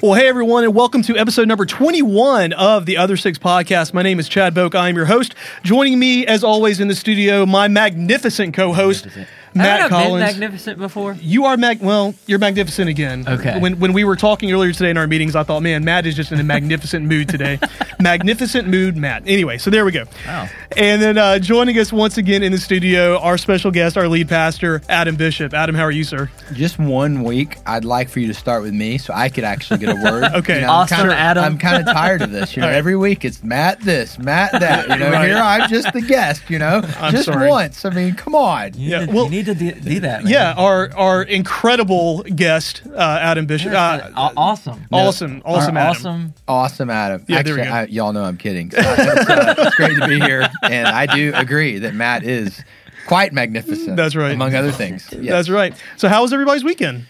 Well, 0.00 0.14
hey 0.14 0.28
everyone, 0.28 0.62
and 0.62 0.76
welcome 0.76 1.02
to 1.02 1.16
episode 1.16 1.48
number 1.48 1.66
21 1.66 2.52
of 2.52 2.86
the 2.86 2.98
Other 2.98 3.16
Six 3.16 3.36
podcast. 3.36 3.92
My 3.92 4.02
name 4.02 4.20
is 4.20 4.28
Chad 4.28 4.54
Boak. 4.54 4.76
I 4.76 4.88
am 4.88 4.94
your 4.94 5.06
host. 5.06 5.34
Joining 5.64 5.98
me, 5.98 6.24
as 6.24 6.44
always, 6.44 6.78
in 6.78 6.86
the 6.86 6.94
studio, 6.94 7.44
my 7.44 7.66
magnificent 7.66 8.54
co-host, 8.54 9.08
Matt 9.54 9.80
I've 9.82 9.90
Collins. 9.90 10.10
been 10.12 10.40
magnificent 10.40 10.78
before. 10.78 11.14
you 11.14 11.44
are 11.46 11.56
mag. 11.56 11.80
Well, 11.80 12.14
you're 12.26 12.38
magnificent 12.38 12.88
again. 12.88 13.24
Okay. 13.26 13.58
When 13.58 13.78
when 13.80 13.92
we 13.92 14.04
were 14.04 14.16
talking 14.16 14.52
earlier 14.52 14.72
today 14.72 14.90
in 14.90 14.96
our 14.96 15.06
meetings, 15.06 15.34
I 15.36 15.42
thought, 15.42 15.60
man, 15.62 15.84
Matt 15.84 16.06
is 16.06 16.14
just 16.14 16.32
in 16.32 16.40
a 16.40 16.44
magnificent 16.44 17.04
mood 17.06 17.28
today. 17.28 17.58
magnificent 18.00 18.68
mood, 18.68 18.96
Matt. 18.96 19.22
Anyway, 19.26 19.58
so 19.58 19.70
there 19.70 19.84
we 19.84 19.92
go. 19.92 20.04
Wow. 20.26 20.48
And 20.76 21.02
then 21.02 21.18
uh, 21.18 21.38
joining 21.38 21.78
us 21.78 21.92
once 21.92 22.16
again 22.18 22.42
in 22.42 22.52
the 22.52 22.58
studio, 22.58 23.18
our 23.18 23.36
special 23.38 23.70
guest, 23.70 23.96
our 23.96 24.06
lead 24.08 24.28
pastor, 24.28 24.80
Adam 24.88 25.16
Bishop. 25.16 25.52
Adam, 25.54 25.74
how 25.74 25.82
are 25.82 25.90
you, 25.90 26.04
sir? 26.04 26.30
Just 26.52 26.78
one 26.78 27.22
week, 27.24 27.56
I'd 27.66 27.84
like 27.84 28.08
for 28.08 28.20
you 28.20 28.26
to 28.28 28.34
start 28.34 28.62
with 28.62 28.72
me 28.74 28.98
so 28.98 29.12
I 29.14 29.28
could 29.28 29.44
actually 29.44 29.78
get 29.80 29.90
a 29.90 30.02
word. 30.02 30.24
Okay. 30.38 30.64
I'm 30.64 30.86
kinda, 30.86 31.14
Adam. 31.14 31.42
I'm 31.44 31.58
kind 31.58 31.78
of 31.88 31.92
tired 31.94 32.22
of 32.22 32.30
this. 32.30 32.54
You 32.54 32.60
know, 32.60 32.68
All 32.68 32.72
right. 32.72 32.78
every 32.78 32.96
week 32.96 33.24
it's 33.24 33.42
Matt 33.42 33.80
this, 33.80 34.18
Matt 34.18 34.52
that. 34.52 34.88
You 34.88 34.96
know, 34.96 35.10
Right. 35.10 35.28
here 35.28 35.36
I'm 35.38 35.68
just 35.68 35.92
the 35.92 36.00
guest. 36.02 36.48
You 36.48 36.58
know, 36.58 36.82
I'm 36.98 37.12
just 37.12 37.24
sorry. 37.24 37.48
once. 37.48 37.84
I 37.84 37.90
mean, 37.90 38.14
come 38.14 38.34
on. 38.34 38.74
You, 38.74 38.90
Yeah, 38.90 39.04
need, 39.06 39.14
well- 39.14 39.32
you 39.32 39.37
need 39.38 39.46
to 39.46 39.54
do, 39.54 39.72
do 39.72 40.00
that. 40.00 40.24
Man. 40.24 40.32
Yeah, 40.32 40.54
our 40.56 40.90
our 40.94 41.22
incredible 41.22 42.22
guest, 42.22 42.82
uh, 42.94 42.98
Adam 43.20 43.46
Bishop. 43.46 43.72
Uh, 43.72 44.10
Aw- 44.14 44.32
awesome. 44.36 44.84
awesome, 44.92 45.42
awesome, 45.44 45.76
Adam. 45.76 45.90
awesome. 45.90 46.34
Awesome, 46.46 46.90
Adam. 46.90 47.24
Yeah, 47.28 47.42
there 47.42 47.54
we 47.54 47.60
Actually, 47.62 47.70
go. 47.72 47.76
I, 47.76 47.84
y'all 48.04 48.12
know 48.12 48.24
I'm 48.24 48.36
kidding. 48.36 48.70
So 48.70 48.78
it's, 48.80 49.30
uh, 49.30 49.54
it's 49.58 49.74
great 49.76 49.98
to 49.98 50.06
be 50.06 50.20
here, 50.20 50.48
and 50.62 50.86
I 50.88 51.06
do 51.06 51.32
agree 51.34 51.78
that 51.78 51.94
Matt 51.94 52.22
is 52.24 52.62
quite 53.06 53.32
magnificent. 53.32 53.96
That's 53.96 54.14
right. 54.14 54.32
among 54.32 54.54
other 54.54 54.72
things. 54.72 55.08
Yes. 55.12 55.30
That's 55.30 55.48
right. 55.48 55.74
So, 55.96 56.08
how 56.08 56.22
was 56.22 56.32
everybody's 56.32 56.64
weekend? 56.64 57.06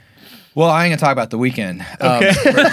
Well, 0.55 0.69
I 0.71 0.85
ain't 0.87 0.91
gonna 0.93 1.01
talk 1.01 1.13
about 1.13 1.31
the 1.31 1.39
weekend. 1.39 1.83
Um, 2.01 2.11
Okay. 2.23 2.33
since, 2.33 2.73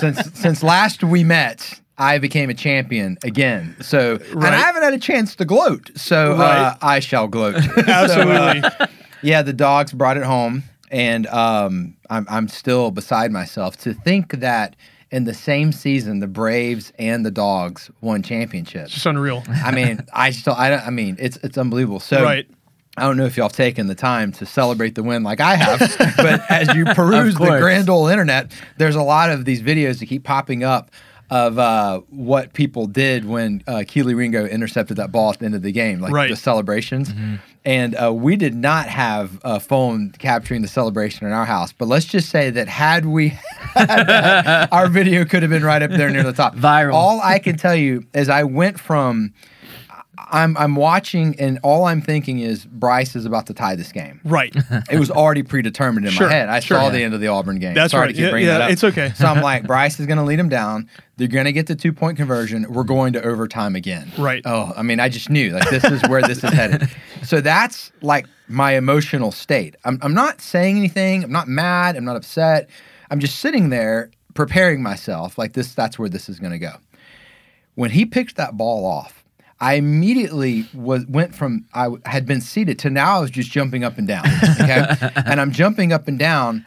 since 0.00 0.38
since 0.40 0.62
last 0.62 1.04
we 1.04 1.22
met, 1.24 1.80
I 1.96 2.18
became 2.18 2.50
a 2.50 2.54
champion 2.54 3.18
again. 3.22 3.76
So, 3.80 4.18
and 4.32 4.44
I 4.46 4.56
haven't 4.56 4.82
had 4.82 4.94
a 4.94 4.98
chance 4.98 5.36
to 5.36 5.44
gloat. 5.44 5.90
So, 5.94 6.32
uh, 6.32 6.74
I 6.82 7.00
shall 7.00 7.28
gloat. 7.28 7.54
So, 7.64 7.82
uh, 7.82 7.84
Absolutely. 7.88 8.86
yeah, 9.22 9.42
the 9.42 9.52
dogs 9.52 9.92
brought 9.92 10.16
it 10.16 10.24
home, 10.24 10.64
and 10.90 11.26
um, 11.28 11.96
I'm 12.10 12.26
I'm 12.28 12.48
still 12.48 12.90
beside 12.90 13.30
myself 13.30 13.76
to 13.78 13.94
think 13.94 14.40
that 14.40 14.76
in 15.10 15.24
the 15.24 15.34
same 15.34 15.70
season 15.70 16.18
the 16.18 16.26
Braves 16.26 16.92
and 16.98 17.24
the 17.24 17.30
Dogs 17.30 17.90
won 18.00 18.22
championships. 18.22 18.86
It's 18.86 18.94
Just 18.94 19.06
unreal. 19.06 19.44
I 19.48 19.70
mean, 19.70 20.00
I 20.12 20.30
still 20.30 20.54
I 20.54 20.70
don't. 20.70 20.86
I 20.86 20.90
mean, 20.90 21.16
it's 21.18 21.36
it's 21.38 21.58
unbelievable. 21.58 22.00
So. 22.00 22.22
Right. 22.22 22.46
I 22.96 23.02
don't 23.02 23.16
know 23.16 23.24
if 23.24 23.36
y'all 23.36 23.46
have 23.46 23.52
taken 23.52 23.88
the 23.88 23.96
time 23.96 24.30
to 24.34 24.46
celebrate 24.46 24.94
the 24.94 25.02
win 25.02 25.24
like 25.24 25.40
I 25.40 25.56
have, 25.56 25.80
but 26.16 26.48
as 26.48 26.72
you 26.76 26.84
peruse 26.84 27.34
the 27.34 27.58
grand 27.58 27.90
old 27.90 28.08
internet, 28.08 28.52
there's 28.76 28.94
a 28.94 29.02
lot 29.02 29.30
of 29.30 29.44
these 29.44 29.62
videos 29.62 29.98
that 29.98 30.06
keep 30.06 30.22
popping 30.22 30.62
up 30.62 30.92
of 31.30 31.58
uh, 31.58 32.00
what 32.10 32.52
people 32.52 32.86
did 32.86 33.24
when 33.24 33.62
uh, 33.66 33.82
Kelee 33.86 34.14
Ringo 34.14 34.46
intercepted 34.46 34.96
that 34.98 35.10
ball 35.10 35.30
at 35.32 35.38
the 35.38 35.46
end 35.46 35.54
of 35.54 35.62
the 35.62 35.72
game, 35.72 36.00
like 36.00 36.12
Right. 36.12 36.30
the 36.30 36.36
celebrations. 36.36 37.12
And 37.64 37.94
uh, 37.96 38.12
we 38.12 38.36
did 38.36 38.54
not 38.54 38.88
have 38.88 39.40
a 39.42 39.58
phone 39.58 40.10
capturing 40.18 40.60
the 40.60 40.68
celebration 40.68 41.26
in 41.26 41.32
our 41.32 41.46
house, 41.46 41.72
but 41.72 41.88
let's 41.88 42.04
just 42.04 42.28
say 42.28 42.50
that 42.50 42.68
had 42.68 43.06
we 43.06 43.28
had 43.74 44.04
that, 44.06 44.72
our 44.72 44.88
video 44.88 45.24
could 45.24 45.42
have 45.42 45.50
been 45.50 45.64
right 45.64 45.80
up 45.80 45.90
there 45.90 46.10
near 46.10 46.22
the 46.24 46.34
top. 46.34 46.54
Viral. 46.56 46.92
All 46.92 47.20
I 47.22 47.38
can 47.38 47.56
tell 47.56 47.74
you 47.74 48.04
is 48.12 48.28
I 48.28 48.44
went 48.44 48.78
from 48.78 49.32
I'm 50.18 50.56
I'm 50.56 50.76
watching 50.76 51.38
and 51.40 51.58
all 51.62 51.84
I'm 51.84 52.00
thinking 52.00 52.38
is 52.40 52.64
Bryce 52.64 53.16
is 53.16 53.24
about 53.26 53.46
to 53.46 53.54
tie 53.54 53.74
this 53.76 53.92
game. 53.92 54.20
Right. 54.24 54.54
It 54.90 54.98
was 54.98 55.10
already 55.10 55.42
predetermined 55.42 56.06
in 56.06 56.12
Sure, 56.12 56.26
my 56.28 56.32
head. 56.32 56.48
I 56.48 56.60
sure. 56.60 56.76
saw 56.78 56.90
the 56.90 57.02
end 57.02 57.14
of 57.14 57.20
the 57.20 57.28
Auburn 57.28 57.58
game. 57.58 57.74
That's 57.74 57.90
Sorry 57.92 58.06
right. 58.06 58.14
to 58.14 58.22
keep 58.22 58.30
Yeah, 58.32 58.36
yeah, 58.38 58.46
that 58.46 58.60
up. 58.62 58.70
it's 58.70 58.84
okay. 58.84 59.12
So 59.16 59.26
I'm 59.26 59.42
like, 59.50 59.66
Bryce 59.66 59.98
is 59.98 60.06
going 60.06 60.18
to 60.18 60.24
lead 60.24 60.38
him 60.38 60.48
down. 60.48 60.88
They're 61.16 61.28
going 61.28 61.46
to 61.46 61.52
get 61.52 61.66
the 61.66 61.74
two 61.74 61.92
point 61.92 62.16
conversion. 62.16 62.66
We're 62.72 62.84
going 62.84 63.12
to 63.14 63.22
overtime 63.22 63.74
again. 63.76 64.12
Right. 64.18 64.42
Oh, 64.44 64.72
I 64.76 64.82
mean, 64.82 65.00
I 65.00 65.08
just 65.08 65.30
knew 65.30 65.50
like 65.50 65.68
this 65.70 65.84
is 65.84 66.02
where 66.08 66.22
this 66.22 66.42
is 66.44 66.52
headed. 66.52 66.88
So 67.24 67.40
that's 67.40 67.90
like 68.02 68.26
my 68.48 68.72
emotional 68.72 69.32
state. 69.32 69.76
I'm 69.86 69.98
I'm 70.02 70.12
not 70.12 70.42
saying 70.42 70.76
anything. 70.76 71.24
I'm 71.24 71.32
not 71.32 71.48
mad. 71.48 71.96
I'm 71.96 72.04
not 72.04 72.16
upset. 72.16 72.68
I'm 73.10 73.18
just 73.18 73.38
sitting 73.40 73.70
there 73.70 74.10
preparing 74.34 74.82
myself 74.82 75.38
like 75.38 75.54
this. 75.54 75.72
That's 75.74 75.98
where 75.98 76.10
this 76.10 76.28
is 76.28 76.38
going 76.38 76.52
to 76.52 76.58
go 76.58 76.72
when 77.76 77.90
he 77.90 78.04
picked 78.04 78.36
that 78.36 78.56
ball 78.58 78.84
off, 78.84 79.23
I 79.60 79.74
immediately 79.74 80.66
was 80.74 81.06
went 81.06 81.34
from 81.34 81.64
I 81.74 81.88
had 82.04 82.26
been 82.26 82.40
seated 82.40 82.78
to 82.80 82.90
now 82.90 83.18
I 83.18 83.20
was 83.20 83.30
just 83.30 83.50
jumping 83.50 83.84
up 83.84 83.98
and 83.98 84.06
down. 84.08 84.26
Okay, 84.60 84.84
and 85.26 85.40
I'm 85.40 85.52
jumping 85.52 85.92
up 85.92 86.08
and 86.08 86.18
down, 86.18 86.64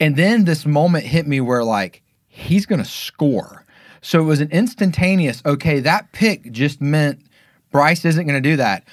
and 0.00 0.16
then 0.16 0.44
this 0.44 0.64
moment 0.66 1.04
hit 1.04 1.26
me 1.26 1.40
where 1.40 1.62
like 1.64 2.02
he's 2.28 2.66
gonna 2.66 2.84
score. 2.84 3.64
So 4.00 4.20
it 4.20 4.24
was 4.24 4.40
an 4.40 4.50
instantaneous. 4.50 5.42
Okay, 5.46 5.80
that 5.80 6.10
pick 6.12 6.50
just 6.50 6.80
meant 6.80 7.20
Bryce 7.70 8.04
isn't 8.04 8.26
gonna 8.26 8.40
do 8.40 8.56
that. 8.56 8.84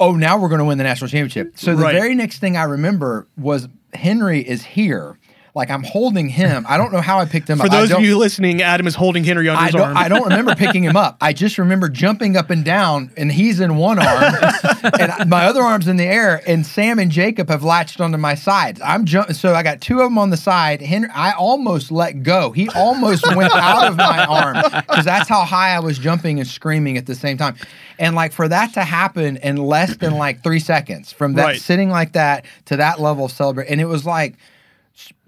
Oh, 0.00 0.12
now 0.16 0.38
we're 0.38 0.48
gonna 0.48 0.64
win 0.64 0.78
the 0.78 0.84
national 0.84 1.08
championship. 1.08 1.58
So 1.58 1.76
the 1.76 1.82
Right. 1.84 1.92
very 1.94 2.14
next 2.14 2.38
thing 2.38 2.56
I 2.56 2.62
remember 2.64 3.28
was 3.36 3.68
Henry 3.92 4.40
is 4.40 4.64
here. 4.64 5.18
Like 5.54 5.70
I'm 5.70 5.82
holding 5.82 6.28
him. 6.28 6.64
I 6.68 6.76
don't 6.76 6.92
know 6.92 7.00
how 7.00 7.18
I 7.18 7.24
picked 7.24 7.48
him 7.50 7.58
For 7.60 7.64
up. 7.66 7.72
For 7.72 7.76
those 7.78 7.90
of 7.90 8.00
you 8.00 8.16
listening, 8.18 8.62
Adam 8.62 8.86
is 8.86 8.94
holding 8.94 9.24
Henry 9.24 9.48
under 9.48 9.60
I 9.60 9.66
his 9.66 9.74
arm. 9.74 9.96
I 9.96 10.08
don't 10.08 10.22
remember 10.24 10.54
picking 10.54 10.84
him 10.84 10.96
up. 10.96 11.16
I 11.20 11.32
just 11.32 11.58
remember 11.58 11.88
jumping 11.88 12.36
up 12.36 12.50
and 12.50 12.64
down, 12.64 13.10
and 13.16 13.32
he's 13.32 13.58
in 13.60 13.76
one 13.76 13.98
arm, 13.98 14.34
and 15.00 15.28
my 15.28 15.46
other 15.46 15.62
arm's 15.62 15.88
in 15.88 15.96
the 15.96 16.04
air. 16.04 16.40
And 16.46 16.64
Sam 16.64 16.98
and 16.98 17.10
Jacob 17.10 17.48
have 17.48 17.64
latched 17.64 18.00
onto 18.00 18.18
my 18.18 18.34
sides. 18.34 18.80
I'm 18.84 19.04
jumping, 19.04 19.34
so 19.34 19.54
I 19.54 19.62
got 19.62 19.80
two 19.80 20.00
of 20.00 20.04
them 20.06 20.18
on 20.18 20.30
the 20.30 20.36
side. 20.36 20.80
Henry, 20.80 21.10
I 21.14 21.32
almost 21.32 21.90
let 21.90 22.22
go. 22.22 22.52
He 22.52 22.68
almost 22.70 23.26
went 23.34 23.52
out 23.54 23.88
of 23.88 23.96
my 23.96 24.24
arm 24.24 24.56
because 24.86 25.04
that's 25.04 25.28
how 25.28 25.42
high 25.44 25.70
I 25.74 25.80
was 25.80 25.98
jumping 25.98 26.38
and 26.38 26.48
screaming 26.48 26.96
at 26.96 27.06
the 27.06 27.14
same 27.14 27.36
time. 27.36 27.56
And 27.98 28.14
like 28.14 28.32
for 28.32 28.48
that 28.48 28.72
to 28.74 28.82
happen 28.84 29.36
in 29.38 29.56
less 29.56 29.96
than 29.96 30.14
like 30.14 30.42
three 30.42 30.60
seconds, 30.60 31.12
from 31.12 31.34
that 31.34 31.44
Right. 31.44 31.60
sitting 31.60 31.90
like 31.90 32.12
that 32.12 32.44
to 32.66 32.76
that 32.76 33.00
level 33.00 33.24
of 33.26 33.32
celebrate, 33.32 33.68
and 33.68 33.80
it 33.80 33.86
was 33.86 34.06
like 34.06 34.34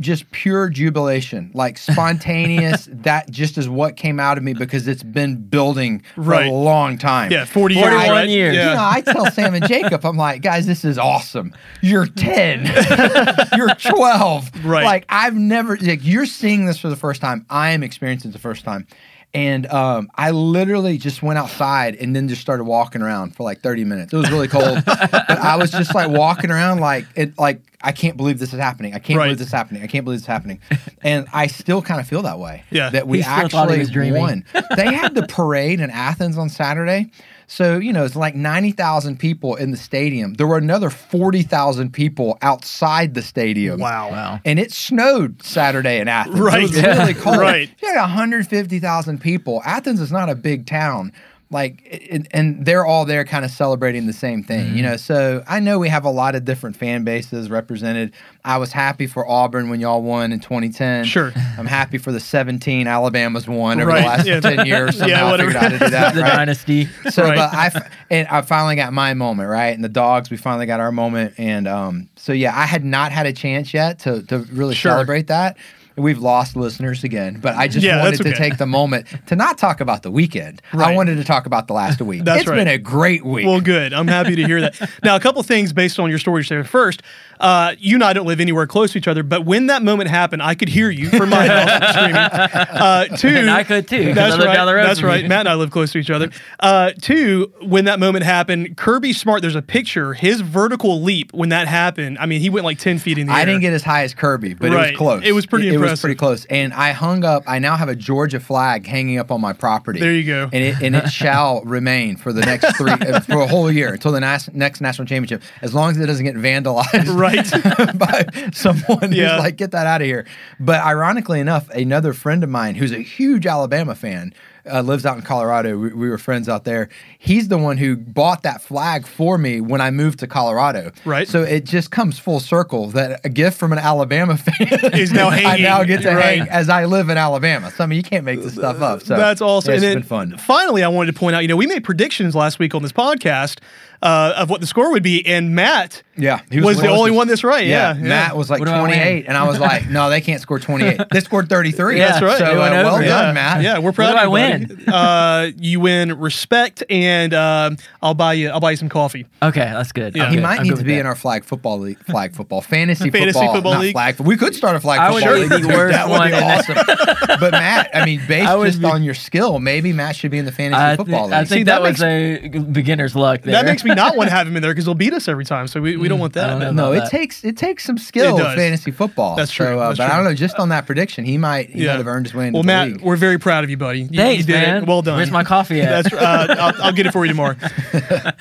just 0.01 0.31
pure 0.31 0.69
jubilation, 0.69 1.51
like 1.55 1.79
spontaneous. 1.79 2.89
that 2.93 3.31
just 3.31 3.59
is 3.59 3.69
what 3.69 3.97
came 3.97 4.19
out 4.19 4.39
of 4.39 4.45
me 4.45 4.53
because 4.55 4.89
it's 4.89 5.03
been 5.03 5.37
building 5.37 6.03
for 6.15 6.23
Right. 6.23 6.47
a 6.47 6.53
long 6.53 6.99
time. 6.99 7.31
yeah, 7.31 7.45
40 7.45 7.75
years. 7.75 7.87
41 7.89 8.11
right? 8.11 8.29
years. 8.29 8.55
Yeah. 8.57 8.71
You 8.71 8.75
know, 8.77 8.85
I 8.85 9.01
tell 9.01 9.31
Sam 9.31 9.55
and 9.55 9.67
Jacob, 9.67 10.05
I'm 10.05 10.17
like, 10.17 10.43
guys, 10.43 10.67
this 10.67 10.85
is 10.85 10.99
awesome. 10.99 11.55
You're 11.81 12.07
10. 12.07 12.65
you're 13.57 13.75
12. 13.75 14.65
Right. 14.65 14.85
Like, 14.85 15.05
I've 15.09 15.35
never, 15.35 15.77
like, 15.79 16.05
you're 16.05 16.27
seeing 16.27 16.67
this 16.67 16.79
for 16.79 16.89
the 16.89 16.97
first 16.97 17.21
time. 17.21 17.47
I 17.51 17.71
am 17.71 17.83
experiencing 17.83 18.31
it 18.31 18.33
the 18.33 18.39
first 18.41 18.65
time. 18.65 18.87
And 19.35 19.67
um, 19.69 20.11
I 20.15 20.31
literally 20.31 20.99
just 20.99 21.23
went 21.23 21.39
outside 21.39 21.95
and 21.97 22.15
then 22.15 22.29
just 22.29 22.43
started 22.43 22.65
walking 22.65 23.01
around 23.01 23.35
for 23.35 23.45
like 23.45 23.63
30 23.63 23.85
minutes. 23.85 24.13
It 24.13 24.17
was 24.17 24.31
really 24.31 24.47
cold, 24.49 24.83
but 24.87 25.31
I 25.31 25.57
was 25.57 25.71
just 25.71 25.95
like 25.95 26.11
walking 26.11 26.51
around 26.51 26.81
like 26.81 27.07
it, 27.17 27.39
like 27.39 27.63
I 27.81 27.93
can't 27.93 28.19
believe 28.19 28.39
this 28.39 28.53
is 28.53 28.61
happening. 28.61 28.93
I 28.95 28.99
can't 28.99 29.17
Right. 29.19 29.25
believe 29.27 29.39
this 29.39 29.47
is 29.49 29.53
happening. 29.55 29.83
I 29.83 29.87
can't 29.87 30.05
believe 30.05 30.19
this 30.19 30.25
is 30.25 30.27
happening. 30.27 30.61
And 31.01 31.27
I 31.33 31.47
still 31.47 31.81
kind 31.81 31.99
of 31.99 32.07
feel 32.07 32.21
that 32.23 32.39
way. 32.39 32.63
Yeah. 32.71 32.91
that 32.91 33.09
we 33.09 33.19
He 33.19 33.23
still 33.25 33.49
thought 33.49 33.71
he 33.71 33.77
actually 33.81 33.93
dreaming. 33.95 34.21
won. 34.21 34.45
They 34.77 34.93
had 34.95 35.15
the 35.15 35.27
parade 35.27 35.81
in 35.81 35.89
Athens 35.91 36.37
on 36.37 36.51
Saturday. 36.51 37.11
So, 37.53 37.79
you 37.79 37.93
know, 37.93 38.07
it's 38.07 38.17
like 38.17 38.35
90,000 38.35 39.19
people 39.19 39.57
in 39.57 39.73
the 39.73 39.77
stadium. 39.77 40.33
There 40.33 40.47
were 40.47 40.57
another 40.57 40.89
40,000 40.89 41.93
people 41.93 42.39
outside 42.41 43.13
the 43.13 43.21
stadium. 43.21 43.79
Wow. 43.79 44.11
Wow. 44.11 44.41
And 44.47 44.59
it 44.59 44.73
snowed 44.73 45.43
Saturday 45.43 46.01
in 46.01 46.09
Athens. 46.09 46.41
Right. 46.41 46.63
It 46.63 46.63
was 46.63 46.83
really 46.83 47.13
cold. 47.23 47.37
Right. 47.37 47.69
You 47.83 47.89
had 47.89 48.01
150,000 48.01 49.21
people. 49.21 49.61
Athens 49.67 50.01
is 50.01 50.11
not 50.11 50.31
a 50.31 50.35
big 50.35 50.65
town. 50.65 51.13
Like, 51.53 51.83
it, 51.85 52.27
and 52.33 52.65
they're 52.65 52.85
all 52.87 53.05
there 53.05 53.25
kind 53.25 53.45
of 53.45 53.51
celebrating 53.51 54.07
the 54.07 54.13
same 54.13 54.43
thing, 54.43 54.67
Mm-hmm. 54.69 54.77
you 54.77 54.83
know. 54.83 54.97
So 54.97 55.45
I 55.47 55.61
know 55.61 55.79
we 55.79 55.89
have 55.91 56.05
a 56.05 56.11
lot 56.11 56.35
of 56.35 56.45
different 56.45 56.77
fan 56.77 57.05
bases 57.05 57.51
represented. 57.51 58.13
I 58.45 58.57
was 58.57 58.73
happy 58.73 59.07
for 59.07 59.29
Auburn 59.29 59.69
when 59.71 59.79
y'all 59.79 60.03
won 60.03 60.33
in 60.33 60.41
2010. 60.41 61.05
Sure. 61.05 61.33
I'm 61.59 61.67
happy 61.67 61.99
for 61.99 62.11
the 62.11 62.19
17 62.21 62.87
Alabama's 62.87 63.47
won 63.47 63.81
over 63.81 63.91
Right, 63.91 64.01
the 64.01 64.07
last 64.07 64.27
yeah. 64.27 64.41
10 64.41 64.67
years. 64.67 64.97
Yeah, 64.97 65.01
Somehow 65.01 65.27
I 65.35 65.37
figured 65.37 65.57
out 65.57 65.69
to 65.71 65.79
do 65.79 65.89
that. 65.91 66.15
the 66.15 66.23
right? 66.23 66.33
dynasty. 66.33 66.89
So, 67.11 67.23
Right. 67.25 67.37
but 67.37 67.55
I, 67.55 67.67
f- 67.67 67.93
and 68.11 68.27
I 68.29 68.43
finally 68.43 68.75
got 68.77 68.93
my 68.93 69.15
moment, 69.15 69.49
right? 69.49 69.75
And 69.75 69.85
the 69.85 69.89
dogs, 69.89 70.31
we 70.31 70.37
finally 70.39 70.67
got 70.67 70.81
our 70.81 70.91
moment. 70.91 71.35
And 71.39 71.69
um, 71.69 72.09
so, 72.17 72.33
yeah, 72.33 72.59
I 72.59 72.65
had 72.67 72.85
not 72.85 73.13
had 73.13 73.27
a 73.27 73.33
chance 73.33 73.73
yet 73.75 73.99
to, 74.01 74.23
to 74.25 74.39
really 74.53 74.75
Sure. 74.75 74.93
celebrate 74.93 75.27
that. 75.29 75.57
We've 76.03 76.19
lost 76.19 76.57
listeners 76.57 77.05
again, 77.05 77.39
but 77.41 77.55
I 77.57 77.69
just 77.69 77.85
Yeah, 77.87 77.99
wanted 77.99 78.19
that's 78.19 78.23
to 78.25 78.29
okay. 78.31 78.39
take 78.51 78.59
the 78.59 78.67
moment 78.67 79.07
to 79.27 79.37
not 79.37 79.57
talk 79.59 79.81
about 79.81 80.03
the 80.03 80.11
weekend. 80.11 80.61
Right. 80.73 80.93
I 80.93 80.95
wanted 80.97 81.17
to 81.17 81.25
talk 81.25 81.47
about 81.47 81.69
the 81.69 81.75
last 81.75 82.01
week. 82.03 82.25
That's 82.25 82.41
It's 82.43 82.49
right. 82.51 82.57
been 82.57 82.69
a 82.69 82.79
great 82.79 83.25
week. 83.25 83.47
Well, 83.47 83.61
good. 83.61 83.93
I'm 83.95 84.09
happy 84.09 84.37
to 84.37 84.45
hear 84.45 84.61
that. 84.61 84.91
Now, 85.05 85.17
a 85.17 85.21
couple 85.21 85.43
things 85.43 85.73
based 85.73 85.99
on 85.99 86.11
your 86.11 86.19
story. 86.19 86.45
Sarah. 86.45 86.65
First, 86.65 87.03
uh, 87.41 87.75
you 87.79 87.97
and 87.97 88.05
I 88.05 88.13
don't 88.13 88.27
live 88.27 88.41
anywhere 88.41 88.67
close 88.67 88.93
to 88.93 88.99
each 88.99 89.09
other, 89.09 89.23
but 89.23 89.45
when 89.45 89.67
that 89.69 89.83
moment 89.83 90.11
happened, 90.11 90.43
I 90.43 90.55
could 90.55 90.69
hear 90.69 90.91
you 90.91 91.09
from 91.11 91.29
my 91.31 91.47
house 91.47 91.91
screaming. 91.93 92.15
Uh, 92.17 93.05
two, 93.17 93.29
And 93.29 93.51
I 93.51 93.65
could 93.65 93.89
too, 93.89 94.07
'cause 94.07 94.15
That's 94.15 94.39
right. 94.39 94.55
down 94.55 94.67
the 94.67 94.75
road 94.75 94.87
That's 94.87 95.03
right. 95.03 95.27
Matt 95.27 95.41
and 95.41 95.49
I 95.49 95.55
live 95.55 95.71
close 95.71 95.93
to 95.93 95.99
each 95.99 96.11
other. 96.11 96.31
Uh, 96.61 96.93
two, 97.01 97.53
when 97.63 97.85
that 97.87 97.99
moment 98.01 98.25
happened, 98.25 98.77
Kirby 98.77 99.13
Smart. 99.13 99.43
There's 99.43 99.57
a 99.57 99.63
picture. 99.63 100.15
His 100.15 100.41
vertical 100.41 101.03
leap 101.03 101.33
when 101.33 101.49
that 101.51 101.69
happened. 101.69 102.19
I 102.21 102.27
mean, 102.27 102.41
he 102.41 102.51
went 102.51 102.65
like 102.65 102.79
ten 102.79 102.99
feet 102.99 103.19
in 103.19 103.27
the 103.27 103.33
air. 103.33 103.39
I 103.41 103.45
didn't 103.45 103.61
get 103.61 103.73
as 103.73 103.83
high 103.83 104.03
as 104.05 104.15
Kirby, 104.15 104.55
but 104.55 104.73
it 104.73 104.77
was 104.77 104.97
close. 104.97 105.23
It 105.25 105.33
was 105.33 105.47
pretty 105.47 105.69
It, 105.69 105.79
was 105.79 105.92
impressive. 106.01 106.03
pretty 106.03 106.19
close. 106.19 106.45
And 106.47 106.73
I 106.75 106.93
hung 106.93 107.25
up. 107.25 107.45
I 107.47 107.59
now 107.59 107.77
have 107.77 107.89
a 107.89 107.95
Georgia 107.97 108.41
flag 108.41 108.87
hanging 108.87 109.19
up 109.19 109.31
on 109.31 109.41
my 109.41 109.53
property. 109.53 110.01
There 110.01 110.13
you 110.15 110.25
go. 110.25 110.45
And 110.53 110.63
it 110.65 110.83
and 110.83 110.97
it 110.97 111.09
shall 111.13 111.63
remain 111.63 112.17
for 112.17 112.33
the 112.33 112.41
next 112.43 112.77
three 112.77 112.91
uh, 112.93 113.21
for 113.21 113.41
a 113.41 113.47
whole 113.47 113.71
year 113.71 113.93
until 113.93 114.13
the 114.13 114.21
nas- 114.21 114.51
next 114.53 114.81
national 114.81 115.07
championship, 115.07 115.43
as 115.63 115.75
long 115.75 115.91
as 115.91 115.99
it 115.99 116.07
doesn't 116.07 116.25
get 116.25 116.35
vandalized. 116.37 117.13
Right. 117.23 117.47
by 117.99 118.51
someone 118.53 119.13
Yeah. 119.13 119.35
who's 119.35 119.39
like, 119.45 119.57
get 119.57 119.71
that 119.73 119.87
out 119.87 120.01
of 120.01 120.07
here. 120.07 120.27
But 120.59 120.81
ironically 120.85 121.41
enough, 121.41 121.69
another 121.71 122.13
friend 122.13 122.43
of 122.43 122.51
mine 122.51 122.75
who's 122.75 122.93
a 122.93 122.99
huge 123.03 123.47
Alabama 123.47 123.95
fan. 123.95 124.33
Uh, 124.71 124.81
lives 124.81 125.05
out 125.05 125.17
in 125.17 125.23
Colorado. 125.23 125.77
We, 125.77 125.93
we 125.93 126.09
were 126.09 126.19
friends 126.19 126.49
out 126.49 126.63
there. 126.65 126.89
He's 127.19 127.49
the 127.49 127.59
one 127.59 127.79
who 127.79 127.97
bought 127.97 128.45
that 128.45 128.63
flag 128.63 129.07
for 129.09 129.37
me 129.37 129.61
when 129.61 129.81
I 129.81 129.91
moved 129.91 130.21
to 130.21 130.29
Colorado. 130.29 130.93
Right. 131.05 131.27
So 131.27 131.43
it 131.43 131.65
just 131.65 131.91
comes 131.91 132.21
full 132.21 132.39
circle 132.39 132.87
that 132.91 133.21
a 133.25 133.29
gift 133.29 133.59
from 133.59 133.73
an 133.73 133.79
Alabama 133.81 134.37
fan 134.39 134.69
Is 134.95 135.11
now 135.13 135.31
I 135.31 135.57
now 135.59 135.83
get 135.83 136.03
to 136.03 136.11
Right. 136.15 136.39
hang 136.39 136.49
as 136.49 136.69
I 136.69 136.85
live 136.85 137.09
in 137.09 137.17
Alabama. 137.19 137.73
So 137.73 137.83
I 137.83 137.89
mean, 137.89 137.97
you 137.97 138.05
can't 138.05 138.25
make 138.25 138.41
this 138.41 138.55
stuff 138.55 138.81
up. 138.81 139.03
So 139.03 139.17
That's 139.17 139.41
awesome. 139.41 139.71
yeah, 139.73 139.77
it's 139.79 139.85
and 139.85 139.95
been 139.97 140.03
fun. 140.05 140.37
finally, 140.39 140.85
I 140.85 140.89
wanted 140.89 141.13
to 141.13 141.19
point 141.19 141.35
out, 141.35 141.41
you 141.41 141.49
know, 141.49 141.57
we 141.57 141.67
made 141.67 141.83
predictions 141.83 142.37
last 142.37 142.61
week 142.61 142.73
on 142.75 142.83
this 142.83 142.93
podcast 142.93 143.59
uh, 144.01 144.35
of 144.37 144.51
what 144.51 144.61
the 144.61 144.67
score 144.67 144.91
would 144.91 145.03
be, 145.05 145.25
and 145.27 145.55
Matt 145.55 146.03
Yeah, 146.17 146.41
he 146.51 146.61
was, 146.61 146.81
the 146.81 146.89
only 146.89 147.13
one 147.13 147.29
that's 147.29 147.45
right. 147.45 147.65
Yeah, 147.65 147.95
yeah. 147.95 148.03
Matt 148.03 148.37
was 148.37 148.51
like 148.51 148.59
What 148.59 148.67
do 148.67 148.73
I 148.73 148.83
win? 148.83 148.91
28, 148.91 149.27
and 149.29 149.37
I 149.37 149.47
was 149.47 149.61
like, 149.61 149.89
no, 149.91 150.11
they 150.11 150.21
can't 150.21 150.43
score 150.43 150.59
28. 150.59 151.01
They 151.13 151.21
scored 151.21 151.49
33. 151.49 151.99
Yeah, 151.99 152.09
That's 152.09 152.21
right. 152.23 152.39
So 152.39 152.45
uh, 152.47 152.57
well 152.57 152.95
over. 152.97 153.05
done. 153.05 153.35
Matt. 153.35 153.63
Yeah, 153.63 153.79
we're 153.79 153.93
proud 153.93 154.15
What 154.15 154.25
of 154.25 154.33
do 154.33 154.39
you. 154.39 154.45
I 154.45 154.51
buddy. 154.59 154.85
uh, 154.89 155.51
you 155.59 155.81
win 155.81 156.19
respect, 156.19 156.83
and 156.91 157.35
um 157.35 157.77
I'll 158.03 158.15
buy 158.15 158.35
you. 158.35 158.51
I'll 158.51 158.61
buy 158.61 158.73
you 158.73 158.77
some 158.77 158.89
coffee. 158.89 159.27
Okay, 159.43 159.61
that's 159.61 159.93
good. 159.93 160.15
Yeah. 160.17 160.29
He 160.31 160.37
good. 160.37 160.43
might 160.43 160.61
I'm 160.61 160.67
need 160.67 160.77
to 160.77 160.85
be 160.85 160.95
that. 160.95 161.01
in 161.01 161.07
our 161.07 161.15
flag 161.15 161.45
football 161.45 161.79
league, 161.79 161.99
flag 162.05 162.35
football, 162.35 162.61
fantasy, 162.61 163.11
Fantasy 163.13 163.33
football, 163.39 163.55
football 163.55 163.73
not 163.75 163.81
league? 163.83 163.93
flag. 163.93 164.21
We 164.21 164.37
could 164.37 164.55
start 164.55 164.77
a 164.77 164.81
flag 164.81 165.01
I 165.01 165.13
football 165.13 165.35
be 165.35 165.41
league. 165.41 165.51
the 165.51 165.69
that 165.93 166.09
would 166.09 166.31
be 166.31 166.35
awesome. 166.35 167.39
but 167.41 167.53
Matt, 167.53 167.91
I 167.95 168.05
mean, 168.05 168.21
based 168.29 168.49
I 168.49 168.65
just 168.67 168.81
be- 168.81 168.87
on 168.87 169.03
your 169.03 169.15
skill, 169.15 169.59
maybe 169.59 169.93
Matt 169.93 170.17
should 170.17 170.31
be 170.31 170.39
in 170.39 170.45
the 170.45 170.53
fantasy 170.53 170.81
I, 170.81 170.93
thi- 170.93 170.97
football 170.97 171.25
league. 171.27 171.33
I 171.35 171.45
think 171.45 171.49
See, 171.49 171.63
that, 171.65 171.83
that 171.83 171.89
was 171.89 172.03
a 172.03 172.49
beginner's 172.49 173.15
luck 173.15 173.43
there. 173.43 173.53
That 173.53 173.65
makes 173.67 173.85
me 173.85 173.95
not 173.95 174.17
want 174.17 174.29
to 174.31 174.35
have 174.35 174.47
him 174.47 174.57
in 174.57 174.63
there 174.63 174.73
because 174.73 174.85
he'll 174.85 174.95
beat 174.95 175.13
us 175.13 175.29
every 175.29 175.45
time. 175.45 175.67
So 175.69 175.81
we, 175.81 175.97
we 175.97 176.09
don't 176.09 176.19
want 176.21 176.33
that. 176.35 176.59
don't 176.59 176.75
no, 176.77 176.93
it 176.93 177.09
takes 177.09 177.45
it 177.45 177.57
takes 177.57 177.85
some 177.85 177.99
skill 177.99 178.37
It 178.37 178.39
in 178.41 178.45
does. 178.45 178.55
fantasy 178.57 178.91
football. 178.91 179.37
That's 179.37 179.51
true. 179.51 179.67
So, 179.67 179.79
uh, 179.79 179.89
That's 179.89 179.99
but 179.99 180.05
true. 180.07 180.13
I 180.13 180.17
don't 180.17 180.25
know. 180.25 180.35
Just 180.35 180.57
on 180.59 180.69
that 180.71 180.87
prediction, 180.87 181.25
he 181.25 181.39
might 181.39 181.71
he 181.71 181.87
might 181.87 181.93
have 181.97 182.07
earned 182.07 182.27
his 182.27 182.35
way 182.35 182.51
Well, 182.51 182.63
Matt, 182.63 182.89
league. 182.89 183.01
we're 183.03 183.17
very 183.17 183.39
proud 183.39 183.65
of 183.65 183.71
you, 183.71 183.77
buddy. 183.77 184.01
You, 184.03 184.09
Thanks, 184.09 184.42
you 184.47 184.55
did 184.55 184.61
man. 184.61 184.83
it. 184.83 184.89
Well 184.89 185.03
done. 185.03 185.17
Where's 185.17 185.31
my 185.31 185.45
coffee 185.45 185.81
at? 185.81 186.05
That's 186.05 186.15
uh, 186.15 186.55
I'll, 186.59 186.83
I'll 186.85 186.93
get 186.93 187.07
it 187.07 187.13
for 187.13 187.25
you 187.25 187.31
tomorrow. 187.33 187.57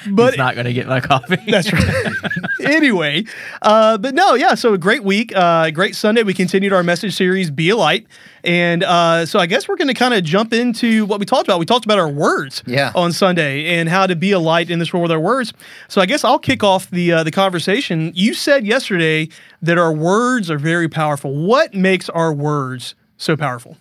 But 0.10 0.32
He's 0.32 0.38
not 0.38 0.56
going 0.56 0.66
to 0.66 0.74
get 0.74 0.88
my 0.88 1.00
coffee. 1.00 1.38
That's 1.48 1.72
right. 1.72 2.14
anyway, 2.62 3.24
uh, 3.62 3.98
but 3.98 4.14
no, 4.16 4.34
yeah. 4.34 4.56
So 4.56 4.74
a 4.74 4.78
great 4.78 5.04
week, 5.04 5.32
uh, 5.36 5.70
great 5.72 5.96
Sunday. 5.96 6.24
We 6.24 6.34
continued 6.34 6.74
our 6.74 6.84
message 6.84 7.16
series, 7.16 7.52
"Be 7.52 7.70
a 7.70 7.76
Light," 7.76 8.08
and 8.44 8.84
uh, 8.84 9.26
so 9.26 9.38
I 9.40 9.46
guess 9.46 9.68
we're 9.68 9.76
going 9.76 9.90
to 9.90 9.94
kind 9.94 10.14
of 10.14 10.24
jump 10.24 10.54
into 10.54 11.06
what 11.06 11.20
we 11.20 11.26
talked 11.26 11.48
about. 11.48 11.60
We 11.60 11.66
talked 11.68 11.86
about 11.86 12.00
our 12.00 12.10
words, 12.10 12.64
Yeah. 12.66 12.92
on 12.96 13.12
Sunday 13.14 13.78
and 13.80 13.88
how 13.90 14.08
to 14.08 14.16
be 14.16 14.32
a 14.32 14.40
light 14.40 14.70
in 14.72 14.80
this 14.80 14.92
world 14.92 15.04
with 15.04 15.12
our 15.12 15.20
words. 15.20 15.54
So 15.88 16.02
I 16.02 16.06
guess 16.08 16.24
I'll 16.24 16.40
kick 16.40 16.64
off 16.64 16.90
the 16.90 17.12
uh, 17.14 17.24
the 17.24 17.32
conversation. 17.32 18.12
You 18.16 18.34
said 18.34 18.66
yesterday 18.66 19.30
that 19.62 19.78
our 19.78 19.94
words 19.94 20.50
are 20.50 20.58
very 20.60 20.90
powerful. 20.90 21.36
What 21.46 21.74
makes 21.76 22.10
our 22.10 22.34
words 22.34 22.96
so 23.18 23.38
powerful? 23.38 23.78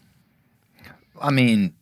I 1.22 1.30
mean, 1.30 1.74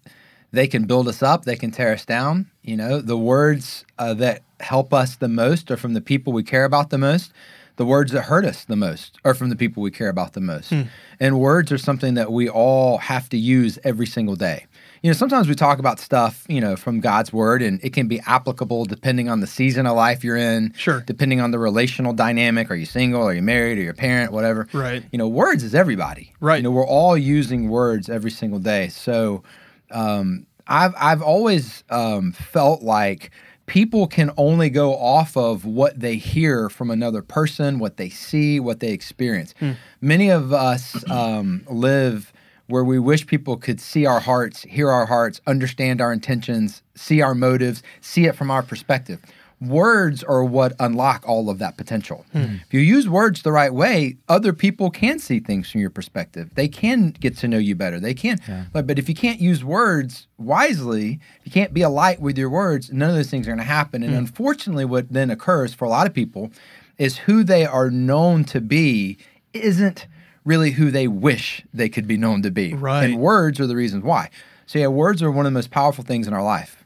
they 0.50 0.67
can 0.67 0.85
build 0.85 1.09
us 1.09 1.23
up, 1.23 1.45
they 1.45 1.56
can 1.56 1.71
tear 1.71 1.93
us 1.93 2.05
down. 2.05 2.50
You 2.62 2.77
know, 2.77 3.00
the 3.00 3.17
words 3.19 3.85
uh, 3.99 4.15
that 4.15 4.43
help 4.61 4.93
us 4.93 5.17
the 5.17 5.29
most 5.29 5.71
are 5.71 5.77
from 5.77 5.95
the 5.95 6.00
people 6.00 6.33
we 6.33 6.43
care 6.43 6.65
about 6.65 6.91
the 6.91 6.99
most. 6.99 7.33
The 7.77 7.87
words 7.87 8.11
that 8.11 8.23
hurt 8.23 8.45
us 8.45 8.65
the 8.65 8.75
most 8.75 9.19
are 9.25 9.35
from 9.35 9.50
the 9.50 9.56
people 9.56 9.85
we 9.85 9.93
care 9.93 10.09
about 10.09 10.33
the 10.33 10.41
most. 10.41 10.73
And 11.21 11.39
words 11.39 11.71
are 11.71 11.79
something 11.79 12.15
that 12.15 12.33
we 12.33 12.49
all 12.49 12.99
have 12.99 13.29
to 13.29 13.39
use 13.39 13.79
every 13.85 14.06
single 14.06 14.35
day. 14.35 14.67
You 15.00 15.11
know, 15.11 15.15
sometimes 15.15 15.47
we 15.47 15.55
talk 15.55 15.79
about 15.79 16.00
stuff, 16.00 16.45
you 16.49 16.61
know, 16.61 16.75
from 16.75 16.99
God's 16.99 17.33
word, 17.33 17.62
and 17.62 17.79
it 17.85 17.93
can 17.93 18.09
be 18.09 18.19
applicable 18.27 18.87
depending 18.87 19.29
on 19.29 19.39
the 19.39 19.47
season 19.47 19.87
of 19.87 19.95
life 19.95 20.25
you're 20.25 20.37
in. 20.37 20.73
Sure. 20.77 21.05
Depending 21.06 21.41
on 21.41 21.53
the 21.53 21.59
relational 21.61 22.12
dynamic. 22.12 22.69
Are 22.69 22.75
you 22.75 22.85
single? 22.85 23.23
Are 23.23 23.33
you 23.33 23.43
married? 23.43 23.79
Are 23.79 23.83
you 23.83 23.91
a 23.91 23.95
parent? 23.95 24.33
Whatever. 24.33 24.67
Right. 24.73 25.05
You 25.12 25.19
know, 25.19 25.29
words 25.29 25.62
is 25.62 25.73
everybody. 25.73 26.33
Right. 26.41 26.56
You 26.56 26.65
know, 26.65 26.73
we're 26.73 26.85
all 26.87 27.17
using 27.17 27.69
words 27.69 28.09
every 28.09 28.33
single 28.33 28.59
day. 28.59 28.89
So 28.89 29.45
um, 29.90 30.46
I've 30.67 30.94
I've 30.96 31.23
always 31.23 31.85
um, 31.90 32.32
felt 32.32 32.82
like 32.82 33.31
people 33.67 34.06
can 34.06 34.31
only 34.37 34.70
go 34.70 34.94
off 34.96 35.37
of 35.37 35.64
what 35.64 36.00
they 36.00 36.17
hear 36.17 36.69
from 36.69 36.90
another 36.90 37.23
person, 37.23 37.79
what 37.79 37.96
they 37.99 38.08
see, 38.08 38.58
what 38.58 38.81
they 38.81 38.93
experience. 38.93 39.55
Many 40.00 40.31
of 40.31 40.52
us 40.52 41.08
um, 41.11 41.64
live 41.69 42.32
where 42.67 42.85
we 42.85 42.99
wish 42.99 43.26
people 43.26 43.56
could 43.56 43.81
see 43.81 44.05
our 44.05 44.20
hearts, 44.20 44.62
hear 44.62 44.90
our 44.90 45.06
hearts, 45.06 45.40
understand 45.46 46.00
our 46.00 46.12
intentions, 46.12 46.82
see 46.94 47.23
our 47.23 47.35
motives, 47.35 47.82
see 48.00 48.26
it 48.26 48.37
from 48.37 48.50
our 48.50 48.62
perspective. 48.62 49.20
Words 49.60 50.22
are 50.22 50.44
what 50.44 50.75
unlock 50.78 51.25
all 51.26 51.50
of 51.50 51.58
that 51.58 51.76
potential. 51.76 52.25
Hmm. 52.32 52.56
If 52.66 52.72
you 52.72 52.81
use 52.81 53.08
words 53.08 53.43
the 53.43 53.50
right 53.50 53.75
way, 53.75 54.16
other 54.28 54.52
people 54.52 54.90
can 54.90 55.19
see 55.19 55.40
things 55.40 55.69
from 55.70 55.81
your 55.81 55.90
perspective. 55.90 56.50
They 56.55 56.69
can 56.69 57.10
get 57.10 57.37
to 57.38 57.49
know 57.49 57.58
you 57.58 57.75
better. 57.75 57.99
They 57.99 58.14
can. 58.14 58.40
But, 58.72 58.87
but 58.87 58.99
if 58.99 59.08
you 59.08 59.16
can't 59.16 59.40
use 59.40 59.64
words 59.64 60.28
wisely, 60.38 61.19
if 61.40 61.46
you 61.46 61.52
can't 61.52 61.75
be 61.75 61.82
a 61.82 61.88
light 61.88 62.20
with 62.20 62.38
your 62.38 62.50
words, 62.50 62.93
none 62.93 63.10
of 63.10 63.16
those 63.16 63.31
things 63.31 63.49
are 63.49 63.50
going 63.50 63.58
to 63.58 63.64
happen. 63.64 64.05
And 64.05 64.12
hmm. 64.12 64.19
unfortunately, 64.19 64.84
what 64.84 65.12
then 65.12 65.31
occurs 65.31 65.75
for 65.75 65.84
a 65.84 65.88
lot 65.88 66.06
of 66.06 66.14
people 66.14 66.52
is 66.96 67.19
who 67.19 67.43
they 67.43 67.64
are 67.64 67.90
known 67.90 68.44
to 68.44 68.61
be 68.61 69.19
isn't 69.52 70.06
really 70.44 70.72
who 70.72 70.90
they 70.90 71.08
wish 71.08 71.64
they 71.75 71.88
could 71.88 72.06
be 72.06 72.16
known 72.16 72.43
to 72.43 72.50
be. 72.50 72.75
Right. 72.75 73.04
And 73.04 73.19
words 73.19 73.61
are 73.61 73.66
the 73.66 73.76
reasons 73.76 74.04
why. 74.04 74.31
So, 74.66 74.78
yeah, 74.78 74.88
words 74.88 75.22
are 75.22 75.31
one 75.31 75.46
of 75.46 75.52
the 75.52 75.56
most 75.56 75.70
powerful 75.70 76.04
things 76.04 76.26
in 76.26 76.34
our 76.34 76.43
life. 76.43 76.77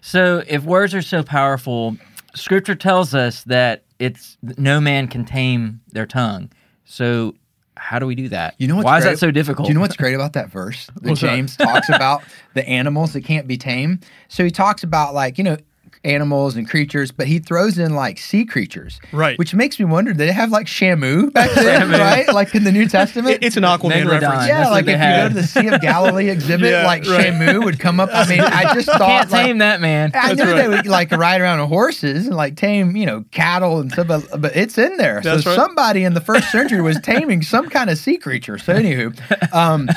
So, 0.00 0.42
if 0.46 0.64
words 0.64 0.94
are 0.94 1.02
so 1.02 1.22
powerful, 1.22 1.96
Scripture 2.34 2.74
tells 2.74 3.14
us 3.14 3.44
that 3.44 3.84
it's 3.98 4.38
no 4.42 4.80
man 4.80 5.08
can 5.08 5.24
tame 5.24 5.80
their 5.92 6.06
tongue. 6.06 6.50
So, 6.84 7.34
how 7.76 7.98
do 7.98 8.06
we 8.06 8.14
do 8.14 8.28
that? 8.28 8.54
You 8.58 8.68
know 8.68 8.76
what's 8.76 8.84
why 8.84 8.98
is 8.98 9.04
that 9.04 9.18
so 9.18 9.30
difficult? 9.30 9.66
Do 9.66 9.70
you 9.70 9.74
know 9.74 9.80
what's 9.80 9.96
great 9.96 10.14
about 10.14 10.34
that 10.34 10.50
verse 10.50 10.86
that 10.94 11.02
that? 11.02 11.14
James 11.16 11.56
talks 11.56 11.88
about 11.88 12.22
the 12.54 12.66
animals 12.68 13.12
that 13.12 13.22
can't 13.22 13.46
be 13.46 13.56
tamed? 13.56 14.04
So 14.28 14.44
he 14.44 14.50
talks 14.50 14.82
about 14.82 15.14
like 15.14 15.38
you 15.38 15.44
know 15.44 15.56
animals 16.02 16.56
and 16.56 16.68
creatures, 16.68 17.10
but 17.10 17.26
he 17.26 17.38
throws 17.38 17.76
in 17.78 17.94
like 17.94 18.16
sea 18.18 18.44
creatures, 18.46 18.98
Right. 19.12 19.38
Which 19.38 19.52
makes 19.54 19.78
me 19.78 19.84
wonder: 19.84 20.12
did 20.12 20.18
they 20.18 20.32
have 20.32 20.50
like 20.50 20.66
Shamu 20.66 21.32
back 21.32 21.50
then, 21.52 21.82
Shamu. 21.90 21.98
right? 21.98 22.26
Like 22.32 22.54
in 22.54 22.64
the 22.64 22.72
New 22.72 22.88
Testament. 22.88 23.34
It- 23.36 23.44
it's 23.44 23.56
an 23.56 23.64
Aquaman 23.64 24.04
Megalodon. 24.04 24.10
reference. 24.22 24.46
yeah, 24.48 24.58
That's 24.60 24.70
like 24.70 24.84
they 24.86 24.94
if 24.94 25.00
you 25.00 25.06
go 25.22 25.28
to 25.28 25.34
the 25.34 25.46
Sea 25.46 25.66
of 25.68 25.80
Galilee 25.82 26.30
exhibit, 26.36 26.70
Yeah, 26.70 26.84
like 26.86 27.04
right. 27.06 27.32
Shamu 27.34 27.64
would 27.64 27.78
come 27.78 28.00
up. 28.00 28.08
I 28.12 28.26
mean, 28.26 28.40
I 28.40 28.72
just 28.74 28.86
thought 28.86 29.00
Can't 29.00 29.30
like, 29.30 29.46
tame 29.46 29.58
that 29.58 29.80
man. 29.80 30.10
I 30.14 30.34
That's 30.34 30.38
knew 30.38 30.52
right. 30.52 30.56
they 30.62 30.68
would 30.68 30.86
like 30.86 31.10
ride 31.12 31.40
around 31.40 31.60
on 31.60 31.68
horses 31.68 32.26
and 32.26 32.36
like 32.36 32.56
tame, 32.56 32.96
you 32.96 33.04
know, 33.06 33.24
cattle 33.30 33.80
and 33.80 33.92
stuff, 33.92 34.06
but, 34.08 34.40
but 34.40 34.56
it's 34.56 34.78
in 34.78 34.96
there. 34.96 35.20
That's 35.22 35.44
so 35.44 35.50
right. 35.50 35.56
somebody 35.56 36.04
in 36.04 36.14
the 36.14 36.20
first 36.22 36.50
century 36.50 36.80
was 36.80 36.98
taming 37.00 37.42
some 37.42 37.68
kind 37.68 37.90
of 37.90 37.98
sea 37.98 38.16
creature. 38.16 38.56
So 38.58 38.74
anywho, 38.74 39.54
um, 39.54 39.88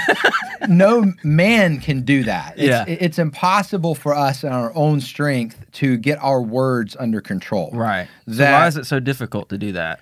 no 0.67 1.13
man 1.23 1.79
can 1.79 2.01
do 2.01 2.23
that. 2.23 2.53
It's, 2.57 2.63
Yeah. 2.67 2.85
it's 2.87 3.19
impossible 3.19 3.95
for 3.95 4.13
us 4.15 4.43
in 4.43 4.51
our 4.51 4.71
own 4.75 5.01
strength 5.01 5.59
to 5.73 5.92
get 5.97 6.17
our 6.21 6.41
words 6.41 6.95
under 6.99 7.21
control. 7.21 7.69
Right. 7.73 8.07
So, 8.31 8.43
why 8.43 8.67
is 8.67 8.77
it 8.77 8.85
so 8.85 8.99
difficult 8.99 9.49
to 9.49 9.57
do 9.57 9.71
that? 9.73 9.99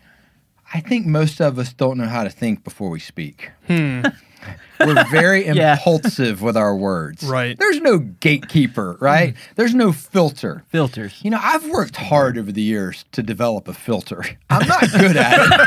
I 0.73 0.79
think 0.79 1.05
most 1.05 1.41
of 1.41 1.59
us 1.59 1.73
don't 1.73 1.97
know 1.97 2.07
how 2.07 2.23
to 2.23 2.29
think 2.29 2.63
before 2.63 2.89
we 2.89 2.99
speak. 2.99 3.51
Hmm. 3.67 4.03
We're 4.79 5.03
very 5.11 5.45
Yeah. 5.53 5.73
impulsive 5.73 6.41
with 6.41 6.57
our 6.57 6.75
words. 6.75 7.23
Right. 7.23 7.55
There's 7.59 7.79
no 7.81 7.99
gatekeeper, 7.99 8.97
right? 8.99 9.35
There's 9.55 9.75
no 9.75 9.91
filter. 9.91 10.63
Filters. 10.69 11.19
You 11.23 11.29
know, 11.29 11.39
I've 11.39 11.67
worked 11.69 11.97
hard 11.97 12.37
over 12.39 12.51
the 12.51 12.61
years 12.63 13.05
to 13.11 13.21
develop 13.21 13.67
a 13.67 13.73
filter. 13.73 14.23
I'm 14.49 14.67
not 14.67 14.81
good 14.91 15.15
at 15.17 15.59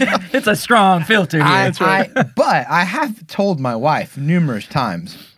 it. 0.00 0.34
It's 0.34 0.46
a 0.46 0.54
strong 0.54 1.02
filter 1.02 1.38
here. 1.38 1.46
I, 1.46 1.72
right. 1.80 2.12
I- 2.14 2.22
but 2.22 2.66
I 2.68 2.84
have 2.84 3.26
told 3.26 3.58
my 3.58 3.74
wife 3.74 4.16
numerous 4.16 4.66
times. 4.68 5.29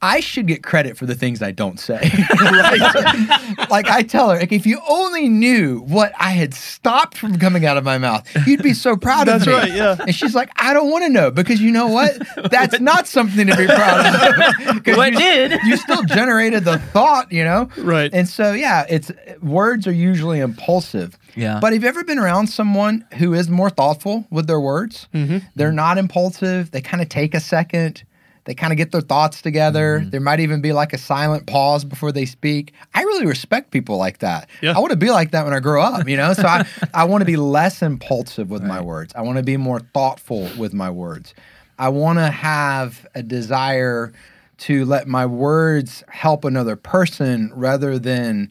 I 0.00 0.20
should 0.20 0.46
get 0.46 0.62
credit 0.62 0.96
for 0.96 1.06
the 1.06 1.14
things 1.16 1.42
I 1.42 1.50
don't 1.50 1.78
say. 1.80 1.98
right? 2.40 3.68
like 3.70 3.88
I 3.88 4.02
tell 4.02 4.30
her, 4.30 4.38
like, 4.38 4.52
if 4.52 4.64
you 4.66 4.80
only 4.88 5.28
knew 5.28 5.80
what 5.80 6.12
I 6.18 6.30
had 6.30 6.54
stopped 6.54 7.16
from 7.18 7.38
coming 7.38 7.66
out 7.66 7.76
of 7.76 7.84
my 7.84 7.98
mouth, 7.98 8.24
you'd 8.46 8.62
be 8.62 8.74
so 8.74 8.96
proud 8.96 9.26
That's 9.26 9.42
of 9.42 9.48
me. 9.48 9.54
That's 9.54 9.68
right, 9.70 9.76
yeah. 9.76 9.96
And 9.98 10.14
she's 10.14 10.34
like, 10.34 10.50
I 10.56 10.72
don't 10.72 10.90
want 10.90 11.04
to 11.04 11.10
know 11.10 11.30
because 11.30 11.60
you 11.60 11.72
know 11.72 11.88
what? 11.88 12.16
That's 12.50 12.78
not 12.80 13.06
something 13.08 13.46
to 13.48 13.56
be 13.56 13.66
proud 13.66 14.06
of. 14.06 14.84
'Cause 14.84 14.96
What 14.96 15.12
you, 15.14 15.18
did? 15.18 15.60
You 15.64 15.76
still 15.76 16.02
generated 16.04 16.64
the 16.64 16.78
thought, 16.78 17.32
you 17.32 17.42
know? 17.44 17.68
Right. 17.76 18.10
And 18.12 18.28
so, 18.28 18.52
yeah, 18.52 18.86
it's 18.88 19.10
words 19.42 19.86
are 19.86 19.92
usually 19.92 20.38
impulsive. 20.40 21.18
Yeah. 21.34 21.58
But 21.60 21.72
have 21.72 21.82
you 21.82 21.88
ever 21.88 22.04
been 22.04 22.18
around 22.18 22.48
someone 22.48 23.04
who 23.18 23.32
is 23.34 23.48
more 23.48 23.70
thoughtful 23.70 24.26
with 24.30 24.46
their 24.46 24.60
words? 24.60 25.08
Mm-hmm. 25.14 25.38
They're 25.56 25.72
not 25.72 25.98
impulsive. 25.98 26.70
They 26.70 26.80
kind 26.80 27.02
of 27.02 27.08
take 27.08 27.34
a 27.34 27.40
second. 27.40 28.02
They 28.48 28.54
kind 28.54 28.72
of 28.72 28.78
get 28.78 28.92
their 28.92 29.02
thoughts 29.02 29.42
together. 29.42 30.00
Mm-hmm. 30.00 30.08
There 30.08 30.22
might 30.22 30.40
even 30.40 30.62
be 30.62 30.72
like 30.72 30.94
a 30.94 30.98
silent 30.98 31.46
pause 31.46 31.84
before 31.84 32.12
they 32.12 32.24
speak. 32.24 32.72
I 32.94 33.02
really 33.02 33.26
respect 33.26 33.72
people 33.72 33.98
like 33.98 34.20
that. 34.20 34.48
Yeah. 34.62 34.74
I 34.74 34.78
want 34.78 34.90
to 34.92 34.96
be 34.96 35.10
like 35.10 35.32
that 35.32 35.44
when 35.44 35.52
I 35.52 35.60
grow 35.60 35.82
up, 35.82 36.08
you 36.08 36.16
know? 36.16 36.32
So 36.32 36.46
I, 36.46 36.66
I 36.94 37.04
want 37.04 37.20
to 37.20 37.26
be 37.26 37.36
less 37.36 37.82
impulsive 37.82 38.48
with 38.48 38.62
my 38.62 38.80
words. 38.80 39.12
I 39.14 39.20
want 39.20 39.36
to 39.36 39.42
be 39.42 39.58
more 39.58 39.80
thoughtful 39.80 40.48
with 40.56 40.72
my 40.72 40.88
words. 40.88 41.34
I 41.78 41.90
want 41.90 42.20
to 42.20 42.30
have 42.30 43.06
a 43.14 43.22
desire 43.22 44.14
to 44.60 44.86
let 44.86 45.06
my 45.06 45.26
words 45.26 46.02
help 46.08 46.46
another 46.46 46.74
person 46.74 47.52
rather 47.54 47.98
than 47.98 48.50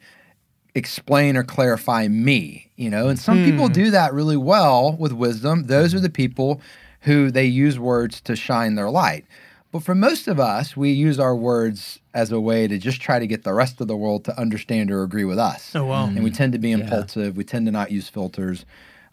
explain 0.76 1.36
or 1.36 1.44
clarify 1.44 2.08
me, 2.08 2.70
you 2.76 2.92
know? 2.92 3.08
And 3.08 3.18
some 3.18 3.44
people 3.44 3.68
do 3.68 3.90
that 3.90 4.14
really 4.14 4.38
well 4.38 4.96
with 5.00 5.12
wisdom. 5.12 5.64
Those 5.64 5.96
are 5.96 6.00
the 6.00 6.08
people 6.12 6.62
who 7.02 7.32
they 7.32 7.46
use 7.46 7.80
words 7.80 8.22
to 8.22 8.36
shine 8.36 8.76
their 8.76 8.92
light. 8.92 9.26
But 9.78 9.84
for 9.84 9.94
most 9.94 10.28
of 10.28 10.40
us, 10.40 10.76
we 10.76 10.90
use 10.90 11.20
our 11.20 11.36
words 11.36 12.00
as 12.12 12.32
a 12.32 12.40
way 12.40 12.68
to 12.68 12.80
just 12.80 13.00
try 13.00 13.20
to 13.20 13.28
get 13.28 13.44
the 13.44 13.54
rest 13.54 13.80
of 13.80 13.88
the 13.88 13.96
world 13.96 14.26
to 14.26 14.36
understand 14.36 14.90
or 14.90 15.04
agree 15.04 15.24
with 15.24 15.38
us. 15.38 15.76
Oh, 15.76 15.86
wow. 15.86 16.08
And 16.08 16.24
we 16.24 16.32
tend 16.32 16.54
to 16.54 16.58
be 16.58 16.72
impulsive. 16.72 17.38
We 17.38 17.44
tend 17.44 17.68
to 17.68 17.72
not 17.72 17.92
use 17.92 18.10
filters, 18.10 18.66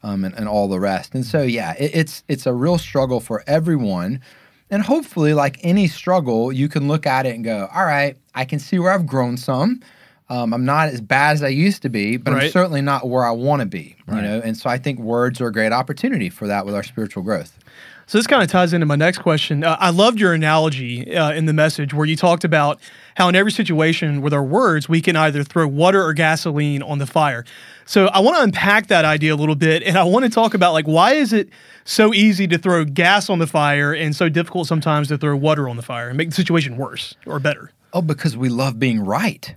um, 0.03 0.25
and, 0.25 0.35
and 0.35 0.49
all 0.49 0.69
the 0.69 0.81
rest. 0.81 1.15
And 1.15 1.23
so, 1.23 1.43
yeah, 1.43 1.75
it, 1.79 1.91
it's 1.95 2.25
it's 2.29 2.47
a 2.47 2.55
real 2.55 2.79
struggle 2.79 3.21
for 3.21 3.45
everyone. 3.47 4.23
And 4.71 4.83
hopefully, 4.83 5.35
like 5.35 5.59
any 5.61 5.87
struggle, 5.87 6.51
you 6.51 6.71
can 6.71 6.89
look 6.89 7.07
at 7.07 7.27
it 7.27 7.35
and 7.35 7.45
go, 7.45 7.69
"All 7.75 7.85
right, 7.85 8.17
I 8.35 8.47
can 8.47 8.59
see 8.59 8.79
where 8.79 8.91
I've 8.91 9.07
grown 9.07 9.37
some. 9.37 9.83
Um, 10.31 10.55
I'm 10.55 10.65
not 10.65 10.89
as 10.89 11.03
bad 11.03 11.35
as 11.35 11.43
I 11.43 11.49
used 11.49 11.83
to 11.83 11.91
be, 11.91 12.17
but 12.17 12.33
I'm 12.33 12.51
certainly 12.51 12.81
not 12.81 13.07
where 13.07 13.27
I 13.27 13.33
want 13.33 13.61
to 13.61 13.67
be." 13.67 13.97
Right. 14.07 14.17
You 14.17 14.23
know, 14.23 14.41
and 14.43 14.57
so 14.57 14.71
I 14.71 14.79
think 14.79 14.99
words 14.99 15.43
are 15.43 15.49
a 15.49 15.53
great 15.53 15.73
opportunity 15.73 16.31
for 16.31 16.47
that 16.47 16.65
with 16.65 16.75
our 16.75 16.83
spiritual 16.83 17.23
growth. 17.23 17.59
So 18.07 18.19
this 18.19 18.27
kind 18.27 18.43
of 18.43 18.51
ties 18.51 18.73
into 18.73 18.87
my 18.87 18.97
next 18.97 19.19
question. 19.19 19.65
Uh, 19.65 19.77
I 19.81 19.91
loved 19.91 20.21
your 20.21 20.33
analogy 20.35 21.17
uh, 21.17 21.33
in 21.33 21.47
the 21.47 21.53
message 21.53 21.95
where 21.95 22.07
you 22.07 22.17
talked 22.17 22.45
about 22.45 22.81
how 23.17 23.29
in 23.29 23.35
every 23.35 23.53
situation 23.53 24.21
with 24.21 24.35
our 24.35 24.43
words 24.43 24.89
we 24.89 25.01
can 25.01 25.17
either 25.17 25.43
throw 25.43 25.67
water 25.67 26.05
or 26.05 26.13
gasoline 26.13 26.83
on 26.83 26.99
the 26.99 27.07
fire. 27.07 27.45
So 27.87 28.07
I 28.09 28.21
want 28.21 28.37
to 28.37 28.43
unpack 28.43 28.89
that 28.89 29.05
idea 29.05 29.35
a 29.35 29.37
little 29.37 29.55
bit, 29.55 29.83
and 29.83 29.97
I 29.99 30.05
want 30.05 30.25
to 30.25 30.31
talk 30.31 30.55
about 30.55 30.73
like 30.73 30.87
why 30.87 31.15
is 31.15 31.33
it 31.33 31.49
so 31.85 32.15
easy 32.15 32.47
to 32.49 32.59
throw 32.59 32.85
gas 32.85 33.29
on 33.29 33.39
the 33.39 33.47
fire 33.47 33.93
and 33.93 34.15
so 34.17 34.29
difficult 34.29 34.67
sometimes 34.67 35.09
to 35.09 35.19
throw 35.19 35.37
water 35.37 35.69
on 35.69 35.77
the 35.77 35.83
fire 35.83 36.09
and 36.09 36.17
make 36.17 36.31
the 36.31 36.35
situation 36.35 36.77
worse 36.77 37.15
or 37.27 37.39
better. 37.39 37.71
Oh, 37.93 38.03
because 38.03 38.37
we 38.37 38.49
love 38.49 38.79
being 38.79 39.01
right. 39.05 39.55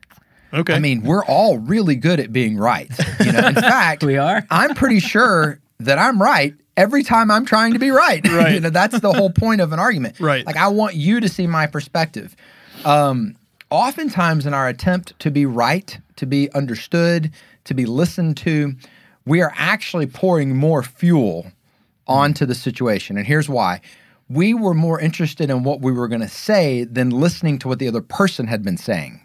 Okay. 0.54 0.74
I 0.74 0.80
mean, 0.80 1.04
we're 1.04 1.26
all 1.26 1.58
really 1.58 1.96
good 1.96 2.20
at 2.20 2.32
being 2.32 2.58
right. 2.58 2.90
You 3.20 3.32
know, 3.32 3.48
in 3.48 3.56
fact, 3.56 4.04
We 4.04 4.18
are? 4.18 4.46
I'm 4.50 4.76
pretty 4.76 5.00
sure 5.00 5.60
that 5.80 5.98
I'm 5.98 6.22
right 6.22 6.54
every 6.78 7.04
time 7.04 7.30
I'm 7.30 7.44
trying 7.46 7.74
to 7.74 7.80
be 7.80 7.92
right. 7.92 8.26
Right. 8.38 8.54
you 8.54 8.60
know, 8.60 8.70
that's 8.70 9.00
the 9.00 9.12
whole 9.12 9.32
point 9.32 9.62
of 9.62 9.74
an 9.74 9.80
argument. 9.80 10.20
Right. 10.20 10.46
Like 10.46 10.58
I 10.58 10.68
want 10.68 10.96
you 10.96 11.20
to 11.20 11.28
see 11.28 11.48
my 11.48 11.68
perspective. 11.68 12.36
Um, 12.86 13.36
oftentimes 13.70 14.46
in 14.46 14.54
our 14.54 14.68
attempt 14.68 15.18
to 15.20 15.32
be 15.32 15.46
right, 15.46 15.98
to 16.18 16.26
be 16.26 16.52
understood, 16.54 17.32
to 17.66 17.74
be 17.74 17.86
listened 17.86 18.38
to, 18.38 18.76
we 19.26 19.42
are 19.42 19.54
actually 19.58 20.06
pouring 20.08 20.56
more 20.56 20.84
fuel 20.84 21.52
onto 22.08 22.46
the 22.46 22.56
situation. 22.56 23.18
And 23.18 23.26
here's 23.26 23.50
why. 23.50 23.82
We 24.30 24.54
were 24.54 24.74
more 24.74 25.00
interested 25.00 25.50
in 25.50 25.64
what 25.64 25.82
we 25.82 25.92
were 25.92 26.08
going 26.08 26.22
to 26.22 26.28
say 26.28 26.84
than 26.84 27.10
listening 27.10 27.60
to 27.60 27.68
what 27.68 27.80
the 27.80 27.88
other 27.88 28.02
person 28.02 28.48
had 28.48 28.64
been 28.64 28.78
saying. 28.78 29.22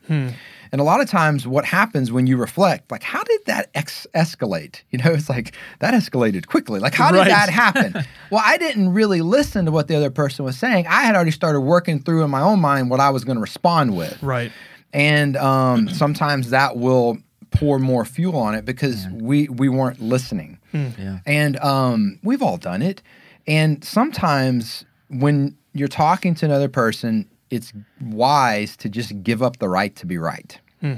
And 0.72 0.80
a 0.80 0.84
lot 0.84 1.02
of 1.02 1.08
times, 1.10 1.46
what 1.46 1.66
happens 1.66 2.10
when 2.10 2.26
you 2.26 2.38
reflect, 2.38 2.90
like, 2.90 3.02
how 3.02 3.22
did 3.24 3.44
that 3.44 3.68
ex- 3.74 4.06
escalate? 4.14 4.80
You 4.90 4.98
know, 5.00 5.12
it's 5.12 5.28
like 5.28 5.54
that 5.80 5.92
escalated 5.92 6.46
quickly. 6.46 6.80
Like, 6.80 6.94
how 6.94 7.12
did 7.12 7.18
Right. 7.18 7.28
that 7.28 7.50
happen? 7.50 7.92
well, 8.30 8.42
I 8.44 8.56
didn't 8.56 8.94
really 8.94 9.20
listen 9.20 9.66
to 9.66 9.70
what 9.70 9.88
the 9.88 9.94
other 9.96 10.10
person 10.10 10.46
was 10.46 10.56
saying. 10.56 10.86
I 10.86 11.02
had 11.02 11.14
already 11.14 11.30
started 11.30 11.60
working 11.60 12.00
through 12.02 12.24
in 12.24 12.30
my 12.30 12.40
own 12.40 12.58
mind 12.60 12.88
what 12.88 13.00
I 13.00 13.10
was 13.10 13.22
going 13.22 13.36
to 13.36 13.42
respond 13.42 13.94
with. 13.96 14.22
right. 14.22 14.50
And 14.94 15.36
um, 15.36 15.88
sometimes 16.02 16.50
that 16.50 16.76
will 16.78 17.18
pour 17.50 17.78
more 17.78 18.06
fuel 18.06 18.36
on 18.38 18.54
it 18.54 18.64
because 18.64 19.06
we 19.12 19.46
we 19.50 19.68
weren't 19.68 20.00
listening. 20.00 20.58
Yeah. 20.72 21.18
And 21.26 21.58
um, 21.58 22.18
we've 22.22 22.40
all 22.42 22.56
done 22.56 22.80
it. 22.80 23.02
And 23.46 23.84
sometimes 23.84 24.86
when 25.10 25.56
you're 25.74 25.88
talking 25.88 26.34
to 26.36 26.46
another 26.46 26.68
person, 26.68 27.28
it's 27.50 27.72
wise 28.00 28.76
to 28.78 28.88
just 28.88 29.22
give 29.22 29.42
up 29.42 29.58
the 29.58 29.68
right 29.68 29.94
to 29.96 30.06
be 30.06 30.16
right. 30.16 30.58
Hmm. 30.82 30.96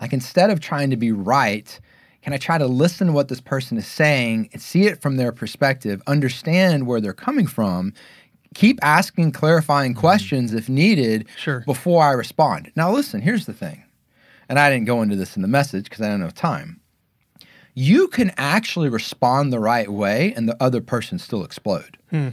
Like 0.00 0.14
instead 0.14 0.50
of 0.50 0.60
trying 0.60 0.88
to 0.90 0.96
be 0.96 1.12
right, 1.12 1.78
can 2.22 2.32
I 2.32 2.38
try 2.38 2.56
to 2.56 2.66
listen 2.66 3.08
to 3.08 3.12
what 3.12 3.28
this 3.28 3.40
person 3.40 3.76
is 3.76 3.86
saying 3.86 4.48
and 4.54 4.62
see 4.62 4.86
it 4.86 5.02
from 5.02 5.16
their 5.16 5.30
perspective, 5.30 6.02
understand 6.06 6.86
where 6.86 7.00
they're 7.00 7.12
coming 7.12 7.46
from, 7.46 7.92
keep 8.54 8.78
asking 8.82 9.32
clarifying 9.32 9.92
hmm. 9.92 10.00
questions 10.00 10.54
if 10.54 10.68
needed 10.68 11.28
Sure. 11.36 11.60
before 11.66 12.02
I 12.02 12.12
respond. 12.12 12.72
Now, 12.76 12.90
listen, 12.90 13.20
here's 13.20 13.44
the 13.44 13.52
thing, 13.52 13.84
and 14.48 14.58
I 14.58 14.70
didn't 14.70 14.86
go 14.86 15.02
into 15.02 15.16
this 15.16 15.36
in 15.36 15.42
the 15.42 15.48
message 15.48 15.84
because 15.84 16.00
I 16.00 16.08
don't 16.08 16.22
have 16.22 16.34
time. 16.34 16.80
You 17.74 18.06
can 18.06 18.32
actually 18.38 18.88
respond 18.88 19.52
the 19.52 19.58
right 19.58 19.90
way 19.90 20.32
and 20.36 20.48
the 20.48 20.56
other 20.62 20.80
person 20.80 21.18
still 21.18 21.44
explode. 21.44 21.98
Hmm. 22.10 22.30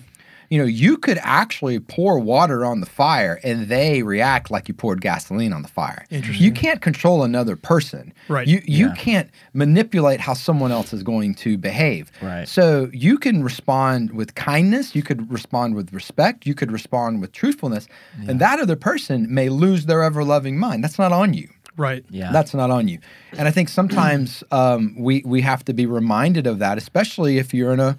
You 0.51 0.57
know, 0.57 0.65
you 0.65 0.97
could 0.97 1.17
actually 1.23 1.79
pour 1.79 2.19
water 2.19 2.65
on 2.65 2.81
the 2.81 2.85
fire 2.85 3.39
and 3.41 3.69
they 3.69 4.03
react 4.03 4.51
like 4.51 4.67
you 4.67 4.73
poured 4.73 4.99
gasoline 4.99 5.53
on 5.53 5.61
the 5.61 5.69
fire. 5.69 6.03
Interesting. 6.09 6.43
You 6.45 6.51
can't 6.51 6.81
control 6.81 7.23
another 7.23 7.55
person. 7.55 8.13
Right. 8.27 8.45
You 8.45 8.61
you 8.65 8.87
Yeah. 8.89 8.95
can't 8.95 9.29
manipulate 9.53 10.19
how 10.19 10.33
someone 10.33 10.71
else 10.73 10.91
is 10.91 11.03
going 11.03 11.35
to 11.35 11.57
behave. 11.57 12.11
Right. 12.21 12.47
So 12.49 12.89
you 12.91 13.17
can 13.17 13.43
respond 13.43 14.11
with 14.11 14.35
kindness, 14.35 14.93
you 14.93 15.03
could 15.03 15.31
respond 15.31 15.73
with 15.75 15.93
respect, 15.93 16.45
you 16.45 16.53
could 16.53 16.71
respond 16.71 17.21
with 17.21 17.31
truthfulness, 17.31 17.87
and 18.27 18.41
that 18.41 18.59
other 18.59 18.75
person 18.75 19.33
may 19.33 19.47
lose 19.47 19.85
their 19.85 20.03
ever 20.03 20.21
loving 20.25 20.57
mind. 20.59 20.83
That's 20.83 20.99
not 20.99 21.13
on 21.13 21.33
you. 21.33 21.47
Right. 21.77 22.03
Yeah. 22.09 22.33
That's 22.33 22.53
not 22.53 22.69
on 22.69 22.89
you. 22.89 22.99
And 23.37 23.47
I 23.47 23.51
think 23.51 23.69
sometimes 23.69 24.43
um, 24.51 24.95
we 24.99 25.23
we 25.25 25.39
have 25.41 25.63
to 25.63 25.73
be 25.73 25.85
reminded 25.85 26.45
of 26.45 26.59
that, 26.59 26.77
especially 26.77 27.37
if 27.37 27.53
you're 27.53 27.71
in 27.71 27.79
a, 27.79 27.95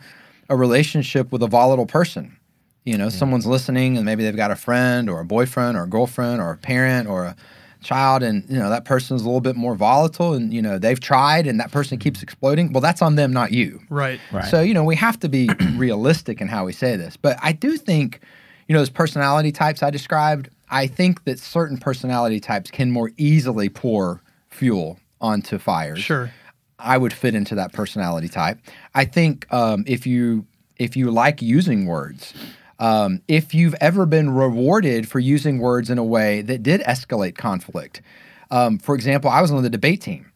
a 0.50 0.56
relationship 0.56 1.32
with 1.32 1.42
a 1.42 1.46
volatile 1.48 1.86
person. 1.86 2.36
You 2.84 2.98
know, 2.98 3.08
someone's 3.08 3.46
listening 3.46 3.96
and 3.96 4.04
maybe 4.04 4.24
they've 4.24 4.36
got 4.36 4.50
a 4.50 4.56
friend 4.56 5.08
or 5.08 5.20
a 5.20 5.24
boyfriend 5.24 5.76
or 5.76 5.84
a 5.84 5.88
girlfriend 5.88 6.40
or 6.40 6.50
a 6.50 6.56
parent 6.56 7.08
or 7.08 7.24
a 7.24 7.36
child 7.80 8.22
and 8.22 8.48
you 8.48 8.58
know 8.60 8.70
that 8.70 8.84
person's 8.84 9.22
a 9.22 9.24
little 9.24 9.40
bit 9.40 9.56
more 9.56 9.74
volatile 9.74 10.34
and 10.34 10.54
you 10.54 10.62
know 10.62 10.78
they've 10.78 11.00
tried 11.00 11.48
and 11.48 11.58
that 11.58 11.72
person 11.72 11.98
keeps 11.98 12.22
exploding 12.22 12.72
well 12.72 12.80
that's 12.80 13.02
on 13.02 13.16
them 13.16 13.32
not 13.32 13.50
you 13.50 13.80
Right. 13.92 14.20
Right. 14.30 14.46
so, 14.46 14.62
you 14.62 14.72
know, 14.72 14.84
we 14.84 14.96
have 14.96 15.18
to 15.20 15.28
be 15.28 15.50
realistic 15.76 16.40
in 16.40 16.48
how 16.48 16.64
we 16.64 16.72
say 16.72 16.96
this. 16.96 17.16
But 17.16 17.36
I 17.42 17.52
do 17.52 17.76
think, 17.76 18.20
you 18.66 18.72
know, 18.72 18.80
those 18.80 18.90
personality 18.90 19.52
types 19.52 19.82
I 19.82 19.90
described, 19.90 20.48
I 20.70 20.86
think 20.86 21.24
that 21.24 21.38
certain 21.38 21.76
personality 21.76 22.40
types 22.40 22.70
can 22.70 22.90
more 22.90 23.10
easily 23.18 23.68
pour 23.68 24.22
fuel 24.48 24.98
onto 25.20 25.58
fires. 25.58 26.00
Sure. 26.00 26.32
I 26.78 26.96
would 26.96 27.12
fit 27.12 27.34
into 27.34 27.54
that 27.54 27.72
personality 27.72 28.28
type. 28.28 28.58
I 28.94 29.04
think 29.04 29.52
um, 29.52 29.84
if 29.86 30.06
you 30.06 30.46
if 30.78 30.96
you 30.96 31.10
like 31.10 31.42
using 31.42 31.86
words, 31.86 32.34
um, 32.82 33.22
if 33.28 33.54
you've 33.54 33.76
ever 33.80 34.06
been 34.06 34.30
rewarded 34.30 35.08
for 35.08 35.20
using 35.20 35.60
words 35.60 35.88
in 35.88 35.98
a 35.98 36.04
way 36.04 36.42
that 36.42 36.64
did 36.64 36.80
escalate 36.80 37.36
conflict. 37.36 38.02
Um, 38.50 38.78
for 38.80 38.96
example, 38.96 39.30
I 39.30 39.40
was 39.40 39.52
on 39.52 39.62
the 39.62 39.70
debate 39.70 40.00
team. 40.00 40.32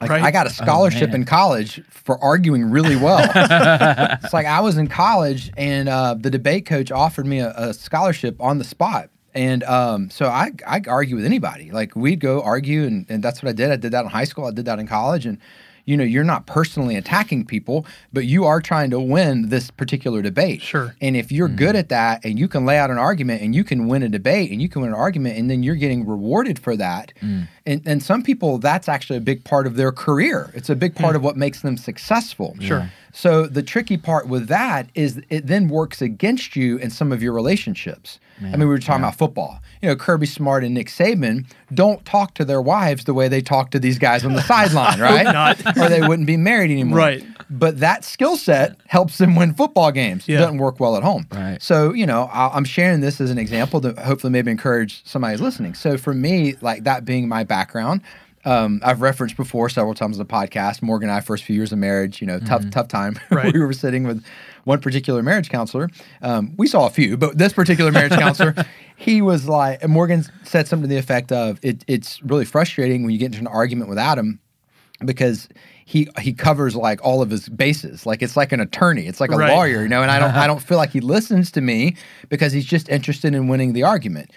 Like 0.00 0.10
Right. 0.10 0.22
I 0.22 0.30
got 0.30 0.46
a 0.46 0.50
scholarship 0.50 1.10
man. 1.10 1.22
in 1.22 1.24
college 1.24 1.82
for 1.90 2.22
arguing 2.22 2.70
really 2.70 2.94
well. 2.94 3.18
it's 4.22 4.32
like 4.32 4.46
I 4.46 4.60
was 4.60 4.76
in 4.76 4.86
college 4.86 5.50
and 5.56 5.88
uh, 5.88 6.14
the 6.14 6.30
debate 6.30 6.66
coach 6.66 6.92
offered 6.92 7.26
me 7.26 7.40
a, 7.40 7.52
a 7.56 7.74
scholarship 7.74 8.40
on 8.40 8.58
the 8.58 8.64
spot. 8.64 9.10
And 9.34 9.64
um, 9.64 10.08
so 10.10 10.26
I 10.26 10.52
I 10.66 10.82
argue 10.86 11.16
with 11.16 11.24
anybody. 11.24 11.72
Like 11.72 11.96
we'd 11.96 12.20
go 12.20 12.42
argue, 12.42 12.84
and, 12.84 13.06
and 13.08 13.24
that's 13.24 13.42
what 13.42 13.48
I 13.48 13.52
did. 13.52 13.70
I 13.70 13.76
did 13.76 13.92
that 13.92 14.04
in 14.04 14.10
high 14.10 14.24
school. 14.24 14.44
I 14.44 14.50
did 14.50 14.66
that 14.66 14.78
in 14.78 14.86
college, 14.86 15.24
and 15.24 15.38
you 15.84 15.96
know 15.96 16.04
you're 16.04 16.24
not 16.24 16.46
personally 16.46 16.96
attacking 16.96 17.46
people, 17.46 17.86
but 18.12 18.24
you 18.24 18.44
are 18.44 18.60
trying 18.60 18.90
to 18.90 19.00
win 19.00 19.48
this 19.48 19.70
particular 19.70 20.22
debate. 20.22 20.62
Sure. 20.62 20.94
And 21.00 21.16
if 21.16 21.32
you're 21.32 21.48
good 21.48 21.74
mm. 21.74 21.80
at 21.80 21.88
that, 21.88 22.24
and 22.24 22.38
you 22.38 22.48
can 22.48 22.64
lay 22.64 22.78
out 22.78 22.90
an 22.90 22.98
argument, 22.98 23.42
and 23.42 23.54
you 23.54 23.64
can 23.64 23.88
win 23.88 24.02
a 24.02 24.08
debate, 24.08 24.50
and 24.50 24.62
you 24.62 24.68
can 24.68 24.82
win 24.82 24.90
an 24.90 24.96
argument, 24.96 25.38
and 25.38 25.50
then 25.50 25.62
you're 25.62 25.76
getting 25.76 26.06
rewarded 26.06 26.58
for 26.58 26.76
that. 26.76 27.12
Mm. 27.20 27.48
And 27.66 27.82
and 27.86 28.02
some 28.02 28.22
people 28.22 28.58
that's 28.58 28.88
actually 28.88 29.16
a 29.16 29.22
big 29.22 29.44
part 29.44 29.66
of 29.66 29.76
their 29.76 29.92
career. 29.92 30.50
It's 30.54 30.70
a 30.70 30.76
big 30.76 30.94
part 30.94 31.14
mm. 31.14 31.16
of 31.16 31.24
what 31.24 31.36
makes 31.36 31.62
them 31.62 31.76
successful. 31.76 32.56
Sure. 32.60 32.90
So 33.12 33.46
the 33.46 33.62
tricky 33.62 33.96
part 33.98 34.26
with 34.26 34.48
that 34.48 34.88
is 34.94 35.20
it 35.28 35.46
then 35.46 35.68
works 35.68 36.00
against 36.00 36.56
you 36.56 36.78
in 36.78 36.90
some 36.90 37.12
of 37.12 37.22
your 37.22 37.32
relationships. 37.34 38.18
I 38.40 38.44
mean, 38.56 38.60
we 38.60 38.64
were 38.66 38.78
talking 38.80 39.04
about 39.04 39.14
football. 39.16 39.60
You 39.82 39.90
know, 39.90 39.94
Kirby 39.96 40.26
Smart 40.26 40.64
and 40.64 40.74
Nick 40.74 40.88
Saban 40.88 41.46
don't 41.72 42.04
talk 42.04 42.34
to 42.34 42.44
their 42.44 42.60
wives 42.60 43.04
the 43.04 43.14
way 43.14 43.28
they 43.28 43.40
talk 43.40 43.70
to 43.70 43.78
these 43.78 43.98
guys 43.98 44.24
on 44.24 44.32
the 44.32 44.42
sideline, 44.42 44.98
right? 45.10 45.24
not. 45.24 45.60
or 45.76 45.88
they 45.88 46.00
wouldn't 46.00 46.26
be 46.26 46.36
married 46.36 46.72
anymore. 46.72 46.98
Right. 46.98 47.24
But 47.50 47.78
that 47.80 48.04
skill 48.04 48.36
set 48.36 48.76
helps 48.88 49.18
them 49.18 49.36
win 49.36 49.54
football 49.54 49.92
games. 49.92 50.26
Yeah. 50.26 50.38
It 50.38 50.40
doesn't 50.40 50.58
work 50.58 50.80
well 50.80 50.96
at 50.96 51.04
home. 51.04 51.26
Right. 51.30 51.62
So, 51.62 51.92
you 51.92 52.06
know, 52.06 52.24
I- 52.32 52.48
I'm 52.56 52.64
sharing 52.64 53.00
this 53.00 53.20
as 53.20 53.30
an 53.30 53.38
example 53.38 53.80
to 53.82 53.92
hopefully 54.02 54.32
maybe 54.32 54.50
encourage 54.50 55.04
somebody 55.04 55.36
listening. 55.36 55.74
So 55.74 55.96
for 55.96 56.14
me, 56.14 56.56
like 56.62 56.82
that 56.84 57.04
being 57.04 57.28
my 57.28 57.44
background, 57.44 58.00
um, 58.44 58.80
I've 58.84 59.00
referenced 59.00 59.36
before 59.36 59.68
several 59.68 59.94
times 59.94 60.18
on 60.18 60.26
the 60.26 60.32
podcast. 60.32 60.82
Morgan 60.82 61.08
and 61.08 61.16
I, 61.16 61.20
first 61.20 61.44
few 61.44 61.54
years 61.56 61.72
of 61.72 61.78
marriage, 61.78 62.20
you 62.20 62.26
know, 62.26 62.38
tough, 62.40 62.68
tough 62.70 62.88
time. 62.88 63.18
Right. 63.30 63.52
we 63.52 63.60
were 63.60 63.72
sitting 63.72 64.04
with 64.04 64.24
one 64.64 64.80
particular 64.80 65.22
marriage 65.22 65.48
counselor. 65.48 65.88
Um, 66.22 66.54
we 66.56 66.66
saw 66.66 66.86
a 66.86 66.90
few, 66.90 67.16
but 67.16 67.38
this 67.38 67.52
particular 67.52 67.90
marriage 67.92 68.12
counselor, 68.12 68.54
he 68.96 69.22
was 69.22 69.48
like, 69.48 69.82
and 69.82 69.92
Morgan 69.92 70.24
said 70.44 70.66
something 70.68 70.88
to 70.88 70.94
the 70.94 70.98
effect 70.98 71.32
of, 71.32 71.58
it, 71.62 71.84
"It's 71.86 72.22
really 72.22 72.44
frustrating 72.44 73.02
when 73.02 73.12
you 73.12 73.18
get 73.18 73.26
into 73.26 73.38
an 73.38 73.46
argument 73.46 73.88
with 73.88 73.98
Adam 73.98 74.38
because 75.04 75.48
he 75.84 76.08
he 76.20 76.32
covers 76.32 76.76
like 76.76 77.04
all 77.04 77.22
of 77.22 77.30
his 77.30 77.48
bases. 77.48 78.06
Like 78.06 78.22
it's 78.22 78.36
like 78.36 78.52
an 78.52 78.60
attorney. 78.60 79.06
It's 79.06 79.20
like 79.20 79.32
a 79.32 79.36
Right. 79.36 79.52
lawyer, 79.52 79.82
you 79.82 79.88
know. 79.88 80.02
And 80.02 80.10
I 80.10 80.18
don't 80.20 80.30
I 80.34 80.46
don't 80.46 80.62
feel 80.62 80.78
like 80.78 80.90
he 80.90 81.00
listens 81.16 81.50
to 81.52 81.60
me 81.60 81.96
because 82.28 82.52
he's 82.52 82.64
just 82.66 82.88
interested 82.88 83.34
in 83.34 83.48
winning 83.48 83.72
the 83.72 83.82
argument. 83.82 84.30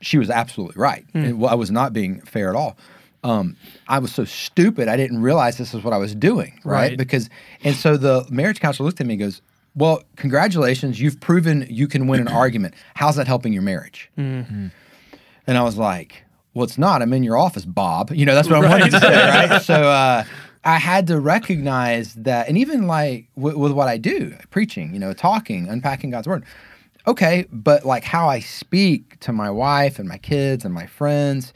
She 0.00 0.16
was 0.18 0.30
absolutely 0.30 0.80
right. 0.80 1.04
It- 1.14 1.34
I 1.44 1.54
was 1.54 1.70
not 1.70 1.92
being 1.92 2.20
fair 2.22 2.48
at 2.48 2.56
all. 2.56 2.76
Um, 3.26 3.56
I 3.88 3.98
was 3.98 4.12
so 4.12 4.24
stupid. 4.24 4.88
I 4.88 4.96
didn't 4.96 5.20
realize 5.20 5.58
this 5.58 5.74
is 5.74 5.82
what 5.82 5.92
I 5.92 5.98
was 5.98 6.14
doing. 6.14 6.60
Right. 6.64 6.90
Right. 6.90 6.98
Because 6.98 7.28
and 7.64 7.74
so 7.74 7.96
the 7.96 8.26
marriage 8.30 8.60
counselor 8.60 8.86
looked 8.86 9.00
at 9.00 9.06
me 9.06 9.14
and 9.14 9.20
goes, 9.20 9.42
"Well, 9.74 10.02
congratulations. 10.16 11.00
You've 11.00 11.18
proven 11.20 11.66
you 11.68 11.88
can 11.88 12.06
win 12.06 12.20
an 12.20 12.28
argument. 12.44 12.74
How's 12.94 13.16
that 13.16 13.26
helping 13.26 13.52
your 13.52 13.62
marriage?" 13.62 14.10
And 15.48 15.56
I 15.58 15.62
was 15.62 15.76
like, 15.76 16.24
well, 16.54 16.64
it's 16.64 16.78
not. 16.78 17.02
I'm 17.02 17.12
in 17.12 17.22
your 17.22 17.36
office, 17.36 17.64
Bob. 17.64 18.10
You 18.10 18.24
know, 18.24 18.34
that's 18.34 18.48
what 18.48 18.64
I 18.64 18.68
wanted 18.68 18.90
to 18.90 19.00
say, 19.00 19.28
right? 19.28 19.62
So 19.62 19.74
uh, 19.74 20.24
I 20.64 20.78
had 20.78 21.06
to 21.08 21.20
recognize 21.20 22.14
that, 22.14 22.48
and 22.48 22.56
even 22.56 22.86
like 22.86 23.28
with, 23.36 23.54
with 23.56 23.72
what 23.72 23.88
I 23.88 23.98
do, 23.98 24.34
preaching, 24.50 24.92
you 24.94 24.98
know, 24.98 25.12
talking, 25.12 25.68
unpacking 25.68 26.10
God's 26.10 26.26
word. 26.26 26.44
Okay, 27.06 27.46
but 27.52 27.84
like 27.84 28.04
how 28.04 28.28
I 28.28 28.40
speak 28.40 29.20
to 29.20 29.32
my 29.32 29.50
wife 29.50 29.98
and 29.98 30.08
my 30.08 30.18
kids 30.18 30.64
and 30.64 30.72
my 30.74 30.86
friends, 30.86 31.52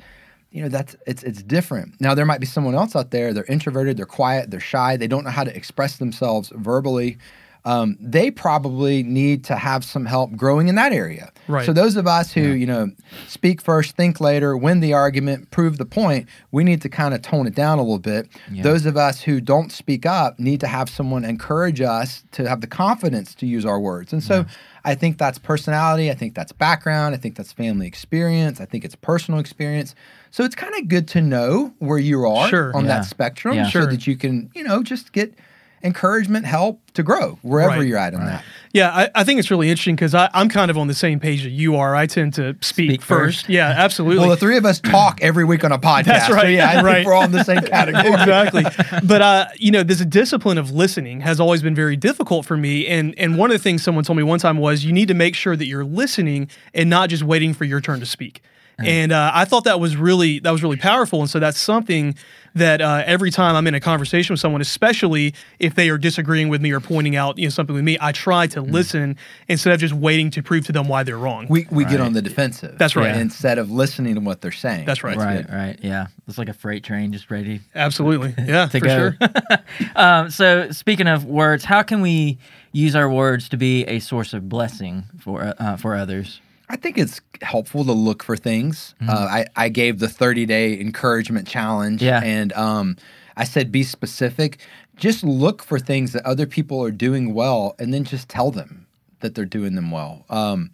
you 0.51 0.63
know, 0.63 0.69
that's 0.69 0.97
it's 1.07 1.23
it's 1.23 1.43
different. 1.43 2.01
Now 2.01 2.15
there 2.15 2.27
might 2.27 2.41
be 2.41 2.47
someone 2.47 2.75
else 2.75 2.97
out 2.97 3.11
there. 3.11 3.33
They're 3.33 3.45
introverted, 3.45 3.97
they're 3.97 4.07
quiet, 4.07 4.51
they're 4.51 4.61
shy, 4.61 4.97
they 4.97 5.07
don't 5.07 5.25
know 5.25 5.31
how 5.31 5.45
to 5.45 5.55
express 5.55 5.99
themselves 5.99 6.53
verbally. 6.55 7.19
Um, 7.65 7.99
they 8.01 8.31
probably 8.31 9.03
need 9.03 9.45
to 9.45 9.57
have 9.57 9.85
some 9.85 10.07
help 10.07 10.33
growing 10.33 10.69
in 10.69 10.77
that 10.77 10.93
area. 10.93 11.31
Right. 11.47 11.67
So 11.67 11.75
those 11.75 11.97
of 11.97 12.07
us 12.07 12.33
who, 12.33 12.41
you 12.41 12.67
know, 12.67 12.91
speak 13.29 13.61
first, 13.61 13.97
think 13.97 14.19
later, 14.19 14.57
win 14.57 14.81
the 14.81 14.95
argument, 14.95 15.51
prove 15.51 15.77
the 15.77 15.85
point, 15.85 16.27
we 16.53 16.65
need 16.65 16.81
to 16.83 16.89
kind 16.89 17.13
of 17.13 17.21
tone 17.21 17.47
it 17.47 17.55
down 17.55 17.79
a 17.79 17.83
little 17.83 17.99
bit. 17.99 18.29
Yeah. 18.51 18.63
Those 18.63 18.87
of 18.87 18.97
us 18.97 19.21
who 19.21 19.43
don't 19.43 19.71
speak 19.71 20.07
up 20.07 20.39
need 20.39 20.61
to 20.61 20.67
have 20.67 20.89
someone 20.89 21.23
encourage 21.23 21.83
us 21.83 22.25
to 22.33 22.49
have 22.49 22.63
the 22.63 22.67
confidence 22.67 23.35
to 23.37 23.47
use 23.47 23.67
our 23.67 23.79
words. 23.79 24.15
And 24.15 24.23
so 24.23 24.47
I 24.85 24.95
think 24.95 25.19
that's 25.19 25.39
personality, 25.39 26.11
I 26.11 26.15
think 26.15 26.35
that's 26.35 26.53
background, 26.53 27.15
I 27.15 27.19
think 27.19 27.37
that's 27.37 27.53
family 27.53 27.87
experience, 27.87 28.59
I 28.59 28.65
think 28.65 28.87
it's 28.87 28.95
personal 28.95 29.39
experience. 29.39 29.95
So 30.31 30.45
it's 30.45 30.55
kind 30.55 30.75
of 30.77 30.89
good 30.89 31.09
to 31.09 31.21
know 31.21 31.73
where 31.79 31.99
you 31.99 32.25
are 32.27 32.49
Sure. 32.49 32.75
on 32.77 32.85
Yeah. 32.85 32.99
that 33.01 33.05
spectrum 33.07 33.57
Yeah. 33.57 33.65
so 33.65 33.71
Sure. 33.71 33.87
that 33.87 34.07
you 34.07 34.17
can, 34.17 34.51
you 34.55 34.63
know, 34.63 34.83
just 34.83 35.13
get 35.13 35.35
encouragement, 35.83 36.45
help 36.45 36.79
to 36.93 37.03
grow 37.03 37.39
wherever 37.41 37.79
Right. 37.79 37.87
you're 37.89 37.97
at 37.97 38.13
in 38.13 38.23
that. 38.23 38.45
Yeah, 38.75 38.91
I, 38.91 39.09
I 39.15 39.25
think 39.25 39.39
it's 39.41 39.51
really 39.51 39.71
interesting 39.71 39.97
because 39.97 40.15
I'm 40.15 40.51
kind 40.51 40.71
of 40.71 40.77
on 40.77 40.89
the 40.89 40.95
same 40.95 41.19
page 41.19 41.43
that 41.43 41.51
you 41.51 41.75
are. 41.77 41.97
I 41.97 42.05
tend 42.07 42.35
to 42.35 42.55
speak, 42.61 42.91
Speak 42.91 43.03
first. 43.03 43.39
first. 43.41 43.49
Yeah, 43.49 43.73
absolutely. 43.79 44.19
Well, 44.21 44.29
the 44.29 44.37
three 44.37 44.59
of 44.59 44.67
us 44.67 44.79
talk 44.79 45.21
every 45.23 45.45
week 45.47 45.65
on 45.65 45.73
a 45.73 45.79
podcast. 45.91 46.05
That's 46.05 46.27
So 46.27 46.35
right. 46.35 46.51
yeah, 46.51 46.69
I 46.69 46.73
think 46.75 46.85
Right. 46.85 47.07
we're 47.07 47.15
all 47.15 47.25
in 47.25 47.33
the 47.33 47.43
same 47.45 47.63
category. 47.63 48.09
exactly. 48.13 48.65
But 49.03 49.23
uh, 49.23 49.47
you 49.57 49.71
know, 49.71 49.83
this 49.83 50.05
discipline 50.05 50.59
of 50.59 50.71
listening 50.71 51.23
has 51.23 51.41
always 51.41 51.63
been 51.63 51.75
very 51.75 51.97
difficult 51.97 52.45
for 52.45 52.59
me. 52.59 52.87
And 52.87 53.15
and 53.19 53.39
one 53.39 53.51
of 53.51 53.55
the 53.57 53.63
things 53.63 53.83
someone 53.83 54.05
told 54.05 54.19
me 54.19 54.23
one 54.23 54.39
time 54.39 54.59
was 54.59 54.85
you 54.85 54.93
need 54.93 55.09
to 55.09 55.15
make 55.15 55.35
sure 55.35 55.57
that 55.57 55.67
you're 55.67 55.85
listening 55.85 56.49
and 56.75 56.91
not 56.91 57.09
just 57.09 57.23
waiting 57.23 57.55
for 57.55 57.65
your 57.65 57.81
turn 57.81 58.01
to 58.01 58.07
speak. 58.07 58.43
And 58.87 59.13
uh, 59.13 59.31
I 59.35 59.45
thought 59.45 59.65
that 59.65 59.81
was 59.81 59.97
really 59.97 60.39
that 60.41 60.51
was 60.51 60.63
really 60.63 60.77
powerful. 60.77 61.21
And 61.21 61.31
so 61.31 61.39
that's 61.39 61.59
something 61.59 62.15
that 62.55 62.81
uh, 62.81 63.03
every 63.07 63.31
time 63.31 63.55
I'm 63.55 63.67
in 63.67 63.75
a 63.75 63.81
conversation 63.81 64.33
with 64.33 64.41
someone, 64.41 64.61
especially 64.61 65.35
if 65.59 65.75
they 65.75 65.89
are 65.89 65.99
disagreeing 65.99 66.49
with 66.49 66.61
me 66.61 66.73
or 66.73 66.81
pointing 66.81 67.17
out 67.17 67.39
you 67.39 67.47
know 67.47 67.51
something 67.51 67.75
with 67.75 67.85
me, 67.85 67.97
I 68.01 68.13
try 68.13 68.47
to 68.49 68.61
listen 68.61 69.17
instead 69.49 69.73
of 69.73 69.81
just 69.81 69.95
waiting 69.95 70.31
to 70.33 70.43
prove 70.43 70.67
to 70.67 70.73
them 70.73 70.89
why 70.89 71.03
they're 71.03 71.19
wrong. 71.19 71.47
We, 71.49 71.67
we 71.71 71.85
get 71.85 72.01
on 72.01 72.13
the 72.13 72.23
defensive. 72.23 72.79
That's 72.79 72.97
right. 72.97 73.15
Instead 73.15 73.59
of 73.59 73.71
listening 73.71 74.15
to 74.17 74.21
what 74.21 74.41
they're 74.41 74.51
saying. 74.51 74.87
That's 74.87 75.05
right. 75.05 75.17
Right, 75.17 75.49
right, 75.51 75.79
yeah. 75.83 76.09
It's 76.27 76.39
like 76.39 76.49
a 76.49 76.55
freight 76.55 76.85
train 76.85 77.13
just 77.13 77.31
ready 77.31 77.61
Absolutely. 77.75 78.35
Yeah, 78.51 78.67
to 78.67 78.79
for 78.81 78.85
go. 78.85 79.13
sure. 79.13 79.17
um, 79.97 80.31
so, 80.31 80.71
speaking 80.71 81.07
of 81.07 81.25
words, 81.25 81.65
how 81.65 81.83
can 81.83 82.01
we 82.01 82.39
use 82.73 82.97
our 82.97 83.11
words 83.11 83.49
to 83.51 83.57
be 83.57 83.85
a 83.85 84.01
source 84.01 84.33
of 84.33 84.49
blessing 84.49 85.05
for 85.21 85.55
uh, 85.59 85.77
for 85.77 85.95
others? 85.95 86.41
I 86.71 86.77
think 86.77 86.97
it's 86.97 87.21
helpful 87.43 87.85
to 87.85 87.93
look 87.93 88.23
for 88.23 88.37
things. 88.37 88.95
Uh, 89.07 89.13
I, 89.13 89.47
I 89.57 89.69
gave 89.69 89.99
the 89.99 90.09
30 90.09 90.47
day 90.47 90.79
encouragement 90.81 91.49
challenge. 91.49 92.01
Yeah. 92.01 92.21
And 92.23 92.53
um, 92.53 92.97
I 93.37 93.43
said, 93.45 93.73
be 93.73 93.83
specific. 93.83 94.59
Just 94.97 95.25
look 95.25 95.63
for 95.65 95.81
things 95.81 96.13
that 96.13 96.25
other 96.25 96.47
people 96.47 96.81
are 96.85 96.93
doing 96.93 97.35
well 97.35 97.75
and 97.81 97.93
then 97.93 98.05
just 98.05 98.29
tell 98.29 98.53
them 98.53 98.87
that 99.19 99.35
they're 99.35 99.45
doing 99.45 99.75
them 99.75 99.91
well. 99.91 100.25
Um, 100.31 100.71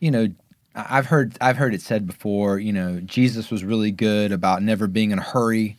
you 0.00 0.10
know, 0.10 0.28
I've 0.74 1.06
heard 1.06 1.36
I've 1.40 1.56
heard 1.56 1.72
it 1.74 1.82
said 1.82 2.06
before, 2.06 2.58
you 2.58 2.72
know, 2.72 3.00
Jesus 3.00 3.50
was 3.50 3.62
really 3.64 3.90
good 3.92 4.32
about 4.32 4.62
never 4.62 4.86
being 4.86 5.12
in 5.12 5.18
a 5.18 5.22
hurry. 5.22 5.76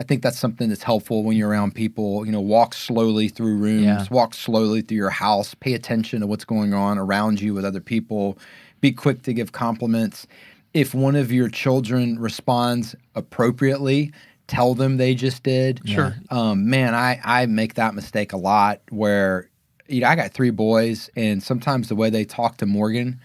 I 0.00 0.04
think 0.04 0.22
that's 0.22 0.38
something 0.38 0.68
that's 0.68 0.84
helpful 0.84 1.24
when 1.24 1.36
you're 1.36 1.48
around 1.48 1.74
people. 1.74 2.24
You 2.24 2.32
know, 2.32 2.40
walk 2.40 2.74
slowly 2.74 3.28
through 3.28 3.56
rooms, 3.56 3.82
Yeah. 3.84 4.04
walk 4.10 4.32
slowly 4.34 4.80
through 4.80 4.96
your 4.96 5.10
house, 5.10 5.54
pay 5.54 5.74
attention 5.74 6.20
to 6.20 6.26
what's 6.26 6.44
going 6.44 6.72
on 6.72 6.98
around 6.98 7.40
you 7.40 7.52
with 7.52 7.64
other 7.64 7.80
people, 7.80 8.38
be 8.80 8.92
quick 8.92 9.22
to 9.22 9.32
give 9.32 9.52
compliments. 9.52 10.26
If 10.74 10.94
one 10.94 11.16
of 11.16 11.32
your 11.32 11.48
children 11.48 12.18
responds 12.18 12.94
appropriately, 13.14 14.12
tell 14.46 14.74
them 14.74 14.96
they 14.96 15.14
just 15.14 15.42
did. 15.42 15.80
Sure. 15.84 16.14
Um, 16.30 16.68
man, 16.68 16.94
I, 16.94 17.20
I 17.24 17.46
make 17.46 17.74
that 17.74 17.94
mistake 17.94 18.32
a 18.32 18.36
lot 18.36 18.80
where 18.90 19.48
you 19.88 20.00
know, 20.02 20.08
I 20.08 20.16
got 20.16 20.32
three 20.32 20.50
boys, 20.50 21.08
and 21.16 21.42
sometimes 21.42 21.88
the 21.88 21.94
way 21.96 22.10
they 22.10 22.24
talk 22.24 22.58
to 22.58 22.66
Morgan, 22.66 23.20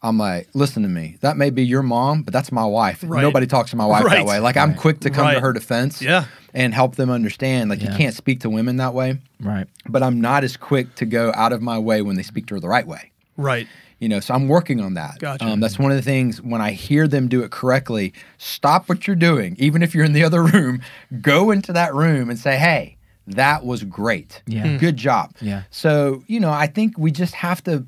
I'm 0.00 0.16
like, 0.18 0.48
listen 0.54 0.82
to 0.84 0.88
me. 0.88 1.16
That 1.22 1.36
may 1.36 1.50
be 1.50 1.64
your 1.64 1.82
mom, 1.82 2.22
but 2.22 2.32
that's 2.32 2.52
my 2.52 2.64
wife. 2.64 3.02
Right. 3.04 3.22
Nobody 3.22 3.46
talks 3.46 3.70
to 3.70 3.76
my 3.76 3.86
wife 3.86 4.04
Right. 4.04 4.18
that 4.18 4.26
way. 4.26 4.38
Like, 4.38 4.56
I'm 4.56 4.74
quick 4.74 5.00
to 5.00 5.10
come 5.10 5.32
to 5.32 5.40
her 5.40 5.52
defense 5.52 6.00
Yeah. 6.00 6.26
and 6.52 6.72
help 6.74 6.94
them 6.94 7.10
understand. 7.10 7.68
Like, 7.70 7.82
Yeah. 7.82 7.90
you 7.92 7.96
can't 7.98 8.14
speak 8.14 8.40
to 8.40 8.50
women 8.50 8.76
that 8.76 8.94
way, 8.94 9.18
Right. 9.40 9.66
but 9.88 10.02
I'm 10.04 10.20
not 10.20 10.44
as 10.44 10.56
quick 10.56 10.94
to 10.96 11.06
go 11.06 11.32
out 11.34 11.52
of 11.52 11.62
my 11.62 11.78
way 11.78 12.00
when 12.02 12.14
they 12.16 12.22
speak 12.22 12.46
to 12.48 12.54
her 12.54 12.60
the 12.60 12.68
right 12.68 12.86
way. 12.86 13.10
Right. 13.36 13.66
You 14.04 14.10
know, 14.10 14.20
so 14.20 14.34
I'm 14.34 14.48
working 14.48 14.82
on 14.82 14.92
that. 14.94 15.18
Gotcha. 15.18 15.46
Um, 15.46 15.60
that's 15.60 15.78
one 15.78 15.90
of 15.90 15.96
the 15.96 16.02
things 16.02 16.42
when 16.42 16.60
I 16.60 16.72
hear 16.72 17.08
them 17.08 17.26
do 17.26 17.42
it 17.42 17.50
correctly, 17.50 18.12
stop 18.36 18.86
what 18.86 19.06
you're 19.06 19.16
doing, 19.16 19.56
even 19.58 19.82
if 19.82 19.94
you're 19.94 20.04
in 20.04 20.12
the 20.12 20.22
other 20.22 20.42
room, 20.54 20.82
go 21.22 21.50
into 21.50 21.72
that 21.72 21.94
room 21.94 22.28
and 22.28 22.38
say, 22.38 22.58
hey, 22.58 22.98
that 23.26 23.64
was 23.64 23.82
great. 23.84 24.42
Yeah. 24.46 24.76
Good 24.76 24.98
job. 24.98 25.34
Yeah. 25.40 25.62
So, 25.70 26.22
you 26.26 26.38
know, 26.38 26.50
I 26.50 26.66
think 26.66 26.98
we 26.98 27.12
just 27.12 27.32
have 27.32 27.64
to, 27.64 27.86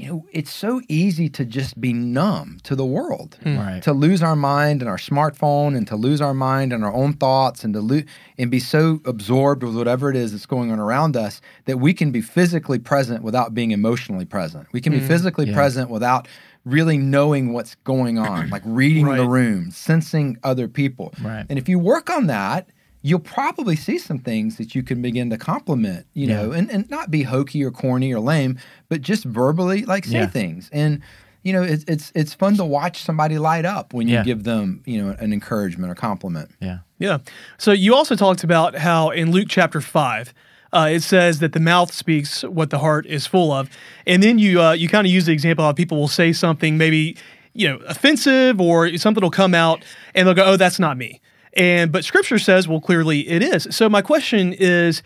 you 0.00 0.08
know, 0.08 0.26
it's 0.32 0.50
so 0.50 0.80
easy 0.88 1.28
to 1.28 1.44
just 1.44 1.78
be 1.78 1.92
numb 1.92 2.58
to 2.62 2.74
the 2.74 2.86
world, 2.86 3.36
hmm. 3.42 3.58
Right. 3.58 3.82
to 3.82 3.92
lose 3.92 4.22
our 4.22 4.34
mind 4.34 4.80
and 4.80 4.88
our 4.88 4.96
smartphone 4.96 5.76
and 5.76 5.86
to 5.88 5.96
lose 5.96 6.22
our 6.22 6.32
mind 6.32 6.72
and 6.72 6.82
our 6.82 6.92
own 6.92 7.12
thoughts 7.12 7.64
and 7.64 7.74
to 7.74 7.80
lo- 7.80 8.02
and 8.38 8.50
be 8.50 8.60
so 8.60 9.00
absorbed 9.04 9.62
with 9.62 9.76
whatever 9.76 10.08
it 10.08 10.16
is 10.16 10.32
that's 10.32 10.46
going 10.46 10.72
on 10.72 10.78
around 10.78 11.18
us 11.18 11.42
that 11.66 11.78
we 11.78 11.92
can 11.92 12.12
be 12.12 12.22
physically 12.22 12.78
present 12.78 13.22
without 13.22 13.52
being 13.52 13.72
emotionally 13.72 14.24
present. 14.24 14.66
We 14.72 14.80
can 14.80 14.92
be 14.92 15.00
hmm. 15.00 15.06
physically 15.06 15.48
Yeah. 15.48 15.54
present 15.54 15.90
without 15.90 16.26
really 16.64 16.96
knowing 16.96 17.52
what's 17.52 17.74
going 17.84 18.18
on, 18.18 18.48
like 18.48 18.62
reading 18.64 19.06
the 19.06 19.28
room, 19.28 19.70
sensing 19.70 20.38
other 20.42 20.66
people. 20.66 21.12
Right. 21.22 21.44
And 21.48 21.58
if 21.58 21.68
you 21.68 21.78
work 21.78 22.08
on 22.08 22.26
that, 22.28 22.68
you'll 23.02 23.18
probably 23.18 23.76
see 23.76 23.98
some 23.98 24.18
things 24.18 24.56
that 24.56 24.74
you 24.74 24.82
can 24.82 25.00
begin 25.00 25.30
to 25.30 25.38
compliment, 25.38 26.06
you 26.12 26.26
Yeah. 26.26 26.36
know, 26.42 26.52
and, 26.52 26.70
and 26.70 26.88
not 26.90 27.10
be 27.10 27.22
hokey 27.22 27.64
or 27.64 27.70
corny 27.70 28.12
or 28.12 28.20
lame, 28.20 28.58
but 28.88 29.00
just 29.00 29.24
verbally 29.24 29.84
like 29.86 30.04
say 30.04 30.18
Yeah. 30.20 30.26
things. 30.26 30.68
And 30.72 31.00
you 31.42 31.54
know, 31.54 31.62
it's 31.62 31.84
it's 31.88 32.12
it's 32.14 32.34
fun 32.34 32.56
to 32.58 32.64
watch 32.66 33.02
somebody 33.02 33.38
light 33.38 33.64
up 33.64 33.94
when 33.94 34.06
you 34.08 34.16
Yeah. 34.16 34.24
give 34.24 34.44
them, 34.44 34.82
you 34.84 35.02
know, 35.02 35.16
an 35.18 35.32
encouragement 35.32 35.90
or 35.90 35.94
compliment. 35.94 36.50
Yeah. 36.60 36.80
Yeah. 36.98 37.18
So 37.56 37.72
you 37.72 37.94
also 37.94 38.14
talked 38.14 38.44
about 38.44 38.74
how 38.76 39.08
in 39.08 39.30
Luke 39.30 39.48
chapter 39.48 39.80
five, 39.80 40.34
uh, 40.74 40.90
it 40.92 41.00
says 41.02 41.38
that 41.38 41.54
the 41.54 41.60
mouth 41.60 41.92
speaks 41.94 42.42
what 42.42 42.68
the 42.68 42.78
heart 42.78 43.06
is 43.06 43.26
full 43.26 43.52
of, 43.52 43.70
and 44.06 44.22
then 44.22 44.38
you 44.38 44.60
uh, 44.60 44.72
you 44.72 44.86
kind 44.88 45.06
of 45.06 45.10
use 45.10 45.24
the 45.24 45.32
example 45.32 45.64
of 45.64 45.74
people 45.76 45.98
will 45.98 46.08
say 46.08 46.34
something 46.34 46.76
maybe 46.76 47.16
you 47.54 47.66
know 47.66 47.76
offensive 47.88 48.60
or 48.60 48.94
something 48.98 49.22
will 49.22 49.30
come 49.30 49.54
out 49.54 49.82
and 50.14 50.26
they'll 50.28 50.34
go, 50.34 50.44
"Oh, 50.44 50.56
that's 50.58 50.78
not 50.78 50.98
me," 50.98 51.22
and 51.54 51.92
but 51.92 52.04
Scripture 52.04 52.38
says, 52.38 52.68
well, 52.68 52.80
clearly 52.80 53.28
it 53.28 53.42
is. 53.42 53.68
So 53.70 53.88
my 53.88 54.02
question 54.02 54.52
is. 54.52 55.02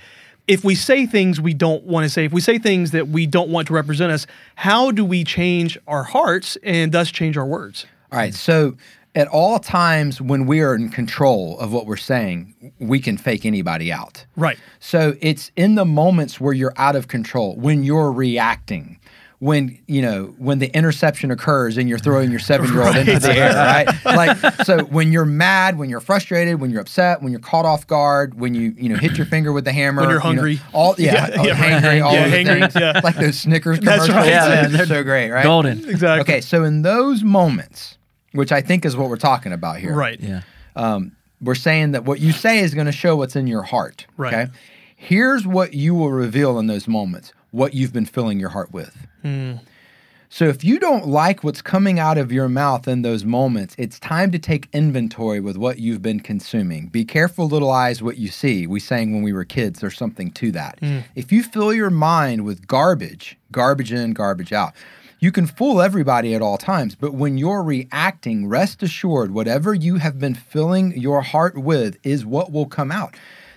If 0.46 0.62
we 0.62 0.74
say 0.74 1.06
things 1.06 1.40
we 1.40 1.54
don't 1.54 1.84
want 1.84 2.04
to 2.04 2.10
say, 2.10 2.26
if 2.26 2.32
we 2.34 2.42
say 2.42 2.58
things 2.58 2.90
that 2.90 3.08
we 3.08 3.24
don't 3.24 3.48
want 3.48 3.66
to 3.68 3.72
represent 3.72 4.12
us, 4.12 4.26
how 4.56 4.90
do 4.90 5.02
we 5.02 5.24
change 5.24 5.78
our 5.86 6.02
hearts 6.02 6.58
and 6.62 6.92
thus 6.92 7.10
change 7.10 7.38
our 7.38 7.46
words? 7.46 7.86
All 8.12 8.18
right. 8.18 8.34
So 8.34 8.76
at 9.14 9.26
all 9.28 9.58
times 9.58 10.20
when 10.20 10.44
we 10.44 10.60
are 10.60 10.74
in 10.74 10.90
control 10.90 11.58
of 11.60 11.72
what 11.72 11.86
we're 11.86 11.96
saying, 11.96 12.74
we 12.78 13.00
can 13.00 13.16
fake 13.16 13.46
anybody 13.46 13.90
out. 13.90 14.26
Right. 14.36 14.58
So 14.80 15.14
it's 15.22 15.50
in 15.56 15.76
the 15.76 15.86
moments 15.86 16.38
where 16.38 16.52
you're 16.52 16.74
out 16.76 16.94
of 16.94 17.08
control, 17.08 17.56
when 17.56 17.82
you're 17.82 18.12
reacting, 18.12 18.98
when 19.40 19.78
you 19.88 20.00
know 20.00 20.34
when 20.38 20.58
the 20.58 20.74
interception 20.76 21.30
occurs 21.30 21.76
and 21.76 21.88
you're 21.88 21.98
throwing 21.98 22.30
your 22.30 22.38
seven 22.40 22.72
year 22.72 22.82
old 22.84 22.96
into 22.96 23.18
the 23.18 23.34
air, 23.34 23.52
right? 23.54 24.04
Like 24.04 24.62
so 24.64 24.84
when 24.84 25.12
you're 25.12 25.24
mad, 25.26 25.76
when 25.76 25.90
you're 25.90 26.00
frustrated, 26.00 26.60
when 26.60 26.70
you're 26.70 26.80
upset, 26.80 27.20
when 27.22 27.30
you're 27.32 27.40
caught 27.40 27.64
off 27.66 27.86
guard, 27.86 28.38
when 28.38 28.54
you 28.54 28.74
you 28.78 28.88
know 28.88 28.96
hit 28.96 29.16
your 29.18 29.26
finger 29.26 29.52
with 29.52 29.64
the 29.64 29.72
hammer, 29.72 30.02
When 30.02 30.10
you're 30.10 30.18
you 30.18 30.22
know, 30.24 30.42
hungry. 30.42 30.60
all 30.72 30.94
yeah, 30.98 31.28
Yeah, 31.28 31.36
oh, 31.38 31.44
yeah, 31.46 31.50
right. 31.60 31.82
hangry, 31.82 32.04
all 32.04 32.14
Yeah, 32.14 32.28
the 32.28 32.36
hangry, 32.36 32.60
things, 32.60 32.74
yeah. 32.76 33.00
like 33.04 33.16
those 33.16 33.38
Snickers 33.38 33.80
commercials. 33.80 34.10
right. 34.10 34.26
Yeah, 34.28 34.48
They're 34.48 34.62
man, 34.62 34.72
they're 34.72 34.86
so 34.86 35.02
great, 35.02 35.30
right? 35.30 35.42
Golden. 35.44 35.88
Exactly. 35.90 36.20
Okay, 36.34 36.40
so 36.40 36.64
in 36.64 36.82
those 36.82 37.22
moments, 37.22 37.98
which 38.32 38.52
I 38.52 38.60
think 38.62 38.84
is 38.84 38.96
what 38.96 39.08
we're 39.10 39.16
talking 39.16 39.52
about 39.52 39.78
here, 39.78 39.94
Right. 39.94 40.18
Yeah. 40.20 40.42
um, 40.76 41.12
we're 41.40 41.54
saying 41.54 41.92
that 41.92 42.04
what 42.04 42.20
you 42.20 42.32
say 42.32 42.60
is 42.60 42.72
going 42.74 42.86
to 42.86 42.92
show 42.92 43.16
what's 43.16 43.36
in 43.36 43.46
your 43.46 43.62
heart. 43.62 44.06
Right. 44.16 44.32
Okay. 44.34 44.52
Here's 44.96 45.46
what 45.46 45.74
you 45.74 45.94
will 45.94 46.10
reveal 46.12 46.58
in 46.58 46.66
those 46.66 46.88
moments 46.88 47.32
what 47.54 47.72
you've 47.72 47.92
been 47.92 48.04
filling 48.04 48.40
your 48.40 48.48
heart 48.48 48.72
with. 48.72 49.06
Hmm. 49.22 49.54
So 50.28 50.46
if 50.46 50.64
you 50.64 50.80
don't 50.80 51.06
like 51.06 51.44
what's 51.44 51.62
coming 51.62 52.00
out 52.00 52.18
of 52.18 52.32
your 52.32 52.48
mouth 52.48 52.88
in 52.88 53.02
those 53.02 53.24
moments, 53.24 53.76
it's 53.78 54.00
time 54.00 54.32
to 54.32 54.38
take 54.40 54.68
inventory 54.72 55.38
with 55.38 55.56
what 55.56 55.78
you've 55.78 56.02
been 56.02 56.18
consuming. 56.18 56.88
Be 56.88 57.04
careful, 57.04 57.46
little 57.46 57.70
eyes, 57.70 58.02
what 58.02 58.16
you 58.16 58.26
see. 58.26 58.66
We 58.66 58.80
sang 58.80 59.12
when 59.12 59.22
we 59.22 59.32
were 59.32 59.44
kids, 59.44 59.78
there's 59.78 59.96
something 59.96 60.32
to 60.32 60.50
that. 60.50 60.80
Hmm. 60.80 61.00
If 61.14 61.30
you 61.30 61.44
fill 61.44 61.72
your 61.72 61.90
mind 61.90 62.44
with 62.44 62.66
garbage, 62.66 63.38
garbage 63.52 63.92
in, 63.92 64.14
garbage 64.14 64.52
out, 64.52 64.72
you 65.20 65.30
can 65.30 65.46
fool 65.46 65.80
everybody 65.80 66.34
at 66.34 66.42
all 66.42 66.58
times, 66.58 66.96
but 66.96 67.14
when 67.14 67.38
you're 67.38 67.62
reacting, 67.62 68.48
rest 68.48 68.82
assured, 68.82 69.30
whatever 69.30 69.72
you 69.72 69.96
have 69.96 70.18
been 70.18 70.34
filling 70.34 71.00
your 71.00 71.22
heart 71.22 71.56
with 71.56 71.96
is 72.02 72.26
what 72.26 72.50
will 72.50 72.66
come 72.66 72.90
out. 72.90 73.14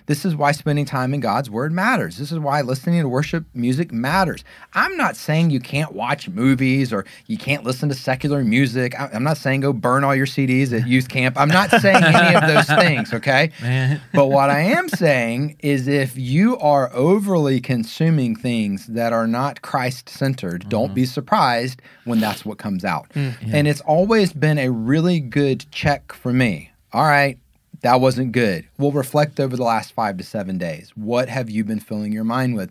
This 0.08 0.24
is 0.24 0.34
why 0.34 0.52
spending 0.52 0.86
time 0.86 1.12
in 1.12 1.20
God's 1.20 1.50
Word 1.50 1.70
matters. 1.70 2.16
This 2.16 2.32
is 2.32 2.38
why 2.38 2.62
listening 2.62 3.02
to 3.02 3.08
worship 3.08 3.44
music 3.52 3.92
matters. 3.92 4.42
I'm 4.72 4.96
not 4.96 5.16
saying 5.16 5.50
you 5.50 5.60
can't 5.60 5.92
watch 5.92 6.30
movies 6.30 6.94
or 6.94 7.04
you 7.26 7.36
can't 7.36 7.62
listen 7.62 7.90
to 7.90 7.94
secular 7.94 8.42
music. 8.42 8.98
I'm 8.98 9.22
not 9.22 9.36
saying 9.36 9.60
go 9.60 9.74
burn 9.74 10.04
all 10.04 10.16
your 10.16 10.24
CDs 10.24 10.72
at 10.72 10.88
youth 10.88 11.10
camp. 11.10 11.38
I'm 11.38 11.50
not 11.50 11.70
saying 11.70 12.02
any 12.02 12.34
of 12.34 12.46
those 12.46 12.66
things, 12.82 13.12
okay? 13.12 13.50
Man. 13.60 14.00
But 14.14 14.28
what 14.28 14.48
I 14.48 14.60
am 14.60 14.88
saying 14.88 15.58
is 15.60 15.86
if 15.86 16.16
you 16.16 16.56
are 16.56 16.90
overly 16.94 17.60
consuming 17.60 18.34
things 18.34 18.86
that 18.86 19.12
are 19.12 19.26
not 19.26 19.60
Christ 19.60 20.08
centered, 20.08 20.70
don't 20.70 20.86
mm-hmm. 20.86 20.94
be 20.94 21.04
surprised 21.04 21.82
when 22.04 22.18
that's 22.18 22.46
what 22.46 22.56
comes 22.56 22.82
out. 22.82 23.10
Mm. 23.10 23.34
And 23.52 23.68
it's 23.68 23.82
always 23.82 24.32
been 24.32 24.56
a 24.56 24.70
really 24.70 25.20
good 25.20 25.70
check 25.70 26.14
for 26.14 26.32
me. 26.32 26.70
All 26.94 27.04
right, 27.04 27.38
that 27.82 28.00
wasn't 28.00 28.32
good. 28.32 28.66
We'll 28.78 28.92
reflect 28.92 29.40
over 29.40 29.56
the 29.56 29.62
last 29.62 29.92
five 29.92 30.16
to 30.18 30.24
seven 30.24 30.58
days. 30.58 30.90
What 30.94 31.28
have 31.28 31.48
you 31.50 31.64
been 31.64 31.80
filling 31.80 32.12
your 32.12 32.24
mind 32.24 32.56
with? 32.56 32.70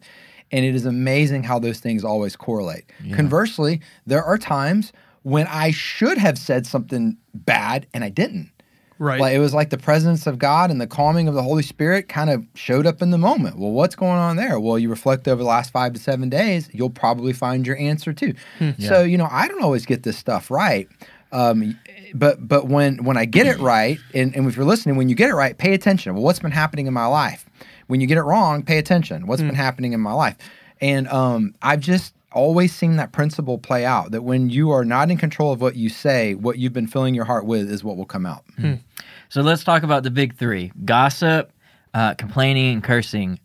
And 0.52 0.66
it 0.66 0.76
is 0.76 0.86
amazing 0.86 1.44
how 1.44 1.60
those 1.60 1.80
things 1.80 2.04
always 2.04 2.36
correlate. 2.36 2.86
Conversely, 3.14 3.82
there 4.06 4.24
are 4.24 4.38
times 4.38 4.94
when 5.24 5.46
I 5.48 5.72
should 5.72 6.18
have 6.18 6.38
said 6.38 6.66
something 6.66 7.18
bad 7.34 7.86
and 7.94 8.04
I 8.04 8.10
didn't. 8.10 8.52
Right. 9.00 9.20
Like 9.20 9.36
it 9.36 9.40
was 9.40 9.54
like 9.54 9.70
the 9.70 9.78
presence 9.78 10.26
of 10.26 10.40
God 10.40 10.72
and 10.72 10.82
the 10.82 10.88
calming 10.88 11.28
of 11.28 11.36
the 11.36 11.44
Holy 11.44 11.62
Spirit 11.64 12.10
kind 12.10 12.30
of 12.30 12.44
showed 12.56 12.88
up 12.88 13.02
in 13.02 13.12
the 13.12 13.18
moment. 13.18 13.60
Well, 13.60 13.72
what's 13.72 13.96
going 13.96 14.18
on 14.18 14.38
there? 14.38 14.60
Well, 14.60 14.80
you 14.80 14.90
reflect 14.90 15.28
over 15.28 15.44
the 15.44 15.48
last 15.48 15.72
five 15.72 15.94
to 15.94 16.00
seven 16.00 16.30
days, 16.30 16.70
you'll 16.74 16.90
probably 16.90 17.34
find 17.34 17.68
your 17.68 17.78
answer 17.78 18.12
too. 18.12 18.34
Hmm. 18.58 18.72
So 18.80 19.04
you 19.04 19.18
know, 19.18 19.28
I 19.30 19.48
don't 19.48 19.64
always 19.64 19.86
get 19.86 20.04
this 20.04 20.18
stuff 20.18 20.50
right. 20.50 20.88
Um, 21.32 21.78
but 22.14 22.48
but 22.48 22.68
when 22.68 23.04
when 23.04 23.18
I 23.18 23.26
get 23.26 23.48
it 23.48 23.60
right, 23.60 24.00
and, 24.14 24.36
and 24.36 24.48
if 24.48 24.56
you're 24.56 24.66
listening, 24.66 24.96
when 24.96 25.10
you 25.10 25.16
get 25.16 25.30
it 25.30 25.34
right, 25.34 25.58
pay 25.58 25.74
attention. 25.74 26.14
Well, 26.14 26.24
what's 26.24 26.40
been 26.40 26.52
happening 26.52 26.88
in 26.88 26.94
my 26.94 27.06
life? 27.06 27.46
When 27.88 28.02
you 28.02 28.08
get 28.08 28.18
it 28.18 28.24
wrong, 28.24 28.64
pay 28.64 28.78
attention. 28.78 29.28
What's 29.28 29.42
been 29.42 29.56
happening 29.56 29.94
in 29.94 30.00
my 30.00 30.14
life? 30.14 30.36
And 30.82 31.08
um, 31.10 31.56
I've 31.62 31.80
just 31.80 32.14
always 32.32 32.74
seen 32.74 32.98
that 32.98 33.12
principle 33.12 33.58
play 33.58 33.86
out. 33.86 34.12
That 34.12 34.24
when 34.24 34.50
you 34.50 34.72
are 34.72 34.86
not 34.86 35.10
in 35.10 35.18
control 35.18 35.52
of 35.52 35.62
what 35.62 35.76
you 35.76 35.90
say, 35.90 36.36
what 36.36 36.58
you've 36.58 36.74
been 36.74 36.88
filling 36.88 37.16
your 37.16 37.26
heart 37.26 37.46
with 37.46 37.70
is 37.70 37.84
what 37.84 37.98
will 37.98 38.06
come 38.06 38.26
out. 38.26 38.44
So 39.30 39.42
let's 39.42 39.64
talk 39.64 39.84
about 39.84 40.04
the 40.04 40.12
big 40.12 40.36
three 40.38 40.72
gossip, 40.86 41.52
uh, 41.94 42.14
complaining, 42.16 42.74
and 42.74 42.84
cursing. 42.84 43.40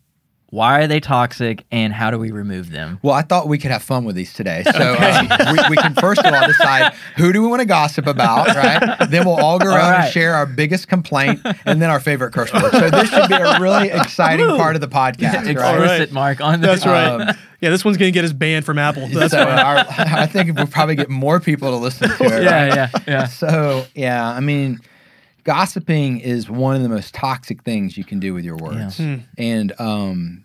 Why 0.53 0.81
are 0.81 0.87
they 0.87 0.99
toxic 0.99 1.65
and 1.71 1.91
how 1.91 2.11
do 2.11 2.19
we 2.19 2.29
remove 2.29 2.69
them? 2.69 2.99
Well, 3.01 3.15
I 3.15 3.23
thought 3.23 3.47
we 3.47 3.57
could 3.57 3.71
have 3.71 3.81
fun 3.81 4.05
with 4.05 4.15
these 4.15 4.33
today. 4.33 4.63
So 4.71 4.93
um, 4.93 5.27
we, 5.51 5.69
we 5.71 5.77
can 5.77 5.95
first 5.95 6.23
of 6.23 6.31
all 6.31 6.45
decide 6.45 6.93
who 7.17 7.33
do 7.33 7.41
we 7.41 7.47
want 7.47 7.61
to 7.61 7.65
gossip 7.65 8.05
about, 8.05 8.47
right? 8.49 9.09
Then 9.09 9.25
we'll 9.25 9.39
all 9.43 9.57
go 9.57 9.73
around 9.73 10.03
and 10.03 10.13
share 10.13 10.35
our 10.35 10.45
biggest 10.45 10.87
complaint 10.87 11.41
and 11.65 11.81
then 11.81 11.89
our 11.89 11.99
favorite 11.99 12.33
curse 12.33 12.53
word. 12.53 12.71
So 12.71 12.91
this 12.91 13.09
should 13.09 13.29
be 13.29 13.33
a 13.33 13.59
really 13.59 13.89
exciting 13.89 14.45
part 14.45 14.75
of 14.75 14.81
the 14.81 14.87
podcast, 14.87 15.33
right? 15.33 15.47
Explicit 15.47 15.99
right. 15.99 16.11
mark 16.11 16.39
on 16.39 16.61
the 16.61 16.67
That's 16.67 16.85
right. 16.85 17.29
Um, 17.29 17.35
yeah, 17.59 17.71
this 17.71 17.83
one's 17.83 17.97
gonna 17.97 18.11
get 18.11 18.23
us 18.23 18.31
banned 18.33 18.63
from 18.63 18.77
Apple. 18.77 19.07
That's 19.07 19.31
so 19.33 19.43
fine. 19.43 19.57
our, 19.57 19.77
I 19.87 20.27
think 20.27 20.55
we'll 20.55 20.67
probably 20.67 20.95
get 20.95 21.09
more 21.09 21.39
people 21.39 21.71
to 21.71 21.77
listen 21.77 22.09
to 22.09 22.23
it. 22.25 22.29
right? 22.29 22.43
Yeah, 22.43 22.75
yeah, 22.75 22.89
yeah. 23.07 23.25
So 23.25 23.87
yeah, 23.95 24.29
I 24.29 24.39
mean, 24.39 24.79
gossiping 25.45 26.19
is 26.19 26.49
one 26.49 26.75
of 26.75 26.83
the 26.83 26.89
most 26.89 27.13
toxic 27.15 27.63
things 27.63 27.97
you 27.97 28.03
can 28.03 28.19
do 28.19 28.33
with 28.35 28.45
your 28.45 28.57
words, 28.57 28.97
Hmm. 28.97 29.15
and 29.37 29.73
um, 29.79 30.42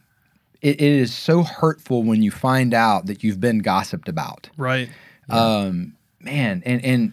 it, 0.63 0.77
it 0.81 0.83
is 0.83 1.15
so 1.15 1.43
hurtful 1.43 2.03
when 2.03 2.23
you 2.23 2.31
find 2.31 2.75
out 2.75 3.07
that 3.07 3.23
you've 3.23 3.41
been 3.41 3.59
gossiped 3.61 4.09
about. 4.09 4.49
Right. 4.57 4.89
Um, 5.29 5.95
man, 6.21 6.63
and 6.67 6.85
and 6.85 7.13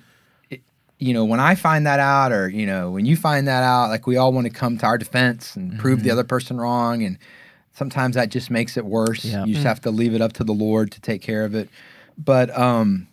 it, 0.50 0.62
you 1.00 1.14
know 1.14 1.26
when 1.26 1.40
I 1.40 1.56
find 1.56 1.86
that 1.86 2.00
out, 2.00 2.32
or 2.32 2.48
you 2.50 2.66
know 2.66 2.92
when 2.92 3.06
you 3.06 3.16
find 3.18 3.48
that 3.48 3.62
out, 3.64 3.90
like 3.90 4.08
we 4.08 4.18
all 4.18 4.32
want 4.34 4.48
to 4.48 4.54
come 4.54 4.78
to 4.80 4.86
our 4.86 4.98
defense 4.98 5.56
and 5.56 5.78
prove 5.78 6.00
Mm-hmm. 6.00 6.06
the 6.08 6.12
other 6.12 6.24
person 6.24 6.58
wrong, 6.58 7.04
and 7.04 7.18
sometimes 7.74 8.16
that 8.16 8.30
just 8.30 8.50
makes 8.50 8.78
it 8.78 8.86
worse. 8.86 9.26
Yeah. 9.26 9.44
You 9.46 9.54
just 9.54 9.66
have 9.66 9.82
to 9.82 9.92
leave 9.92 10.14
it 10.14 10.22
up 10.22 10.34
to 10.34 10.44
the 10.44 10.54
Lord 10.54 10.92
to 10.94 11.02
take 11.02 11.22
care 11.22 11.44
of 11.44 11.54
it. 11.56 11.70
But 12.18 12.58
um, 12.58 13.08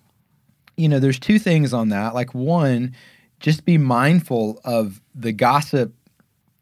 you 0.76 0.88
know, 0.88 1.00
there's 1.00 1.18
two 1.18 1.38
things 1.40 1.72
on 1.74 1.88
that. 1.88 2.14
Like 2.14 2.32
one, 2.32 2.94
just 3.40 3.64
be 3.64 3.76
mindful 3.76 4.60
of 4.64 5.00
the 5.14 5.32
gossip 5.32 5.92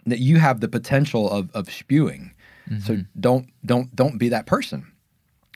that 0.07 0.19
you 0.19 0.39
have 0.39 0.61
the 0.61 0.69
potential 0.69 1.31
of 1.31 1.51
of 1.55 1.71
spewing. 1.71 2.33
So 2.79 2.99
don't 3.19 3.49
don't 3.65 3.95
don't 3.97 4.17
be 4.19 4.29
that 4.29 4.47
person. 4.47 4.87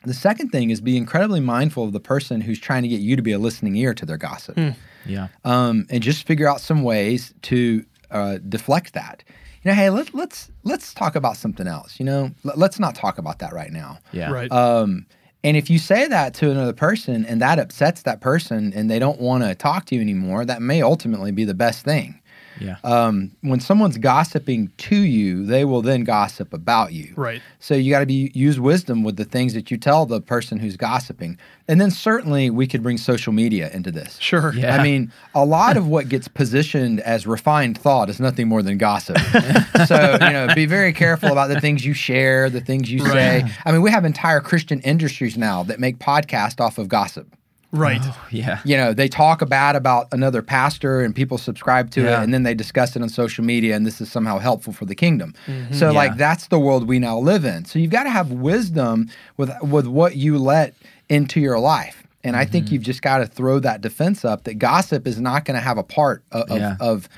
The 0.05 0.15
second 0.15 0.51
thing 0.51 0.71
is 0.71 0.81
be 0.81 0.97
incredibly 0.97 1.41
mindful 1.41 1.85
of 1.85 1.93
the 1.93 2.01
person 2.01 2.41
who's 2.41 2.59
trying 2.59 2.83
to 2.83 2.89
get 2.89 3.01
you 3.01 3.17
to 3.17 3.23
be 3.23 3.33
a 3.33 3.39
listening 3.39 3.75
ear 3.77 3.95
to 3.95 4.05
their 4.05 4.19
gossip, 4.19 4.59
Yeah. 5.07 5.29
um, 5.45 5.87
and 5.91 6.03
just 6.03 6.27
figure 6.27 6.47
out 6.49 6.61
some 6.61 6.83
ways 6.83 7.33
to 7.43 7.85
uh, 8.11 8.39
deflect 8.47 8.93
that. 8.95 9.25
You 9.63 9.71
know, 9.71 9.75
hey, 9.77 9.89
let, 9.91 10.13
let's 10.13 10.51
let's 10.63 10.93
talk 10.93 11.15
about 11.17 11.37
something 11.39 11.67
else. 11.67 11.99
You 11.99 12.05
know, 12.05 12.31
Let, 12.43 12.59
let's 12.59 12.79
not 12.79 12.95
talk 12.95 13.17
about 13.17 13.39
that 13.39 13.55
right 13.55 13.73
now. 13.73 13.99
Yeah. 14.13 14.31
Right. 14.31 14.53
Um, 14.53 15.07
and 15.43 15.57
if 15.57 15.71
you 15.71 15.79
say 15.79 16.07
that 16.09 16.35
to 16.35 16.51
another 16.51 16.73
person 16.75 17.25
and 17.27 17.41
that 17.41 17.59
upsets 17.59 18.03
that 18.03 18.21
person 18.21 18.73
and 18.75 18.91
they 18.91 18.99
don't 18.99 19.21
want 19.21 19.45
to 19.45 19.55
talk 19.55 19.87
to 19.87 19.95
you 19.95 20.01
anymore, 20.01 20.45
that 20.45 20.61
may 20.63 20.83
ultimately 20.83 21.33
be 21.33 21.45
the 21.45 21.55
best 21.55 21.85
thing. 21.85 22.21
Yeah. 22.61 22.77
Um, 22.85 23.33
when 23.41 23.61
someone's 23.61 23.99
gossiping 23.99 24.71
to 24.77 24.97
you, 24.97 25.45
they 25.45 25.65
will 25.65 25.83
then 25.83 26.05
gossip 26.05 26.53
about 26.53 26.93
you. 26.93 27.13
right. 27.17 27.43
So 27.59 27.75
you 27.75 27.91
got 27.91 28.01
to 28.01 28.07
be 28.07 28.31
use 28.35 28.61
wisdom 28.61 29.03
with 29.03 29.17
the 29.17 29.25
things 29.25 29.55
that 29.55 29.71
you 29.71 29.77
tell 29.77 30.07
the 30.07 30.21
person 30.21 30.59
who's 30.59 30.77
gossiping. 30.77 31.39
And 31.67 31.81
then 31.81 31.91
certainly 31.91 32.51
we 32.51 32.67
could 32.67 32.83
bring 32.83 32.99
social 32.99 33.33
media 33.33 33.71
into 33.73 33.91
this. 33.91 34.19
Sure. 34.19 34.53
Yeah. 34.55 34.77
I 34.77 34.83
mean, 34.83 35.11
a 35.35 35.45
lot 35.45 35.77
of 35.77 35.87
what 35.89 36.09
gets 36.09 36.29
positioned 36.29 37.01
as 37.01 37.27
refined 37.27 37.79
thought 37.79 38.11
is 38.11 38.21
nothing 38.21 38.49
more 38.49 38.63
than 38.63 38.77
gossip. 38.77 39.19
so, 39.87 40.13
you 40.21 40.33
know, 40.33 40.49
be 40.55 40.67
very 40.67 40.93
careful 40.93 41.31
about 41.31 41.49
the 41.49 41.61
things 41.61 41.85
you 41.85 41.95
share, 41.95 42.51
the 42.51 42.61
things 42.61 42.91
you 42.91 43.01
say. 43.01 43.45
I 43.65 43.73
mean, 43.73 43.81
we 43.83 43.91
have 43.91 44.05
entire 44.05 44.41
Christian 44.41 44.81
industries 44.81 45.39
now 45.39 45.63
that 45.65 45.81
make 45.81 45.99
podcasts 45.99 46.61
off 46.61 46.77
of 46.79 46.89
gossip. 46.89 47.35
Right. 47.75 48.03
Yeah. 48.31 48.61
You 48.65 48.77
know, 48.77 48.93
they 48.93 49.09
talk 49.09 49.47
bad 49.49 49.75
about 49.77 50.07
another 50.13 50.43
pastor 50.43 51.01
and 51.03 51.15
people 51.15 51.39
subscribe 51.39 51.91
to 51.93 52.03
Yeah. 52.03 52.21
it 52.21 52.25
and 52.25 52.33
then 52.33 52.43
they 52.45 52.55
discuss 52.55 52.95
it 52.97 53.03
on 53.03 53.09
social 53.09 53.45
media 53.45 53.75
and 53.77 53.85
this 53.87 54.01
is 54.01 54.11
somehow 54.11 54.39
helpful 54.39 54.73
for 54.73 54.85
the 54.85 54.95
kingdom. 54.95 55.35
So 55.47 55.53
Mm-hmm. 55.53 55.75
Yeah. 55.83 55.91
like 55.91 56.17
that's 56.17 56.49
the 56.49 56.59
world 56.59 56.87
we 56.89 56.99
now 56.99 57.19
live 57.19 57.45
in. 57.45 57.65
So 57.65 57.79
you've 57.79 57.91
got 57.91 58.05
to 58.05 58.11
have 58.11 58.31
wisdom 58.31 59.09
with 59.37 59.51
with 59.63 59.87
what 59.87 60.17
you 60.17 60.39
let 60.39 60.75
into 61.09 61.41
your 61.41 61.59
life. 61.59 62.03
And 62.23 62.37
I 62.37 62.45
Mm-hmm. 62.45 62.53
think 62.53 62.73
you've 62.73 62.83
just 62.83 63.03
got 63.03 63.19
to 63.19 63.27
throw 63.27 63.59
that 63.61 63.81
defense 63.83 64.25
up 64.25 64.45
that 64.45 64.59
gossip 64.59 65.07
is 65.07 65.21
not 65.21 65.45
going 65.45 65.57
to 65.57 65.61
have 65.65 65.77
a 65.79 65.83
part 65.83 66.23
of 66.33 66.43
of, 66.51 66.59
Yeah. 66.59 66.77
of 66.81 66.81
of 66.81 67.09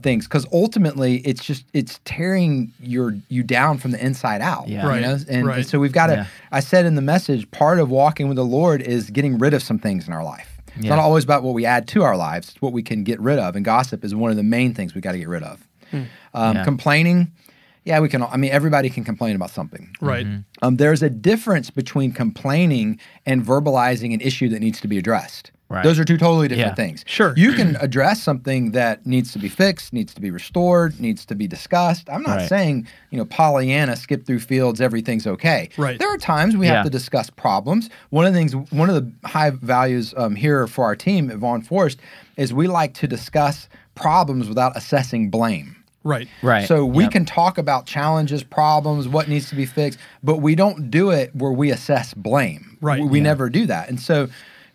things 0.00 0.26
because 0.26 0.46
ultimately 0.52 1.16
it's 1.18 1.44
just 1.44 1.64
it's 1.74 2.00
tearing 2.04 2.72
your 2.80 3.14
you 3.28 3.42
down 3.42 3.76
from 3.78 3.90
the 3.90 4.02
inside 4.04 4.40
out 4.40 4.68
Yeah. 4.68 4.84
you 4.84 4.88
Right, 4.88 5.02
know? 5.02 5.18
and, 5.28 5.46
right. 5.46 5.58
and 5.58 5.66
so 5.66 5.78
we've 5.78 5.92
got 5.92 6.06
to 6.06 6.14
Yeah. 6.14 6.26
i 6.52 6.60
said 6.60 6.86
in 6.86 6.94
the 6.94 7.02
message 7.02 7.50
part 7.50 7.78
of 7.78 7.90
walking 7.90 8.28
with 8.28 8.36
the 8.36 8.44
lord 8.44 8.80
is 8.80 9.10
getting 9.10 9.36
rid 9.38 9.52
of 9.52 9.62
some 9.62 9.78
things 9.78 10.06
in 10.06 10.14
our 10.14 10.24
life 10.24 10.48
it's 10.76 10.84
Yeah. 10.86 10.90
not 10.96 11.00
always 11.00 11.24
about 11.24 11.42
what 11.42 11.52
we 11.54 11.66
add 11.66 11.86
to 11.88 12.02
our 12.02 12.16
lives 12.16 12.48
it's 12.50 12.62
what 12.62 12.72
we 12.72 12.82
can 12.82 13.02
get 13.04 13.20
rid 13.20 13.38
of 13.38 13.56
and 13.56 13.64
gossip 13.64 14.04
is 14.04 14.14
one 14.14 14.30
of 14.30 14.36
the 14.38 14.42
main 14.42 14.72
things 14.72 14.94
we 14.94 15.00
got 15.02 15.12
to 15.12 15.18
get 15.18 15.28
rid 15.28 15.42
of 15.42 15.66
um, 15.92 16.06
Yeah. 16.56 16.64
complaining 16.64 17.30
yeah 17.84 17.98
we 18.00 18.08
can 18.08 18.22
i 18.22 18.36
mean 18.36 18.50
everybody 18.52 18.88
can 18.88 19.04
complain 19.04 19.34
about 19.36 19.50
something 19.50 19.90
Right. 20.00 20.26
um, 20.62 20.76
there's 20.76 21.02
a 21.02 21.10
difference 21.10 21.68
between 21.70 22.12
complaining 22.12 22.98
and 23.26 23.44
verbalizing 23.44 24.14
an 24.14 24.20
issue 24.20 24.48
that 24.50 24.60
needs 24.60 24.80
to 24.80 24.88
be 24.88 24.96
addressed. 24.98 25.50
Right. 25.72 25.82
Those 25.84 25.98
are 25.98 26.04
two 26.04 26.18
totally 26.18 26.48
different 26.48 26.72
Yeah. 26.72 26.74
things. 26.84 27.02
Sure. 27.06 27.32
You 27.36 27.54
can 27.54 27.76
address 27.80 28.22
something 28.22 28.72
that 28.72 29.06
needs 29.06 29.32
to 29.32 29.38
be 29.38 29.48
fixed, 29.48 29.92
needs 29.94 30.12
to 30.14 30.20
be 30.20 30.30
restored, 30.30 31.00
needs 31.00 31.24
to 31.26 31.34
be 31.34 31.46
discussed. 31.48 32.10
I'm 32.10 32.22
not 32.22 32.36
Right. 32.36 32.48
saying, 32.48 32.86
you 33.10 33.16
know, 33.18 33.24
Pollyanna, 33.24 33.96
skip 33.96 34.26
through 34.26 34.40
fields, 34.40 34.80
everything's 34.82 35.26
okay. 35.26 35.70
Right. 35.78 35.98
There 35.98 36.12
are 36.12 36.18
times 36.18 36.56
we 36.56 36.66
Yeah. 36.66 36.74
have 36.74 36.84
to 36.84 36.90
discuss 36.90 37.30
problems. 37.30 37.88
One 38.10 38.26
of 38.26 38.34
the 38.34 38.38
things, 38.38 38.54
one 38.70 38.90
of 38.90 38.94
the 38.94 39.10
high 39.28 39.50
values 39.50 40.12
um, 40.16 40.34
here 40.34 40.66
for 40.66 40.84
our 40.84 40.94
team 40.94 41.30
at 41.30 41.38
Vaughn 41.38 41.62
Forest 41.62 41.98
is 42.36 42.52
we 42.52 42.66
like 42.66 42.92
to 42.94 43.06
discuss 43.08 43.68
problems 43.94 44.48
without 44.48 44.76
assessing 44.76 45.30
blame. 45.30 45.76
Right. 46.04 46.26
Right. 46.42 46.66
So 46.66 46.84
we 46.84 47.04
Yep. 47.04 47.12
can 47.12 47.24
talk 47.24 47.58
about 47.58 47.86
challenges, 47.86 48.42
problems, 48.42 49.06
what 49.08 49.28
needs 49.28 49.48
to 49.50 49.54
be 49.54 49.64
fixed, 49.66 49.98
but 50.22 50.38
we 50.42 50.54
don't 50.54 50.90
do 50.90 51.10
it 51.10 51.34
where 51.34 51.52
we 51.52 51.70
assess 51.70 52.12
blame. 52.12 52.76
Right. 52.80 53.00
We, 53.00 53.06
we 53.08 53.18
Yeah. 53.18 53.24
never 53.24 53.48
do 53.48 53.66
that. 53.66 53.88
And 53.88 54.00
so, 54.00 54.28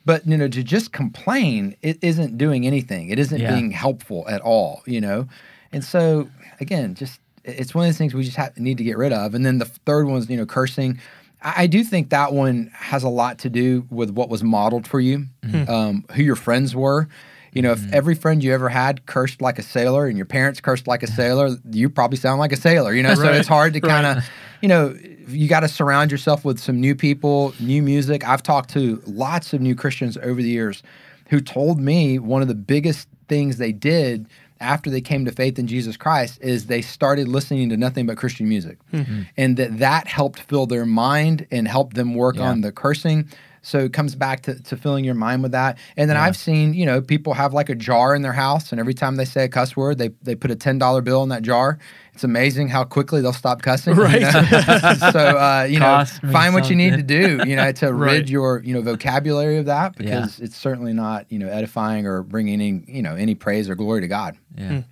but 0.08 0.26
you 0.26 0.38
know, 0.38 0.48
to 0.48 0.64
just 0.64 0.94
complain, 0.94 1.76
it 1.82 1.98
isn't 2.02 2.38
doing 2.38 2.66
anything. 2.66 3.10
It 3.10 3.20
isn't 3.20 3.42
Yeah. 3.42 3.52
being 3.54 3.72
helpful 3.72 4.26
at 4.30 4.42
all. 4.42 4.82
You 4.86 5.02
know, 5.02 5.28
And 5.74 5.84
so 5.84 6.30
again, 6.62 6.96
just 6.96 7.20
it's 7.44 7.76
one 7.76 7.84
of 7.86 7.90
those 7.90 7.98
things 7.98 8.14
we 8.14 8.24
just 8.24 8.38
have, 8.38 8.58
need 8.58 8.78
to 8.78 8.84
get 8.84 8.98
rid 8.98 9.14
of. 9.14 9.36
And 9.36 9.46
then 9.46 9.58
the 9.60 9.66
third 9.66 10.08
one 10.08 10.18
is 10.18 10.30
you 10.30 10.38
know 10.38 10.46
cursing. 10.46 11.00
I, 11.44 11.64
I 11.64 11.68
do 11.68 11.84
think 11.84 12.10
that 12.10 12.34
one 12.34 12.72
has 12.74 13.04
a 13.04 13.10
lot 13.10 13.38
to 13.40 13.50
do 13.50 13.86
with 13.90 14.10
what 14.12 14.30
was 14.30 14.44
modeled 14.44 14.88
for 14.88 15.00
you, 15.00 15.28
um, 15.68 16.06
who 16.14 16.24
your 16.24 16.36
friends 16.38 16.74
were. 16.76 17.08
You 17.54 17.62
know, 17.64 17.72
if 17.72 17.92
every 17.92 18.14
friend 18.16 18.44
you 18.44 18.54
ever 18.54 18.70
had 18.70 19.06
cursed 19.08 19.42
like 19.42 19.58
a 19.58 19.64
sailor 19.64 20.06
and 20.08 20.16
your 20.16 20.28
parents 20.28 20.62
cursed 20.62 20.88
like 20.88 21.02
a 21.04 21.08
sailor, 21.20 21.58
you 21.72 21.90
probably 21.90 22.18
sound 22.18 22.40
like 22.40 22.52
a 22.52 22.58
sailor, 22.58 22.94
you 22.94 23.02
know? 23.02 23.16
So 23.16 23.32
it's 23.34 23.48
hard 23.48 23.74
to 23.74 23.82
kind 23.82 24.06
of, 24.06 24.24
you 24.62 24.70
know, 24.70 24.96
you 25.28 25.48
got 25.48 25.62
to 25.62 25.68
surround 25.68 26.12
yourself 26.12 26.46
with 26.46 26.60
some 26.60 26.80
new 26.80 26.96
people, 26.96 27.54
new 27.60 27.82
music. 27.82 28.28
I've 28.28 28.44
talked 28.44 28.70
to 28.72 29.02
lots 29.06 29.54
of 29.54 29.62
new 29.62 29.76
Christians 29.76 30.18
over 30.18 30.42
the 30.42 30.50
years 30.50 30.84
who 31.30 31.40
told 31.42 31.80
me 31.80 32.18
one 32.20 32.42
of 32.42 32.48
the 32.48 32.56
biggest 32.56 33.08
things 33.28 33.58
they 33.58 33.72
did 33.74 34.28
after 34.60 34.90
they 34.90 35.02
came 35.02 35.26
to 35.26 35.32
faith 35.32 35.60
in 35.60 35.68
Jesus 35.68 35.98
Christ 35.98 36.40
is 36.42 36.66
they 36.66 36.82
started 36.82 37.28
listening 37.28 37.70
to 37.70 37.78
nothing 37.78 38.06
but 38.08 38.18
Christian 38.18 38.48
music. 38.50 38.78
Hmm. 38.92 39.24
And 39.36 39.58
that 39.58 39.78
that 39.80 40.08
helped 40.08 40.40
fill 40.40 40.66
their 40.66 40.86
mind 40.86 41.46
and 41.52 41.68
help 41.68 41.94
them 41.94 42.16
work 42.16 42.38
Yeah. 42.38 42.50
on 42.50 42.62
the 42.62 42.72
cursing. 42.72 43.28
So 43.68 43.80
it 43.80 43.92
comes 43.92 44.16
back 44.16 44.44
to, 44.44 44.64
to 44.64 44.78
filling 44.78 45.04
your 45.04 45.14
mind 45.14 45.44
with 45.44 45.52
that. 45.52 45.78
And 45.98 46.10
then 46.10 46.16
Yeah. 46.16 46.24
I've 46.24 46.38
seen, 46.38 46.74
you 46.74 46.86
know, 46.86 47.02
people 47.02 47.34
have 47.34 47.54
like 47.54 47.68
a 47.70 47.76
jar 47.76 48.16
in 48.16 48.22
their 48.22 48.32
house, 48.32 48.72
and 48.72 48.80
every 48.80 48.94
time 48.94 49.18
they 49.18 49.26
say 49.26 49.44
a 49.44 49.50
cuss 49.50 49.76
word, 49.76 49.98
they, 49.98 50.12
they 50.24 50.36
put 50.36 50.52
a 50.52 50.56
$10 50.56 51.04
bill 51.04 51.22
in 51.24 51.30
that 51.30 51.42
jar. 51.44 51.78
It's 52.14 52.24
amazing 52.24 52.70
how 52.70 52.86
quickly 52.86 53.20
they'll 53.22 53.34
stop 53.34 53.62
cussing. 53.62 53.96
you 53.98 54.02
Right. 54.04 54.22
know? 54.22 54.32
so, 55.12 55.20
uh, 55.20 55.68
you 55.70 55.80
know, 55.80 55.86
Cost 55.86 56.24
me 56.24 56.32
find 56.32 56.54
what 56.54 56.70
you 56.70 56.78
need 56.78 56.92
to 56.94 57.04
do, 57.04 57.42
you 57.46 57.58
know, 57.58 57.72
to 57.74 57.94
Right. 57.94 58.14
rid 58.14 58.30
your, 58.30 58.64
you 58.64 58.74
know, 58.74 58.82
vocabulary 58.82 59.58
of 59.58 59.66
that 59.66 59.96
Yeah. 60.00 60.22
because 60.22 60.40
it's 60.40 60.56
certainly 60.56 60.94
not, 60.94 61.26
you 61.30 61.38
know, 61.38 61.50
edifying 61.50 62.08
or 62.08 62.24
bringing 62.24 62.54
any, 62.62 62.84
you 62.88 63.02
know, 63.02 63.16
any 63.16 63.36
praise 63.36 63.70
or 63.70 63.76
glory 63.76 64.00
to 64.02 64.08
God. 64.08 64.38
Yeah. 64.58 64.84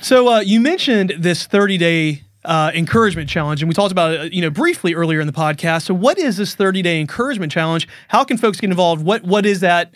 So 0.00 0.28
uh, 0.28 0.40
you 0.40 0.60
mentioned 0.60 1.14
this 1.18 1.46
30 1.46 1.78
day 1.78 2.22
uh, 2.44 2.70
encouragement 2.74 3.28
challenge, 3.28 3.62
and 3.62 3.68
we 3.68 3.74
talked 3.74 3.92
about 3.92 4.12
it, 4.12 4.32
you 4.32 4.42
know, 4.42 4.50
briefly 4.50 4.94
earlier 4.94 5.20
in 5.20 5.26
the 5.26 5.32
podcast. 5.32 5.82
So 5.82 5.94
what 5.94 6.18
is 6.18 6.36
this 6.36 6.54
30 6.54 6.82
day 6.82 7.00
encouragement 7.00 7.52
challenge? 7.52 7.88
How 8.08 8.24
can 8.24 8.36
folks 8.36 8.60
get 8.60 8.70
involved? 8.70 9.04
What 9.04 9.24
What 9.24 9.46
is 9.46 9.60
that? 9.60 9.94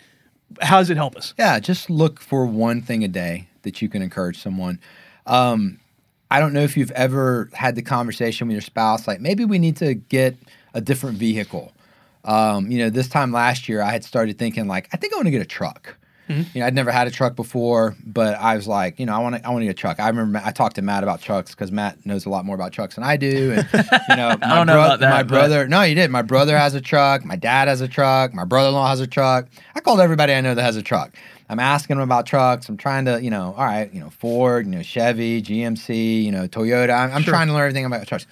How 0.61 0.79
does 0.79 0.89
it 0.89 0.97
help 0.97 1.15
us? 1.15 1.33
Yeah, 1.37 1.59
just 1.59 1.89
look 1.89 2.19
for 2.19 2.45
one 2.45 2.81
thing 2.81 3.03
a 3.03 3.07
day 3.07 3.47
that 3.61 3.81
you 3.81 3.89
can 3.89 4.01
encourage 4.01 4.41
someone. 4.41 4.79
Um, 5.27 5.79
I 6.31 6.39
don't 6.39 6.53
know 6.53 6.61
if 6.61 6.75
you've 6.75 6.91
ever 6.91 7.49
had 7.53 7.75
the 7.75 7.81
conversation 7.81 8.47
with 8.47 8.53
your 8.53 8.61
spouse, 8.61 9.07
like 9.07 9.19
maybe 9.19 9.45
we 9.45 9.59
need 9.59 9.77
to 9.77 9.93
get 9.93 10.35
a 10.73 10.81
different 10.81 11.17
vehicle. 11.17 11.71
Um, 12.23 12.71
you 12.71 12.79
know, 12.79 12.89
this 12.89 13.07
time 13.07 13.31
last 13.31 13.69
year, 13.69 13.81
I 13.81 13.91
had 13.91 14.03
started 14.03 14.37
thinking 14.37 14.67
like, 14.67 14.89
I 14.93 14.97
think 14.97 15.13
I 15.13 15.17
want 15.17 15.27
to 15.27 15.31
get 15.31 15.41
a 15.41 15.45
truck. 15.45 15.97
Mm-hmm. 16.29 16.41
You 16.53 16.59
know, 16.61 16.67
I'd 16.67 16.75
never 16.75 16.91
had 16.91 17.07
a 17.07 17.11
truck 17.11 17.35
before, 17.35 17.95
but 18.05 18.35
I 18.35 18.55
was 18.55 18.67
like, 18.67 18.99
you 18.99 19.05
know, 19.07 19.15
I 19.15 19.19
want 19.19 19.35
to, 19.35 19.45
I 19.45 19.49
want 19.49 19.61
to 19.61 19.65
get 19.65 19.71
a 19.71 19.73
truck. 19.73 19.99
I 19.99 20.07
remember 20.07 20.39
I 20.45 20.51
talked 20.51 20.75
to 20.75 20.81
Matt 20.83 21.01
about 21.03 21.21
trucks 21.21 21.51
because 21.51 21.71
Matt 21.71 22.05
knows 22.05 22.25
a 22.25 22.29
lot 22.29 22.45
more 22.45 22.53
about 22.55 22.71
trucks 22.71 22.95
than 22.95 23.03
I 23.03 23.17
do. 23.17 23.53
And 23.53 23.67
you 24.09 24.15
know, 24.15 24.37
my, 24.41 24.55
don't 24.55 24.67
know 24.67 24.79
about 24.79 24.99
that, 24.99 25.09
my 25.09 25.23
but- 25.23 25.27
brother, 25.27 25.67
no, 25.67 25.81
you 25.81 25.95
did. 25.95 26.11
My 26.11 26.21
brother 26.21 26.55
has 26.57 26.75
a 26.75 26.81
truck. 26.81 27.25
My 27.25 27.35
dad 27.35 27.67
has 27.67 27.81
a 27.81 27.87
truck. 27.87 28.33
My 28.33 28.45
brother-in-law 28.45 28.87
has 28.89 28.99
a 28.99 29.07
truck. 29.07 29.47
I 29.75 29.79
called 29.79 29.99
everybody 29.99 30.33
I 30.33 30.41
know 30.41 30.53
that 30.53 30.61
has 30.63 30.75
a 30.75 30.83
truck. 30.83 31.15
I'm 31.49 31.59
asking 31.59 31.95
them 31.95 32.03
about 32.03 32.27
trucks. 32.27 32.69
I'm 32.69 32.77
trying 32.77 33.05
to, 33.05 33.19
you 33.23 33.31
know, 33.31 33.55
all 33.57 33.65
right, 33.65 33.91
you 33.91 33.99
know, 33.99 34.11
Ford, 34.11 34.67
you 34.67 34.71
know, 34.71 34.83
Chevy, 34.83 35.41
GMC, 35.41 36.23
you 36.23 36.31
know, 36.31 36.47
Toyota. 36.47 36.91
I'm, 36.95 37.11
I'm 37.11 37.21
Sure. 37.23 37.33
trying 37.33 37.47
to 37.47 37.53
learn 37.53 37.63
everything 37.63 37.85
about 37.85 38.05
trucks. 38.05 38.27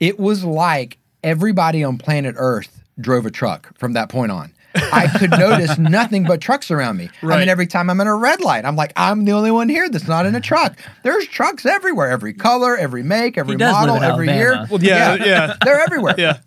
It 0.00 0.18
was 0.18 0.42
like 0.44 0.96
everybody 1.22 1.84
on 1.84 1.98
planet 1.98 2.34
Earth 2.38 2.82
drove 2.98 3.26
a 3.26 3.30
truck 3.30 3.76
from 3.78 3.92
that 3.92 4.08
point 4.08 4.32
on. 4.32 4.52
I 4.74 5.08
could 5.18 5.30
notice 5.38 5.78
nothing 5.78 6.24
but 6.24 6.40
trucks 6.40 6.70
around 6.70 6.96
me. 6.96 7.10
I 7.22 7.38
mean, 7.38 7.48
every 7.48 7.66
time 7.66 7.90
I'm 7.90 8.00
in 8.00 8.06
a 8.06 8.14
red 8.16 8.40
light, 8.40 8.64
I'm 8.64 8.76
like, 8.76 8.92
I'm 8.96 9.24
the 9.24 9.32
only 9.32 9.50
one 9.50 9.68
here 9.68 9.88
that's 9.88 10.08
not 10.08 10.26
in 10.26 10.34
a 10.34 10.40
truck. 10.40 10.76
There's 11.02 11.26
trucks 11.26 11.66
everywhere, 11.66 12.08
every 12.10 12.32
color, 12.32 12.76
every 12.76 13.02
make, 13.02 13.36
every 13.36 13.56
model, 13.56 13.96
every 13.96 14.28
Alabama. 14.28 14.38
year. 14.38 14.66
Well, 14.70 14.82
yeah, 14.82 15.14
yeah. 15.16 15.56
They're 15.64 15.80
everywhere. 15.80 16.14
Yeah. 16.18 16.38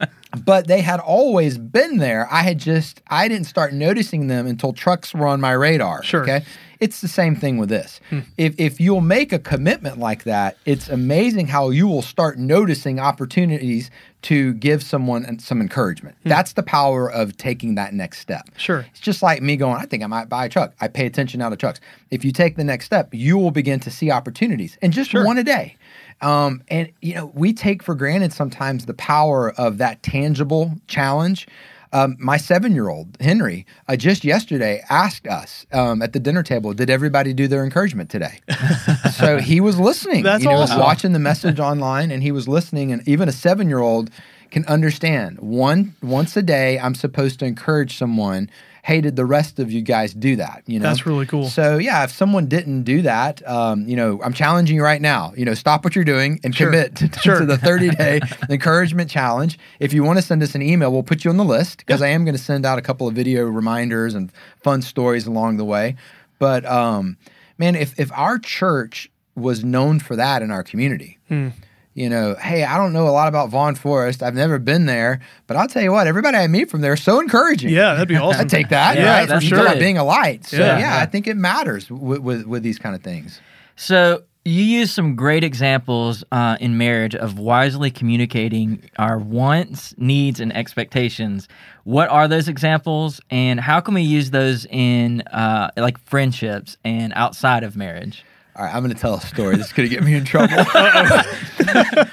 But 0.43 0.67
they 0.67 0.81
had 0.81 0.99
always 0.99 1.57
been 1.57 1.97
there. 1.97 2.27
I 2.31 2.41
had 2.41 2.57
just 2.57 3.01
I 3.07 3.27
didn't 3.27 3.47
start 3.47 3.73
noticing 3.73 4.27
them 4.27 4.47
until 4.47 4.73
trucks 4.73 5.13
were 5.13 5.27
on 5.27 5.39
my 5.39 5.51
radar. 5.51 6.03
Sure. 6.03 6.23
Okay. 6.23 6.43
It's 6.79 7.01
the 7.01 7.07
same 7.07 7.35
thing 7.35 7.57
with 7.57 7.69
this. 7.69 7.99
If 8.38 8.55
if 8.57 8.79
you'll 8.79 9.01
make 9.01 9.31
a 9.33 9.39
commitment 9.39 9.99
like 9.99 10.23
that, 10.23 10.57
it's 10.65 10.89
amazing 10.89 11.47
how 11.47 11.69
you 11.69 11.88
will 11.88 12.01
start 12.01 12.38
noticing 12.38 12.99
opportunities 12.99 13.89
to 14.23 14.53
give 14.55 14.81
someone 14.81 15.38
some 15.39 15.61
encouragement. 15.61 16.15
That's 16.23 16.53
the 16.53 16.63
power 16.63 17.11
of 17.11 17.38
taking 17.38 17.75
that 17.75 17.93
next 17.93 18.19
step. 18.19 18.49
Sure. 18.57 18.85
It's 18.89 18.99
just 18.99 19.21
like 19.21 19.41
me 19.43 19.55
going, 19.55 19.77
I 19.77 19.85
think 19.85 20.01
I 20.03 20.07
might 20.07 20.29
buy 20.29 20.45
a 20.45 20.49
truck. 20.49 20.73
I 20.81 20.88
pay 20.88 21.05
attention 21.05 21.39
now 21.39 21.49
to 21.49 21.55
trucks. 21.55 21.79
If 22.09 22.25
you 22.25 22.31
take 22.31 22.55
the 22.55 22.63
next 22.63 22.85
step, 22.85 23.09
you 23.13 23.38
will 23.38 23.51
begin 23.51 23.79
to 23.81 23.91
see 23.91 24.09
opportunities 24.09 24.79
and 24.81 24.91
just 24.91 25.11
Sure. 25.11 25.23
one 25.23 25.38
a 25.38 25.43
day. 25.43 25.75
Um, 26.21 26.63
and, 26.69 26.89
you 27.01 27.13
know, 27.13 27.27
we 27.35 27.53
take 27.53 27.83
for 27.83 27.93
granted 27.93 28.33
sometimes 28.33 28.85
the 28.88 28.93
power 28.95 29.51
of 29.59 29.77
that 29.77 30.01
tangible 30.01 30.73
challenge. 30.88 31.47
Um, 31.95 32.17
my 32.19 32.36
seven 32.36 32.75
year 32.75 32.89
old, 32.89 33.15
Henry, 33.21 33.65
uh, 33.88 33.95
just 33.95 34.25
yesterday 34.25 34.84
asked 34.89 35.27
us 35.27 35.65
um, 35.71 36.01
at 36.01 36.12
the 36.12 36.19
dinner 36.19 36.43
table, 36.43 36.73
did 36.73 36.89
everybody 36.89 37.31
do 37.31 37.47
their 37.47 37.63
encouragement 37.63 38.10
today? 38.10 38.41
so 39.13 39.38
he 39.38 39.62
was 39.62 39.79
listening. 39.79 40.21
That's 40.21 40.43
you 40.43 40.49
know, 40.49 40.58
awesome. 40.58 40.81
watching 40.81 41.13
the 41.13 41.19
message 41.19 41.58
online 41.58 42.12
and 42.12 42.21
he 42.21 42.34
was 42.34 42.49
listening. 42.49 42.91
And 42.91 43.08
even 43.08 43.29
a 43.29 43.31
seven 43.31 43.69
year 43.69 43.79
old 43.79 44.10
can 44.51 44.65
understand 44.65 45.39
one 45.39 45.95
once 46.03 46.36
a 46.36 46.41
day, 46.41 46.77
I'm 46.79 46.95
supposed 46.95 47.39
to 47.39 47.45
encourage 47.45 47.97
someone. 47.97 48.49
Hey, 48.85 49.01
did 49.01 49.15
the 49.15 49.25
rest 49.25 49.57
of 49.57 49.71
you 49.71 49.81
guys 49.81 50.13
do 50.13 50.35
that? 50.35 50.61
You 50.67 50.79
know, 50.79 50.87
That's 50.89 51.07
really 51.07 51.25
cool. 51.25 51.49
So 51.49 51.79
yeah, 51.79 52.03
if 52.03 52.11
someone 52.11 52.45
didn't 52.45 52.83
do 52.83 53.01
that, 53.01 53.41
um, 53.49 53.87
you 53.87 53.95
know, 53.95 54.21
I'm 54.23 54.31
challenging 54.31 54.75
you 54.75 54.83
right 54.83 55.01
now. 55.01 55.33
You 55.35 55.43
know, 55.43 55.55
stop 55.55 55.83
what 55.83 55.95
you're 55.95 56.05
doing 56.05 56.39
and 56.43 56.55
Sure. 56.55 56.67
commit 56.69 56.95
to, 56.97 57.19
Sure. 57.19 57.39
to 57.39 57.47
the 57.47 57.57
30 57.57 57.89
day 57.89 58.19
encouragement 58.49 59.09
challenge. 59.09 59.57
If 59.79 59.91
you 59.91 60.03
want 60.03 60.19
to 60.19 60.21
send 60.21 60.43
us 60.43 60.53
an 60.53 60.61
email, 60.61 60.91
we'll 60.91 61.01
put 61.01 61.25
you 61.25 61.31
on 61.31 61.37
the 61.37 61.43
list 61.43 61.79
because 61.79 62.03
I 62.03 62.09
am 62.09 62.25
going 62.25 62.35
to 62.37 62.41
send 62.41 62.63
out 62.63 62.77
a 62.77 62.81
couple 62.83 63.07
of 63.07 63.15
video 63.15 63.45
reminders 63.45 64.13
and 64.13 64.31
fun 64.61 64.83
stories 64.83 65.25
along 65.25 65.57
the 65.57 65.65
way. 65.65 65.95
But 66.37 66.63
um, 66.65 67.17
man, 67.57 67.75
if 67.75 67.99
if 67.99 68.11
our 68.13 68.37
church 68.37 69.09
was 69.35 69.63
known 69.63 69.99
for 69.99 70.15
that 70.15 70.43
in 70.43 70.51
our 70.51 70.61
community. 70.63 71.17
Hmm. 71.27 71.49
You 71.95 72.10
know, 72.10 72.36
hey, 72.36 72.63
I 72.65 72.77
don't 72.77 72.91
know 72.91 73.08
a 73.08 73.10
lot 73.10 73.29
about 73.29 73.49
Vaughn 73.49 73.73
Forest. 73.73 74.21
I've 74.21 74.36
never 74.36 74.60
been 74.60 74.86
there, 74.86 75.21
but 75.47 75.55
I'll 75.55 75.67
tell 75.69 75.81
you 75.81 75.93
what, 75.93 76.08
everybody 76.08 76.38
I 76.38 76.45
meet 76.47 76.69
from 76.69 76.81
there 76.81 76.93
is 76.93 77.01
so 77.01 77.21
encouraging. 77.21 77.69
Yeah, 77.69 77.93
that'd 77.93 78.10
be 78.10 78.17
awesome. 78.17 78.41
I'd 78.41 78.49
take 78.49 78.67
that, 78.69 78.97
Yeah, 78.97 79.19
right? 79.19 79.27
that's 79.29 79.45
You 79.45 79.51
talk 79.51 79.62
about 79.62 79.79
being 79.79 79.97
a 79.97 80.03
light. 80.03 80.45
So 80.45 80.58
Yeah. 80.58 80.77
yeah, 80.77 80.79
Yeah. 80.97 81.01
I 81.01 81.05
think 81.05 81.25
it 81.25 81.38
matters 81.38 81.89
with, 81.89 82.19
with 82.19 82.45
with 82.45 82.63
these 82.63 82.77
kind 82.77 82.95
of 82.95 83.01
things. 83.01 83.39
So 83.77 84.23
you 84.43 84.62
use 84.63 84.91
some 84.91 85.15
great 85.15 85.43
examples 85.45 86.23
uh, 86.34 86.58
in 86.60 86.77
marriage 86.77 87.15
of 87.15 87.39
wisely 87.39 87.89
communicating 87.91 88.84
our 88.99 89.17
wants, 89.17 89.95
needs, 89.97 90.39
and 90.41 90.55
expectations. 90.55 91.47
What 91.86 92.10
are 92.10 92.27
those 92.27 92.47
examples, 92.49 93.21
and 93.31 93.60
how 93.60 93.79
can 93.79 93.93
we 93.93 94.01
use 94.01 94.31
those 94.31 94.65
in 94.69 95.21
uh, 95.31 95.71
like 95.77 95.97
friendships 95.97 96.77
and 96.84 97.13
outside 97.15 97.63
of 97.63 97.75
marriage? 97.77 98.25
All 98.57 98.63
right, 98.63 98.73
I'm 98.73 98.83
going 98.83 98.93
to 98.95 98.99
tell 98.99 99.15
a 99.15 99.21
story. 99.21 99.57
This 99.57 99.67
is 99.67 99.73
going 99.73 99.89
to 99.89 99.93
get 99.93 100.03
me 100.03 100.13
in 100.13 100.23
trouble. 100.23 100.55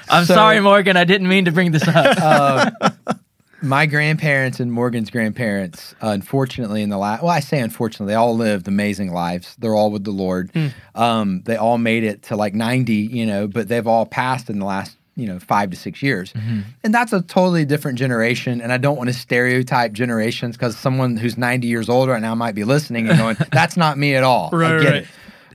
I'm 0.09 0.25
So- 0.25 0.33
sorry, 0.33 0.59
Morgan. 0.59 0.97
I 0.97 1.03
didn't 1.05 1.27
mean 1.27 1.45
to 1.45 1.51
bring 1.51 1.71
this 1.71 1.87
up. 1.87 2.17
Um, 2.83 3.17
my 3.61 3.85
grandparents 3.85 4.59
and 4.59 4.69
Morgan's 4.73 5.09
grandparents, 5.09 5.95
unfortunately, 6.01 6.81
in 6.81 6.89
the 6.89 6.97
last, 6.97 7.23
well, 7.23 7.31
I 7.31 7.39
say 7.39 7.61
unfortunately, 7.61 8.11
they 8.11 8.15
all 8.17 8.35
lived 8.35 8.67
amazing 8.67 9.13
lives. 9.13 9.55
They're 9.57 9.73
all 9.73 9.89
with 9.89 10.03
the 10.03 10.11
Lord. 10.11 10.51
Hmm. 10.53 10.67
Um, 10.95 11.41
they 11.45 11.55
all 11.55 11.77
made 11.77 12.03
it 12.03 12.23
to 12.23 12.35
like 12.35 12.53
90, 12.53 12.93
you 12.93 13.25
know, 13.25 13.47
but 13.47 13.69
they've 13.69 13.87
all 13.87 14.05
passed 14.05 14.49
in 14.49 14.59
the 14.59 14.65
last, 14.65 14.97
you 15.15 15.27
know, 15.27 15.39
five 15.39 15.69
to 15.69 15.77
six 15.77 16.03
years. 16.03 16.33
Mm-hmm. 16.33 16.59
And 16.83 16.93
that's 16.93 17.13
a 17.13 17.21
totally 17.21 17.63
different 17.63 17.97
generation. 17.97 18.59
And 18.59 18.73
I 18.73 18.77
don't 18.77 18.97
want 18.97 19.07
to 19.07 19.13
stereotype 19.13 19.93
generations 19.93 20.57
because 20.57 20.77
someone 20.77 21.15
who's 21.15 21.37
90 21.37 21.65
years 21.65 21.87
old 21.87 22.09
right 22.09 22.21
now 22.21 22.35
might 22.35 22.55
be 22.55 22.65
listening 22.65 23.07
and 23.07 23.17
going, 23.17 23.37
that's 23.53 23.77
not 23.77 23.97
me 23.97 24.15
at 24.15 24.25
all. 24.25 24.49
Right, 24.51 24.73
I 24.75 24.79
get 24.81 24.89
right. 24.91 24.95
it. 25.03 25.07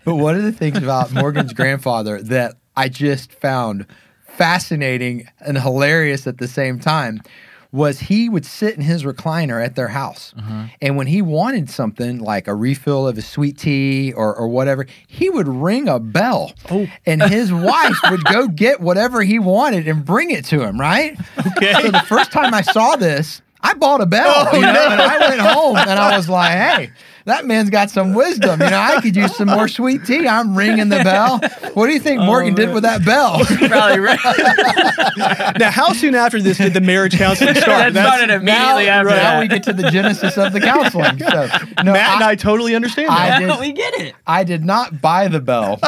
But 0.05 0.17
one 0.17 0.37
of 0.37 0.43
the 0.43 0.53
things 0.53 0.79
about 0.79 1.13
Morgan's 1.13 1.53
grandfather 1.53 2.23
that 2.23 2.55
I 2.77 2.89
just 2.89 3.33
found 3.33 3.87
fascinating 4.27 5.29
and 5.41 5.59
hilarious 5.59 6.27
at 6.27 6.39
the 6.39 6.49
same 6.49 6.79
time 6.79 7.21
was 7.71 8.01
he 8.01 8.29
would 8.29 8.47
sit 8.47 8.75
in 8.75 8.81
his 8.81 9.05
recliner 9.05 9.63
at 9.63 9.77
their 9.77 9.89
house. 9.89 10.33
Mm-hmm. 10.39 10.65
And 10.81 10.97
when 10.97 11.07
he 11.07 11.21
wanted 11.21 11.69
something 11.69 12.19
like 12.19 12.49
a 12.49 12.55
refill 12.55 13.07
of 13.07 13.17
his 13.17 13.27
sweet 13.27 13.59
tea 13.59 14.13
or, 14.13 14.35
or 14.35 14.49
whatever, 14.49 14.87
he 15.07 15.29
would 15.29 15.49
ring 15.49 15.87
a 15.87 15.99
bell. 15.99 16.53
Oh. 16.71 16.87
And 17.05 17.23
his 17.23 17.53
wife 17.53 17.99
would 18.11 18.25
go 18.25 18.49
get 18.55 18.81
whatever 18.81 19.23
he 19.23 19.39
wanted 19.39 19.87
and 19.87 20.05
bring 20.05 20.31
it 20.31 20.47
to 20.47 20.63
him, 20.63 20.81
right? 20.81 21.19
Okay. 21.47 21.75
So 21.75 21.91
the 21.91 22.05
first 22.09 22.33
time 22.33 22.55
I 22.55 22.63
saw 22.63 22.97
this, 22.97 23.43
I 23.61 23.75
bought 23.75 24.01
a 24.01 24.07
bell, 24.07 24.49
oh, 24.51 24.55
you 24.55 24.63
know, 24.63 24.89
and 24.89 25.01
I 25.01 25.29
went 25.29 25.41
home 25.41 25.77
and 25.77 25.99
I 25.99 26.17
was 26.17 26.29
like, 26.29 26.53
hey, 26.53 26.91
that 27.29 27.47
man's 27.47 27.71
got 27.71 27.91
some 27.91 28.15
wisdom. 28.15 28.61
You 28.61 28.71
know, 28.71 28.79
I 28.79 29.01
could 29.01 29.15
use 29.15 29.37
some 29.37 29.49
more 29.49 29.69
sweet 29.69 30.05
tea. 30.05 30.27
I'm 30.27 30.57
ringing 30.57 30.89
the 30.89 31.05
bell. 31.05 31.39
What 31.75 31.87
do 31.87 31.93
you 31.93 32.01
think 32.01 32.21
oh, 32.23 32.27
Morgan 32.27 32.55
did 32.55 32.73
with 32.73 32.83
that 32.83 33.05
bell? 33.05 33.45
Probably 33.45 34.01
right. 34.01 35.57
now, 35.59 35.71
how 35.71 35.93
soon 35.93 36.15
after 36.15 36.41
this 36.41 36.59
did 36.59 36.75
the 36.75 36.81
marriage 36.81 37.17
counseling 37.17 37.55
start? 37.57 37.93
that 37.93 38.07
started 38.07 38.31
immediately 38.35 38.87
now, 38.87 39.01
after 39.01 39.11
now 39.11 39.41
we 39.41 39.49
get 39.49 39.63
to 39.65 39.73
the 39.73 39.91
genesis 39.91 40.37
of 40.37 40.53
the 40.53 40.61
counseling. 40.61 41.19
So, 41.19 41.49
no, 41.85 41.93
Matt 41.93 42.15
and 42.17 42.25
I, 42.25 42.31
I 42.31 42.35
totally 42.35 42.75
understand 42.75 43.11
I 43.11 43.29
that. 43.31 43.41
did- 43.41 43.61
we 43.61 43.73
get 43.73 43.95
it. 43.95 44.15
I 44.27 44.45
did 44.45 44.65
not 44.65 45.01
buy 45.01 45.29
the 45.29 45.41
bell. 45.41 45.79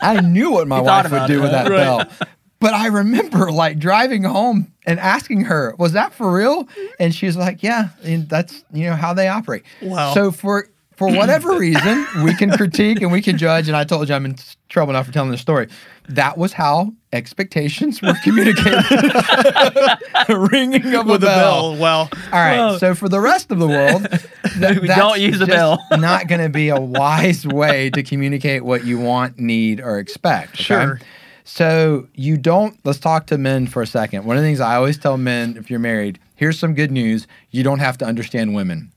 I 0.00 0.20
knew 0.20 0.52
what 0.52 0.68
my 0.68 0.78
You 0.78 0.84
wife 0.84 1.10
would 1.10 1.26
do 1.26 1.38
it, 1.38 1.42
with 1.42 1.50
that 1.50 1.68
right? 1.70 2.08
bell. 2.18 2.28
But 2.64 2.72
I 2.72 2.86
remember 2.86 3.52
like 3.52 3.78
driving 3.78 4.24
home 4.24 4.72
and 4.86 4.98
asking 4.98 5.42
her, 5.42 5.74
"Was 5.78 5.92
that 5.92 6.14
for 6.14 6.32
real?" 6.32 6.66
And 6.98 7.14
she's 7.14 7.36
like, 7.36 7.62
"Yeah, 7.62 7.90
and 8.02 8.26
that's 8.26 8.64
you 8.72 8.86
know 8.86 8.96
how 8.96 9.12
they 9.12 9.28
operate." 9.28 9.64
Wow. 9.82 10.14
So 10.14 10.30
for 10.32 10.68
for 10.96 11.08
whatever 11.14 11.58
reason, 11.58 12.06
we 12.22 12.34
can 12.34 12.50
critique 12.52 13.02
and 13.02 13.12
we 13.12 13.20
can 13.20 13.36
judge. 13.36 13.68
And 13.68 13.76
I 13.76 13.84
told 13.84 14.08
you 14.08 14.14
I'm 14.14 14.24
in 14.24 14.36
trouble 14.70 14.94
now 14.94 15.02
for 15.02 15.12
telling 15.12 15.30
the 15.30 15.36
story. 15.36 15.68
That 16.08 16.38
was 16.38 16.52
how 16.54 16.92
expectations 17.12 18.00
were 18.00 18.14
communicated. 18.22 18.82
Ringing 20.28 20.94
of 20.94 21.06
With 21.06 21.22
a 21.24 21.26
a 21.26 21.28
bell. 21.30 21.72
bell. 21.72 21.76
Well, 21.80 22.10
All 22.32 22.38
right. 22.40 22.56
Whoa. 22.58 22.78
So 22.78 22.94
for 22.94 23.08
the 23.08 23.20
rest 23.20 23.50
of 23.50 23.58
the 23.58 23.66
world, 23.68 24.02
that, 24.58 24.80
We 24.80 24.86
that's 24.88 25.00
don't 25.00 25.20
use 25.20 25.40
a 25.40 25.46
bell. 25.46 25.84
not 25.98 26.28
going 26.28 26.40
to 26.40 26.48
be 26.48 26.68
a 26.68 26.80
wise 26.80 27.46
way 27.46 27.90
to 27.90 28.02
communicate 28.02 28.64
what 28.64 28.84
you 28.84 28.98
want, 28.98 29.38
need, 29.38 29.80
or 29.80 29.98
expect. 29.98 30.54
okay? 30.54 30.62
Sure. 30.64 31.00
So 31.44 32.08
you 32.14 32.36
don't. 32.36 32.78
Let's 32.84 32.98
talk 32.98 33.26
to 33.26 33.38
men 33.38 33.66
for 33.66 33.82
a 33.82 33.86
second. 33.86 34.24
One 34.24 34.36
of 34.36 34.42
the 34.42 34.48
things 34.48 34.60
I 34.60 34.76
always 34.76 34.98
tell 34.98 35.18
men, 35.18 35.56
if 35.58 35.70
you're 35.70 35.78
married, 35.78 36.18
here's 36.34 36.58
some 36.58 36.74
good 36.74 36.90
news: 36.90 37.26
you 37.50 37.62
don't 37.62 37.80
have 37.80 37.98
to 37.98 38.06
understand 38.06 38.54
women. 38.54 38.90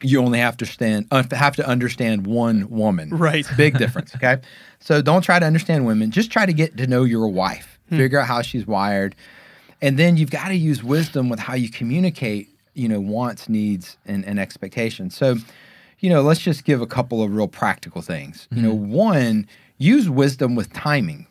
You 0.00 0.20
only 0.20 0.38
have 0.38 0.56
to 0.58 0.66
stand 0.66 1.06
uh, 1.10 1.24
have 1.32 1.56
to 1.56 1.66
understand 1.66 2.26
one 2.26 2.68
woman. 2.70 3.10
Right. 3.10 3.46
Big 3.56 3.78
difference. 3.78 4.14
Okay. 4.16 4.40
So 4.80 5.00
don't 5.00 5.22
try 5.22 5.38
to 5.38 5.46
understand 5.46 5.86
women. 5.86 6.10
Just 6.10 6.30
try 6.30 6.44
to 6.46 6.52
get 6.52 6.76
to 6.76 6.86
know 6.86 7.04
your 7.04 7.28
wife. 7.28 7.78
Figure 7.88 8.18
out 8.18 8.26
how 8.26 8.42
she's 8.42 8.66
wired. 8.66 9.14
And 9.80 9.98
then 9.98 10.16
you've 10.16 10.30
got 10.30 10.48
to 10.48 10.54
use 10.54 10.82
wisdom 10.82 11.28
with 11.28 11.38
how 11.38 11.54
you 11.54 11.68
communicate, 11.68 12.48
you 12.74 12.88
know, 12.88 13.00
wants, 13.00 13.48
needs, 13.48 13.96
and, 14.06 14.24
and 14.24 14.40
expectations. 14.40 15.16
So, 15.16 15.36
you 15.98 16.08
know, 16.08 16.22
let's 16.22 16.40
just 16.40 16.64
give 16.64 16.80
a 16.80 16.86
couple 16.86 17.22
of 17.22 17.34
real 17.34 17.48
practical 17.48 18.00
things. 18.00 18.48
You 18.50 18.62
know, 18.62 18.74
one, 18.74 19.46
use 19.78 20.08
wisdom 20.08 20.54
with 20.54 20.72
timing. 20.72 21.26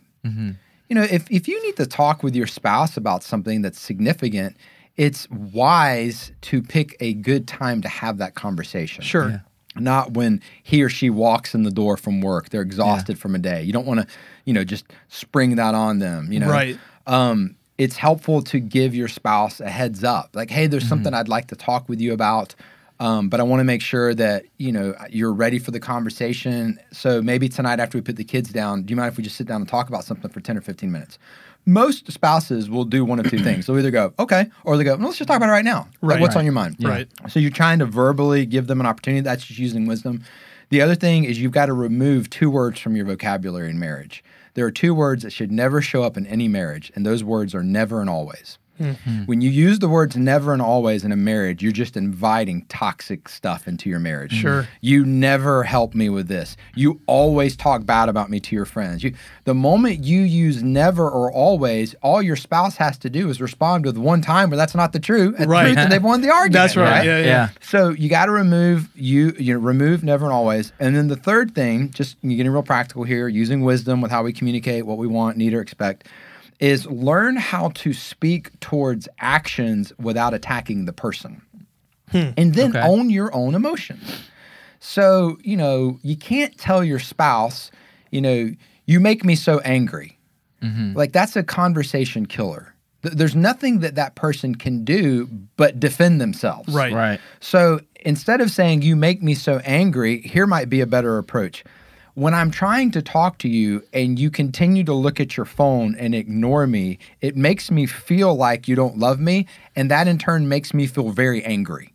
You 0.87 0.95
know, 0.95 1.03
if, 1.03 1.29
if 1.31 1.47
you 1.47 1.61
need 1.63 1.77
to 1.77 1.85
talk 1.85 2.21
with 2.21 2.35
your 2.35 2.47
spouse 2.47 2.97
about 2.97 3.23
something 3.23 3.61
that's 3.61 3.79
significant, 3.79 4.57
it's 4.97 5.29
wise 5.29 6.33
to 6.41 6.61
pick 6.61 6.97
a 6.99 7.13
good 7.13 7.47
time 7.47 7.81
to 7.81 7.87
have 7.87 8.17
that 8.17 8.35
conversation. 8.35 9.03
Sure. 9.03 9.43
not 9.75 10.11
when 10.11 10.41
he 10.63 10.83
or 10.83 10.89
she 10.89 11.09
walks 11.09 11.55
in 11.55 11.63
the 11.63 11.71
door 11.71 11.95
from 11.95 12.19
work 12.19 12.49
they're 12.49 12.61
exhausted 12.61 13.17
from 13.17 13.35
a 13.35 13.39
day. 13.39 13.63
You 13.63 13.71
don't 13.71 13.87
want 13.87 14.01
to 14.01 14.07
you 14.43 14.53
know 14.53 14.65
just 14.65 14.85
spring 15.07 15.55
that 15.55 15.73
on 15.73 15.99
them 15.99 16.31
you 16.33 16.41
know? 16.41 16.49
Right. 16.49 16.77
um, 17.07 17.55
it's 17.77 17.95
helpful 17.95 18.41
to 18.43 18.59
give 18.59 18.93
your 18.93 19.07
spouse 19.07 19.61
a 19.61 19.69
heads 19.69 20.03
up 20.03 20.31
like 20.33 20.49
hey 20.49 20.67
there's 20.67 20.87
something 20.87 21.13
i'd 21.13 21.29
like 21.29 21.47
to 21.47 21.55
talk 21.55 21.87
with 21.87 22.01
you 22.01 22.11
about 22.11 22.53
um, 23.01 23.27
but 23.29 23.39
i 23.39 23.43
want 23.43 23.59
to 23.59 23.63
make 23.65 23.81
sure 23.81 24.13
that 24.13 24.45
you 24.57 24.71
know 24.71 24.93
you're 25.09 25.33
ready 25.33 25.59
for 25.59 25.71
the 25.71 25.79
conversation 25.79 26.79
so 26.91 27.21
maybe 27.21 27.49
tonight 27.49 27.79
after 27.79 27.97
we 27.97 28.01
put 28.01 28.15
the 28.15 28.23
kids 28.23 28.49
down 28.49 28.83
do 28.83 28.91
you 28.91 28.95
mind 28.95 29.11
if 29.11 29.17
we 29.17 29.23
just 29.23 29.35
sit 29.35 29.47
down 29.47 29.59
and 29.61 29.67
talk 29.69 29.89
about 29.89 30.03
something 30.03 30.29
for 30.31 30.39
10 30.39 30.57
or 30.57 30.61
15 30.61 30.91
minutes 30.91 31.17
most 31.65 32.11
spouses 32.11 32.69
will 32.69 32.85
do 32.85 33.03
one 33.05 33.19
of 33.19 33.29
two 33.29 33.39
things 33.39 33.65
they'll 33.65 33.77
either 33.77 33.91
go 33.91 34.13
okay 34.19 34.45
or 34.63 34.77
they 34.77 34.83
go 34.83 34.95
well, 34.95 35.07
let's 35.07 35.17
just 35.17 35.27
talk 35.27 35.37
about 35.37 35.49
it 35.49 35.51
right 35.51 35.65
now 35.65 35.87
like, 36.01 36.19
what's 36.21 36.35
Right. 36.35 36.39
on 36.41 36.45
your 36.45 36.53
mind 36.53 36.77
Right. 36.79 37.07
so 37.27 37.39
you're 37.39 37.51
trying 37.51 37.79
to 37.79 37.85
verbally 37.85 38.45
give 38.45 38.67
them 38.67 38.79
an 38.79 38.85
opportunity. 38.87 39.21
That's 39.21 39.45
just 39.45 39.59
using 39.59 39.85
wisdom. 39.85 40.23
The 40.69 40.81
other 40.81 40.95
thing 40.95 41.25
is 41.25 41.39
you've 41.39 41.51
got 41.51 41.65
to 41.67 41.73
remove 41.73 42.29
two 42.29 42.49
words 42.49 42.79
from 42.79 42.95
your 42.95 43.05
vocabulary 43.05 43.69
in 43.69 43.77
marriage. 43.77 44.23
There 44.53 44.65
are 44.65 44.71
two 44.71 44.93
words 44.95 45.23
that 45.23 45.31
should 45.31 45.51
never 45.51 45.81
show 45.81 46.01
up 46.03 46.17
in 46.17 46.25
any 46.27 46.47
marriage, 46.47 46.91
and 46.95 47.05
those 47.05 47.23
words 47.23 47.53
are 47.53 47.63
never 47.63 48.01
and 48.01 48.09
always. 48.09 48.57
Mm-hmm. 48.81 49.25
When 49.25 49.41
you 49.41 49.49
use 49.49 49.79
the 49.79 49.87
words 49.89 50.15
never 50.17 50.53
and 50.53 50.61
always 50.61 51.03
in 51.03 51.11
a 51.11 51.15
marriage, 51.15 51.61
you're 51.63 51.71
just 51.71 51.95
inviting 51.97 52.65
toxic 52.65 53.29
stuff 53.29 53.67
into 53.67 53.89
your 53.89 53.99
marriage. 53.99 54.33
Sure. 54.33 54.67
You 54.81 55.05
never 55.05 55.63
help 55.63 55.93
me 55.95 56.09
with 56.09 56.27
this. 56.27 56.57
You 56.75 57.01
always 57.07 57.55
talk 57.55 57.85
bad 57.85 58.09
about 58.09 58.29
me 58.29 58.39
to 58.39 58.55
your 58.55 58.65
friends. 58.65 59.03
You, 59.03 59.13
the 59.45 59.53
moment 59.53 60.03
you 60.03 60.21
use 60.21 60.63
never 60.63 61.09
or 61.09 61.31
always, 61.31 61.95
all 62.01 62.21
your 62.21 62.35
spouse 62.35 62.77
has 62.77 62.97
to 62.99 63.09
do 63.09 63.29
is 63.29 63.39
respond 63.41 63.85
with 63.85 63.97
one 63.97 64.21
time 64.21 64.49
where 64.49 64.57
that's 64.57 64.75
not 64.75 64.93
the 64.93 64.99
true, 64.99 65.35
and 65.37 65.49
Right. 65.49 65.65
truth, 65.65 65.77
and 65.77 65.91
they've 65.91 66.03
won 66.03 66.21
the 66.21 66.29
argument. 66.31 66.53
That's 66.53 66.75
right. 66.75 67.05
Yeah, 67.05 67.19
yeah. 67.19 67.25
Yeah. 67.25 67.49
So 67.61 67.89
you 67.89 68.09
got 68.09 68.25
to 68.25 68.31
remove 68.31 68.89
you 68.95 69.33
you 69.39 69.53
know, 69.53 69.59
remove 69.59 70.03
never 70.03 70.25
and 70.25 70.33
always, 70.33 70.73
and 70.79 70.95
then 70.95 71.07
the 71.07 71.15
third 71.15 71.53
thing, 71.55 71.89
just 71.91 72.17
you're 72.21 72.37
getting 72.37 72.51
real 72.51 72.63
practical 72.63 73.03
here, 73.03 73.27
using 73.27 73.61
wisdom 73.61 74.01
with 74.01 74.11
how 74.11 74.23
we 74.23 74.33
communicate 74.33 74.85
what 74.85 74.97
we 74.97 75.07
want, 75.07 75.37
need, 75.37 75.53
or 75.53 75.61
expect, 75.61 76.07
is 76.61 76.85
learn 76.87 77.35
how 77.35 77.69
to 77.69 77.91
speak 77.91 78.57
towards 78.61 79.09
actions 79.19 79.91
without 79.99 80.33
attacking 80.33 80.85
the 80.85 80.93
person, 80.93 81.41
hmm, 82.11 82.29
and 82.37 82.53
then 82.55 82.69
Okay. 82.69 82.79
own 82.87 83.09
your 83.09 83.33
own 83.35 83.55
emotions. 83.55 84.29
So 84.79 85.37
you 85.43 85.57
know 85.57 85.99
you 86.03 86.15
can't 86.15 86.57
tell 86.57 86.83
your 86.83 86.99
spouse, 86.99 87.71
you 88.11 88.21
know, 88.21 88.51
you 88.85 88.99
make 88.99 89.25
me 89.25 89.35
so 89.35 89.59
angry. 89.59 90.17
Mm-hmm. 90.61 90.93
Like 90.95 91.11
that's 91.11 91.35
a 91.35 91.43
conversation 91.43 92.25
killer. 92.27 92.73
Th- 93.03 93.15
There's 93.15 93.35
nothing 93.35 93.79
that 93.79 93.95
that 93.95 94.13
person 94.15 94.53
can 94.55 94.83
do 94.85 95.27
but 95.57 95.79
defend 95.79 96.21
themselves. 96.21 96.73
Right. 96.73 96.93
Right. 96.93 97.19
So 97.39 97.79
instead 98.05 98.41
of 98.41 98.51
saying, 98.51 98.83
you 98.83 98.95
make 98.95 99.23
me 99.23 99.33
so 99.33 99.57
angry, 99.65 100.21
here 100.21 100.45
might 100.45 100.69
be 100.69 100.81
a 100.81 100.85
better 100.87 101.17
approach. 101.17 101.63
When 102.13 102.33
I'm 102.33 102.51
trying 102.51 102.91
to 102.91 103.01
talk 103.01 103.37
to 103.39 103.47
you 103.47 103.83
and 103.93 104.19
you 104.19 104.29
continue 104.29 104.83
to 104.83 104.93
look 104.93 105.19
at 105.19 105.37
your 105.37 105.45
phone 105.45 105.95
and 105.95 106.13
ignore 106.13 106.67
me, 106.67 106.99
it 107.21 107.37
makes 107.37 107.71
me 107.71 107.85
feel 107.85 108.35
like 108.35 108.67
you 108.67 108.75
don't 108.75 108.97
love 108.97 109.19
me. 109.19 109.47
And 109.75 109.89
that 109.91 110.07
in 110.07 110.17
turn 110.17 110.49
makes 110.49 110.73
me 110.73 110.87
feel 110.87 111.09
very 111.09 111.43
angry. 111.43 111.93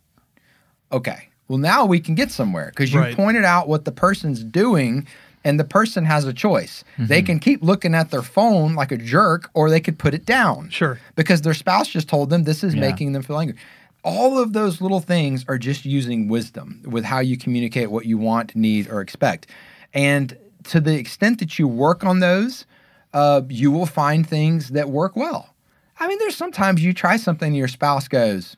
Okay. 0.91 1.29
Well, 1.47 1.59
now 1.59 1.85
we 1.85 1.99
can 1.99 2.15
get 2.15 2.31
somewhere 2.31 2.67
because 2.71 2.93
you 2.93 2.99
Right. 2.99 3.15
pointed 3.15 3.45
out 3.45 3.67
what 3.67 3.85
the 3.85 3.91
person's 3.91 4.43
doing 4.43 5.07
and 5.43 5.59
the 5.59 5.63
person 5.63 6.03
has 6.05 6.25
a 6.25 6.33
choice. 6.33 6.83
They 6.97 7.19
mm-hmm. 7.19 7.25
can 7.25 7.39
keep 7.39 7.63
looking 7.63 7.93
at 7.93 8.09
their 8.11 8.21
phone 8.23 8.73
like 8.75 8.91
a 8.91 8.97
jerk 8.97 9.49
or 9.53 9.69
they 9.69 9.79
could 9.79 9.97
put 9.97 10.13
it 10.13 10.25
down 10.25 10.69
Sure. 10.69 10.99
because 11.15 11.43
their 11.43 11.53
spouse 11.53 11.87
just 11.87 12.09
told 12.09 12.29
them 12.29 12.43
this 12.43 12.63
is 12.63 12.73
Yeah. 12.73 12.81
making 12.81 13.13
them 13.13 13.21
feel 13.21 13.39
angry. 13.39 13.55
All 14.03 14.39
of 14.39 14.53
those 14.53 14.81
little 14.81 14.99
things 14.99 15.45
are 15.47 15.57
just 15.57 15.85
using 15.85 16.27
wisdom 16.27 16.81
with 16.85 17.03
how 17.05 17.19
you 17.19 17.37
communicate 17.37 17.91
what 17.91 18.05
you 18.05 18.17
want, 18.17 18.55
need, 18.55 18.89
or 18.89 18.99
expect. 19.01 19.47
And 19.93 20.37
to 20.65 20.79
the 20.79 20.95
extent 20.97 21.39
that 21.39 21.57
you 21.57 21.67
work 21.67 22.03
on 22.03 22.19
those, 22.19 22.65
uh, 23.13 23.41
you 23.49 23.71
will 23.71 23.85
find 23.85 24.27
things 24.27 24.69
that 24.69 24.89
work 24.89 25.15
well. 25.15 25.53
I 25.99 26.07
mean, 26.07 26.19
there's 26.19 26.35
sometimes 26.35 26.83
you 26.83 26.93
try 26.93 27.17
something 27.17 27.47
and 27.47 27.57
your 27.57 27.67
spouse 27.67 28.07
goes, 28.07 28.57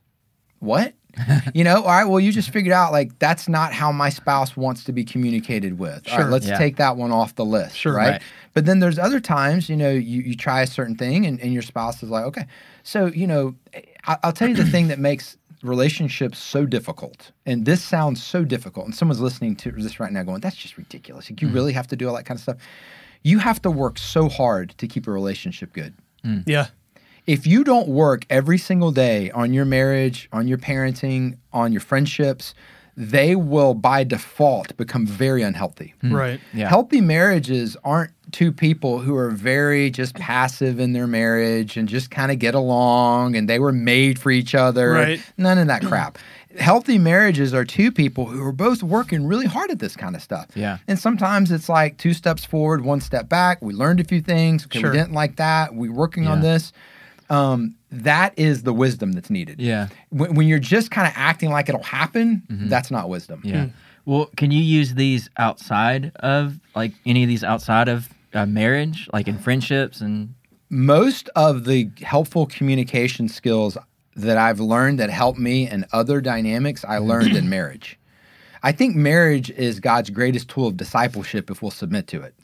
What? 0.60 0.94
you 1.54 1.64
know, 1.64 1.78
all 1.78 1.88
right, 1.88 2.06
well, 2.06 2.20
you 2.20 2.32
just 2.32 2.52
figured 2.52 2.72
out 2.74 2.92
like 2.92 3.18
that's 3.20 3.50
not 3.50 3.74
how 3.74 3.92
my 3.92 4.10
spouse 4.10 4.56
wants 4.56 4.84
to 4.86 4.92
be 4.94 5.04
communicated 5.04 5.80
with. 5.80 6.08
Sure. 6.08 6.20
right, 6.20 6.30
let's 6.30 6.48
Yeah. 6.48 6.58
take 6.58 6.76
that 6.78 6.98
one 6.98 7.12
off 7.12 7.36
the 7.36 7.46
list. 7.46 7.76
Sure. 7.76 7.94
right? 7.94 8.12
Right. 8.14 8.22
But 8.54 8.66
then 8.66 8.80
there's 8.80 9.00
other 9.00 9.20
times, 9.20 9.70
you 9.70 9.76
know, 9.76 9.90
you, 9.90 10.22
you 10.22 10.36
try 10.36 10.62
a 10.62 10.68
certain 10.68 10.96
thing 10.96 11.26
and, 11.26 11.40
and 11.42 11.52
your 11.54 11.62
spouse 11.64 12.04
is 12.04 12.10
like, 12.10 12.26
okay. 12.26 12.46
So, 12.84 13.08
you 13.08 13.28
know, 13.28 13.56
I, 14.06 14.18
I'll 14.24 14.32
tell 14.34 14.50
you 14.50 14.56
the 14.56 14.66
thing 14.66 14.88
that 14.90 15.00
makes 15.00 15.38
relationships 15.64 16.40
so 16.40 16.66
difficult. 16.66 17.32
And 17.46 17.66
this 17.66 17.84
sounds 17.84 18.24
so 18.24 18.44
difficult. 18.44 18.86
And 18.86 18.96
someone's 18.96 19.22
listening 19.22 19.56
to 19.58 19.72
this 19.72 20.00
right 20.00 20.12
now 20.12 20.24
going, 20.24 20.42
that's 20.42 20.56
just 20.56 20.78
ridiculous. 20.78 21.30
Like, 21.30 21.42
you 21.42 21.50
mm. 21.50 21.54
really 21.54 21.74
have 21.74 21.88
to 21.88 21.96
do 21.96 22.08
all 22.08 22.16
that 22.16 22.26
kind 22.26 22.38
of 22.38 22.42
stuff. 22.42 22.58
You 23.24 23.40
have 23.40 23.62
to 23.64 23.72
work 23.72 23.98
so 23.98 24.30
hard 24.30 24.76
to 24.78 24.88
keep 24.88 25.08
a 25.08 25.12
relationship 25.12 25.74
good 25.74 25.94
mm. 26.26 26.44
Yeah. 26.48 26.68
if 27.28 27.46
you 27.46 27.64
don't 27.64 27.90
work 27.90 28.26
every 28.30 28.58
single 28.58 28.92
day 28.92 29.30
on 29.32 29.54
your 29.54 29.66
marriage, 29.66 30.30
on 30.32 30.48
your 30.48 30.58
parenting, 30.58 31.38
on 31.52 31.72
your 31.74 31.82
friendships, 31.82 32.54
they 33.02 33.34
will 33.34 33.74
by 33.74 34.04
default 34.04 34.76
become 34.76 35.06
very 35.08 35.42
unhealthy. 35.42 35.94
Right. 36.04 36.42
Yeah. 36.54 36.68
Healthy 36.68 37.00
marriages 37.00 37.78
aren't 37.86 38.12
two 38.34 38.52
people 38.52 39.00
who 39.00 39.16
are 39.16 39.32
very 39.32 39.90
just 39.90 40.16
passive 40.16 40.82
in 40.82 40.92
their 40.92 41.08
marriage 41.08 41.78
and 41.78 41.88
just 41.88 42.12
kind 42.12 42.30
of 42.30 42.40
get 42.40 42.56
along 42.56 43.38
and 43.38 43.48
they 43.50 43.58
were 43.58 43.72
made 43.72 44.20
for 44.20 44.32
each 44.32 44.54
other. 44.54 44.92
Right. 44.92 45.22
None 45.38 45.58
of 45.58 45.68
that 45.68 45.82
crap. 45.86 46.18
Healthy 46.60 46.98
marriages 46.98 47.54
are 47.54 47.64
two 47.64 47.90
people 47.90 48.26
who 48.26 48.44
are 48.44 48.52
both 48.52 48.84
working 48.84 49.26
really 49.26 49.46
hard 49.46 49.72
at 49.72 49.80
this 49.80 49.96
kind 49.96 50.14
of 50.14 50.22
stuff. 50.22 50.48
Yeah. 50.54 50.80
And 50.90 51.00
sometimes 51.00 51.54
it's 51.54 51.70
like 51.70 51.98
two 51.98 52.14
steps 52.14 52.44
forward, 52.44 52.84
one 52.84 53.00
step 53.00 53.30
back. 53.30 53.62
We 53.62 53.74
learned 53.74 54.02
a 54.02 54.04
few 54.04 54.20
things. 54.20 54.66
Okay, 54.66 54.82
Sure. 54.82 54.92
we 54.92 54.98
didn't 54.98 55.14
like 55.14 55.38
that. 55.38 55.74
We're 55.74 55.94
working 55.94 56.28
on 56.28 56.42
this. 56.42 56.74
Um, 57.30 57.76
that 57.92 58.34
is 58.38 58.64
the 58.64 58.74
wisdom 58.74 59.14
that's 59.14 59.30
needed. 59.30 59.60
Yeah. 59.60 59.88
When, 60.10 60.36
when 60.36 60.48
you're 60.48 60.60
just 60.60 60.92
kind 60.92 61.08
of 61.08 61.14
acting 61.16 61.50
like 61.50 61.70
it'll 61.70 61.82
happen, 61.84 62.44
mm-hmm. 62.48 62.68
that's 62.68 62.92
not 62.92 63.10
wisdom. 63.10 63.42
Yeah. 63.44 63.66
Hmm. 63.66 63.70
Well, 64.06 64.30
can 64.38 64.52
you 64.52 64.62
use 64.62 64.96
these 64.96 65.30
outside 65.38 66.12
of 66.18 66.60
like 66.76 66.94
any 67.06 67.24
of 67.24 67.30
these 67.30 67.44
outside 67.44 67.88
of 67.88 68.10
uh, 68.34 68.46
marriage, 68.46 69.10
like 69.14 69.28
in 69.28 69.38
friendships 69.38 70.02
and 70.02 70.36
Most 70.70 71.30
of 71.36 71.66
the 71.66 71.90
helpful 72.02 72.46
communication 72.46 73.28
skills 73.28 73.78
that 74.16 74.38
I've 74.38 74.60
learned 74.60 75.00
that 75.00 75.10
helped 75.10 75.40
me 75.40 75.68
and 75.68 75.86
other 75.94 76.22
dynamics 76.22 76.86
I 76.86 76.98
mm-hmm. 76.98 77.08
learned 77.08 77.36
in 77.36 77.50
marriage. 77.50 77.98
I 78.62 78.72
think 78.72 78.96
marriage 78.96 79.50
is 79.52 79.80
God's 79.80 80.10
greatest 80.10 80.50
tool 80.50 80.68
of 80.68 80.78
discipleship 80.78 81.50
if 81.50 81.62
we'll 81.62 81.72
submit 81.72 82.08
to 82.08 82.22
it. 82.22 82.36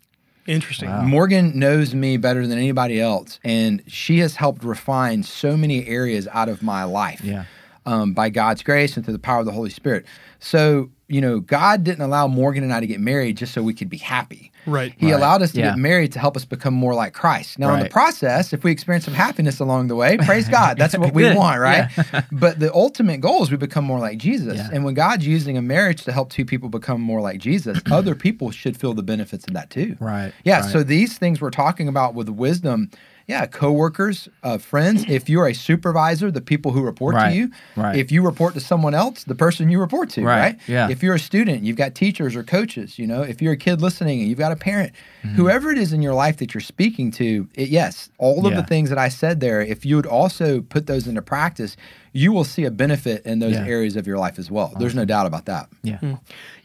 Interesting. 0.47 0.89
Morgan 0.89 1.57
knows 1.57 1.95
me 1.95 2.17
better 2.17 2.45
than 2.45 2.57
anybody 2.57 3.01
else, 3.01 3.39
and 3.43 3.81
she 3.87 4.19
has 4.19 4.35
helped 4.35 4.63
refine 4.63 5.23
so 5.23 5.57
many 5.57 5.87
areas 5.87 6.27
out 6.31 6.49
of 6.49 6.61
my 6.61 6.83
life 6.83 7.21
Yeah. 7.23 7.45
um, 7.85 8.13
by 8.13 8.29
God's 8.29 8.61
grace 8.63 8.95
and 8.95 9.03
through 9.03 9.13
the 9.13 9.19
power 9.19 9.39
of 9.39 9.45
the 9.45 9.51
Holy 9.51 9.69
Spirit. 9.71 10.05
So, 10.39 10.89
you 11.07 11.21
know, 11.21 11.39
God 11.39 11.83
didn't 11.83 12.01
allow 12.03 12.27
Morgan 12.27 12.63
and 12.63 12.71
I 12.73 12.79
to 12.79 12.87
get 12.87 12.99
married 12.99 13.37
just 13.37 13.53
so 13.53 13.63
we 13.63 13.73
could 13.73 13.89
be 13.89 13.97
happy. 13.97 14.51
Right. 14.65 14.93
He 14.97 15.07
Right. 15.07 15.15
allowed 15.15 15.41
us 15.41 15.51
to 15.53 15.59
Yeah. 15.59 15.69
get 15.71 15.77
married 15.77 16.11
to 16.13 16.19
help 16.19 16.35
us 16.35 16.45
become 16.45 16.73
more 16.73 16.93
like 16.93 17.13
Christ. 17.13 17.59
Now, 17.59 17.73
in 17.75 17.81
the 17.81 17.89
process, 17.89 18.53
if 18.53 18.63
we 18.63 18.71
experience 18.71 19.05
some 19.05 19.13
happiness 19.13 19.59
along 19.59 19.87
the 19.87 19.95
way, 19.95 20.17
praise 20.25 20.47
God. 20.47 20.77
That's 20.77 20.97
what 20.97 21.13
we 21.13 21.33
want, 21.35 21.59
right? 21.59 21.89
but 22.31 22.59
the 22.59 22.73
ultimate 22.73 23.21
goal 23.21 23.43
is 23.43 23.51
we 23.51 23.57
become 23.57 23.85
more 23.85 23.99
like 23.99 24.17
Jesus. 24.17 24.57
Yeah. 24.57 24.69
And 24.73 24.83
when 24.85 24.93
God's 24.93 25.25
using 25.27 25.57
a 25.57 25.61
marriage 25.61 26.03
to 26.05 26.11
help 26.11 26.29
two 26.29 26.45
people 26.45 26.69
become 26.69 27.01
more 27.01 27.21
like 27.21 27.39
Jesus, 27.39 27.79
other 27.91 28.15
people 28.15 28.51
should 28.51 28.77
feel 28.77 28.93
the 28.93 29.03
benefits 29.03 29.45
of 29.47 29.53
that 29.53 29.69
too. 29.69 29.95
Right. 29.99 30.33
Yeah. 30.43 30.61
right. 30.61 30.71
So 30.71 30.83
these 30.83 31.17
things 31.17 31.41
we're 31.41 31.49
talking 31.51 31.87
about 31.87 32.15
with 32.15 32.29
wisdom, 32.29 32.89
yeah, 33.27 33.45
coworkers, 33.47 34.29
uh, 34.43 34.57
friends. 34.57 35.03
If 35.07 35.29
you're 35.29 35.47
a 35.47 35.53
supervisor, 35.53 36.29
the 36.31 36.41
people 36.41 36.71
who 36.71 36.81
report 36.81 37.15
Right, 37.15 37.29
to 37.31 37.35
you. 37.35 37.51
right. 37.75 37.95
If 37.95 38.11
you 38.11 38.21
report 38.21 38.53
to 38.53 38.59
someone 38.59 38.93
else, 38.93 39.23
the 39.23 39.33
person 39.35 39.69
you 39.69 39.79
report 39.79 40.09
to. 40.11 40.23
Right, 40.23 40.39
Right. 40.41 40.59
yeah. 40.67 40.89
If 40.89 41.01
you're 41.01 41.15
a 41.15 41.19
student, 41.19 41.63
you've 41.63 41.77
got 41.77 41.95
teachers 41.95 42.35
or 42.35 42.43
coaches. 42.43 42.99
You 42.99 43.07
know, 43.07 43.21
if 43.23 43.41
you're 43.41 43.53
a 43.53 43.57
kid 43.57 43.81
listening 43.81 44.19
and 44.19 44.29
you've 44.29 44.37
got 44.39 44.51
a 44.51 44.55
parent, 44.55 44.91
Mm-hmm. 45.23 45.35
whoever 45.37 45.71
it 45.71 45.79
is 45.79 45.91
in 45.91 46.03
your 46.03 46.13
life 46.13 46.37
that 46.37 46.53
you're 46.53 46.61
speaking 46.61 47.09
to, 47.13 47.47
it, 47.55 47.69
yes, 47.69 48.09
all 48.19 48.45
of 48.45 48.53
Yeah. 48.53 48.61
the 48.61 48.67
things 48.67 48.89
that 48.89 48.99
I 48.99 49.09
said 49.09 49.39
there. 49.39 49.59
If 49.61 49.83
you 49.85 49.95
would 49.95 50.05
also 50.05 50.61
put 50.61 50.85
those 50.85 51.07
into 51.07 51.23
practice, 51.23 51.75
you 52.13 52.31
will 52.31 52.43
see 52.43 52.63
a 52.63 52.69
benefit 52.71 53.25
in 53.25 53.39
those 53.39 53.53
Yeah. 53.55 53.65
areas 53.65 53.95
of 53.95 54.05
your 54.05 54.19
life 54.19 54.37
as 54.37 54.51
well. 54.51 54.71
There's 54.79 54.93
no 54.93 55.03
doubt 55.03 55.25
about 55.25 55.45
that. 55.45 55.67
yeah. 55.81 55.97
Y- 56.01 56.17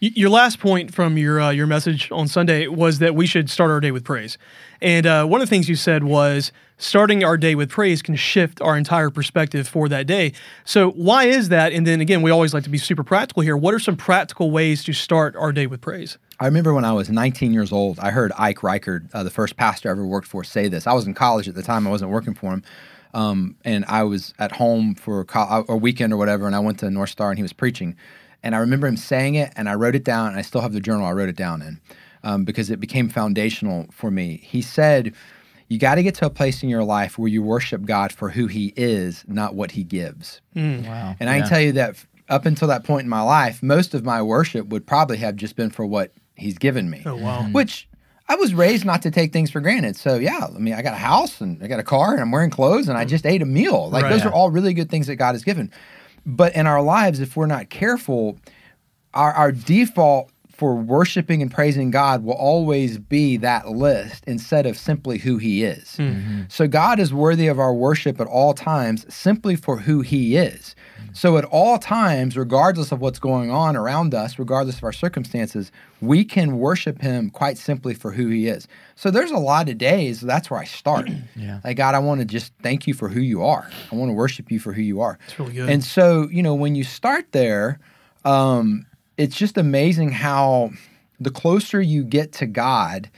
Your 0.03 0.31
last 0.31 0.61
point 0.61 0.95
from 0.95 1.19
your 1.19 1.39
uh, 1.39 1.51
your 1.51 1.67
message 1.67 2.11
on 2.11 2.27
Sunday 2.27 2.67
was 2.69 3.01
that 3.01 3.15
we 3.15 3.27
should 3.27 3.51
start 3.51 3.71
our 3.71 3.81
day 3.81 3.91
with 3.91 4.03
praise, 4.03 4.39
and 4.81 5.05
uh, 5.05 5.27
one 5.27 5.43
of 5.43 5.47
the 5.47 5.51
things 5.51 5.69
you 5.69 5.77
said 5.77 6.05
was 6.05 6.53
starting 6.79 7.23
our 7.23 7.37
day 7.37 7.55
with 7.55 7.69
praise 7.69 8.01
can 8.01 8.17
shift 8.17 8.63
our 8.63 8.79
entire 8.79 9.11
perspective 9.11 9.69
for 9.69 9.91
that 9.91 10.07
day. 10.07 10.33
So 10.65 10.93
why 10.93 11.25
is 11.25 11.51
that? 11.51 11.75
And 11.75 11.87
then 11.87 12.01
again, 12.01 12.23
we 12.23 12.31
always 12.31 12.55
like 12.55 12.65
to 12.65 12.71
be 12.71 12.79
super 12.79 13.05
practical 13.05 13.43
here. 13.43 13.59
What 13.59 13.75
are 13.75 13.79
some 13.79 13.95
practical 13.95 14.51
ways 14.51 14.83
to 14.85 14.95
start 14.95 15.37
our 15.37 15.53
day 15.53 15.67
with 15.67 15.83
praise? 15.83 16.17
I 16.41 16.47
remember 16.47 16.73
when 16.73 16.87
I 16.87 16.95
was 16.95 17.11
19 17.11 17.53
years 17.53 17.71
old, 17.71 17.99
I 17.99 18.11
heard 18.11 18.33
Ike 18.39 18.61
Reighard, 18.61 19.11
uh, 19.13 19.23
the 19.23 19.29
first 19.29 19.59
pastor 19.59 19.91
I 19.91 19.93
ever 19.93 20.07
worked 20.07 20.27
for, 20.27 20.43
say 20.45 20.69
this. 20.69 20.87
I 20.87 20.95
was 20.95 21.07
in 21.07 21.13
college 21.13 21.47
at 21.47 21.55
the 21.55 21.63
time; 21.63 21.87
I 21.87 21.91
wasn't 21.91 22.11
working 22.11 22.33
for 22.33 22.55
him, 22.55 22.63
um, 23.13 23.55
and 23.67 23.85
I 23.85 24.05
was 24.05 24.33
at 24.39 24.53
home 24.53 24.95
for 24.95 25.21
a, 25.21 25.25
co- 25.27 25.67
a 25.69 25.77
weekend 25.77 26.15
or 26.15 26.17
whatever. 26.17 26.47
And 26.47 26.57
I 26.57 26.61
went 26.61 26.79
to 26.79 26.91
North 26.91 27.11
Star, 27.11 27.29
and 27.29 27.39
he 27.39 27.43
was 27.43 27.53
preaching, 27.53 27.97
and 28.43 28.55
I 28.55 28.59
remember 28.59 28.87
him 28.87 28.97
saying 28.97 29.35
it, 29.35 29.53
and 29.57 29.69
I 29.69 29.75
wrote 29.75 29.95
it 29.95 30.05
down, 30.05 30.29
and 30.29 30.37
I 30.37 30.43
still 30.43 30.61
have 30.61 30.73
the 30.73 30.81
journal 30.81 31.07
I 31.07 31.13
wrote 31.13 31.29
it 31.29 31.37
down 31.37 31.63
in, 31.63 31.81
um, 32.23 32.45
because 32.45 32.71
it 32.71 32.81
became 32.81 33.09
foundational 33.09 33.87
for 33.93 34.11
me. 34.11 34.41
He 34.43 34.63
said. 34.63 35.15
You 35.73 35.79
got 35.79 35.95
to 35.95 36.03
get 36.03 36.17
to 36.17 36.27
a 36.27 36.31
place 36.31 36.65
in 36.65 36.69
your 36.69 36.83
life 36.83 37.17
where 37.17 37.29
you 37.29 37.45
worship 37.45 37.85
God 37.85 38.11
for 38.11 38.31
who 38.31 38.49
He 38.49 38.73
is, 38.77 39.25
not 39.29 39.55
what 39.55 39.71
He 39.71 39.85
gives. 39.85 40.41
Wow. 40.57 41.15
And 41.21 41.31
I 41.31 41.37
Yeah. 41.37 41.41
can 41.43 41.49
tell 41.49 41.61
you 41.61 41.71
that 41.75 41.95
up 42.29 42.45
until 42.45 42.67
that 42.67 42.83
point 42.83 43.05
in 43.05 43.09
my 43.09 43.21
life, 43.23 43.63
most 43.63 43.95
of 43.95 44.05
my 44.05 44.21
worship 44.21 44.67
would 44.71 44.85
probably 44.85 45.19
have 45.19 45.37
just 45.37 45.55
been 45.55 45.71
for 45.71 45.87
what 45.87 46.13
he's 46.35 46.59
given 46.59 46.91
me. 46.91 47.05
Oh, 47.07 47.15
wow. 47.15 47.45
Mhm. 47.45 47.53
Which 47.53 47.89
I 48.29 48.35
was 48.35 48.53
raised 48.53 48.85
not 48.85 49.03
to 49.03 49.13
take 49.13 49.33
things 49.33 49.53
for 49.53 49.61
granted. 49.61 49.95
So 49.97 50.17
yeah, 50.17 50.49
I 50.53 50.59
mean, 50.59 50.75
I 50.75 50.83
got 50.83 50.95
a 50.95 50.97
house 50.97 51.41
and 51.41 51.63
I 51.63 51.69
got 51.69 51.79
a 51.79 51.85
car 51.85 52.15
and 52.15 52.21
I'm 52.21 52.33
wearing 52.33 52.51
clothes 52.51 52.89
and 52.89 52.99
I 52.99 53.05
just 53.05 53.25
ate 53.25 53.41
a 53.41 53.47
meal. 53.47 53.91
Like 53.91 54.03
Right. 54.03 54.11
those 54.11 54.23
Yeah. 54.23 54.31
are 54.31 54.33
all 54.35 54.51
really 54.51 54.75
good 54.75 54.91
things 54.91 55.07
that 55.07 55.17
God 55.17 55.37
has 55.37 55.45
given. 55.45 55.71
But 56.27 56.55
in 56.55 56.67
our 56.67 56.83
lives, 56.83 57.21
if 57.21 57.37
we're 57.37 57.47
not 57.47 57.71
careful, 57.71 58.39
our, 59.15 59.33
our 59.33 59.53
default 59.53 60.31
for 60.61 60.77
worshiping 60.77 61.41
and 61.41 61.51
praising 61.51 61.91
God 61.91 62.23
will 62.23 62.35
always 62.35 62.99
be 62.99 63.39
that 63.39 63.71
list 63.71 64.25
instead 64.27 64.67
of 64.67 64.77
simply 64.77 65.17
who 65.17 65.39
He 65.39 65.65
is. 65.65 65.97
Hmm. 65.97 66.03
Mm-hmm. 66.03 66.43
So 66.51 66.69
God 66.69 67.01
is 67.01 67.15
worthy 67.15 67.47
of 67.47 67.59
our 67.59 67.73
worship 67.73 68.21
at 68.21 68.27
all 68.27 68.53
times 68.53 69.07
simply 69.13 69.57
for 69.57 69.79
who 69.79 70.03
He 70.03 70.37
is. 70.37 70.77
Hmm. 70.99 71.15
So 71.15 71.39
at 71.39 71.47
all 71.47 71.79
times, 71.79 72.37
regardless 72.37 72.93
of 72.93 73.01
what's 73.01 73.19
going 73.19 73.51
on 73.51 73.75
around 73.75 74.13
us, 74.13 74.39
regardless 74.39 74.77
of 74.77 74.85
our 74.85 74.93
circumstances, 74.93 75.73
we 76.03 76.27
can 76.27 76.59
worship 76.59 77.01
Him 77.01 77.31
quite 77.31 77.57
simply 77.57 77.95
for 77.95 78.11
who 78.11 78.27
He 78.29 78.47
is. 78.47 78.69
So 78.97 79.11
there's 79.11 79.31
a 79.31 79.39
lot 79.39 79.71
of 79.71 79.79
days 79.79 80.21
that's 80.21 80.51
where 80.51 80.61
I 80.61 80.67
start. 80.67 81.09
Yeah. 81.37 81.61
Like 81.65 81.79
God, 81.79 81.95
I 81.95 82.01
want 82.01 82.21
to 82.21 82.27
just 82.27 82.53
thank 82.63 82.87
you 82.87 82.93
for 82.93 83.09
who 83.09 83.21
you 83.21 83.43
are. 83.43 83.71
I 83.91 83.95
want 83.95 84.11
to 84.11 84.15
worship 84.15 84.51
you 84.51 84.61
for 84.61 84.75
who 84.75 84.83
you 84.83 85.01
are. 85.01 85.19
That's 85.21 85.39
really 85.39 85.53
good. 85.55 85.71
And 85.71 85.83
so, 85.83 86.29
you 86.29 86.43
know, 86.43 86.55
when 86.55 86.75
you 86.75 86.85
start 86.85 87.33
there, 87.33 87.79
um, 88.27 88.85
it's 89.21 89.37
just 89.37 89.59
amazing 89.59 90.13
how 90.13 90.71
the 91.21 91.31
closer 91.31 91.81
you 91.81 92.03
get 92.03 92.33
to 92.33 92.47
God, 92.47 93.11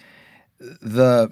the 0.58 1.30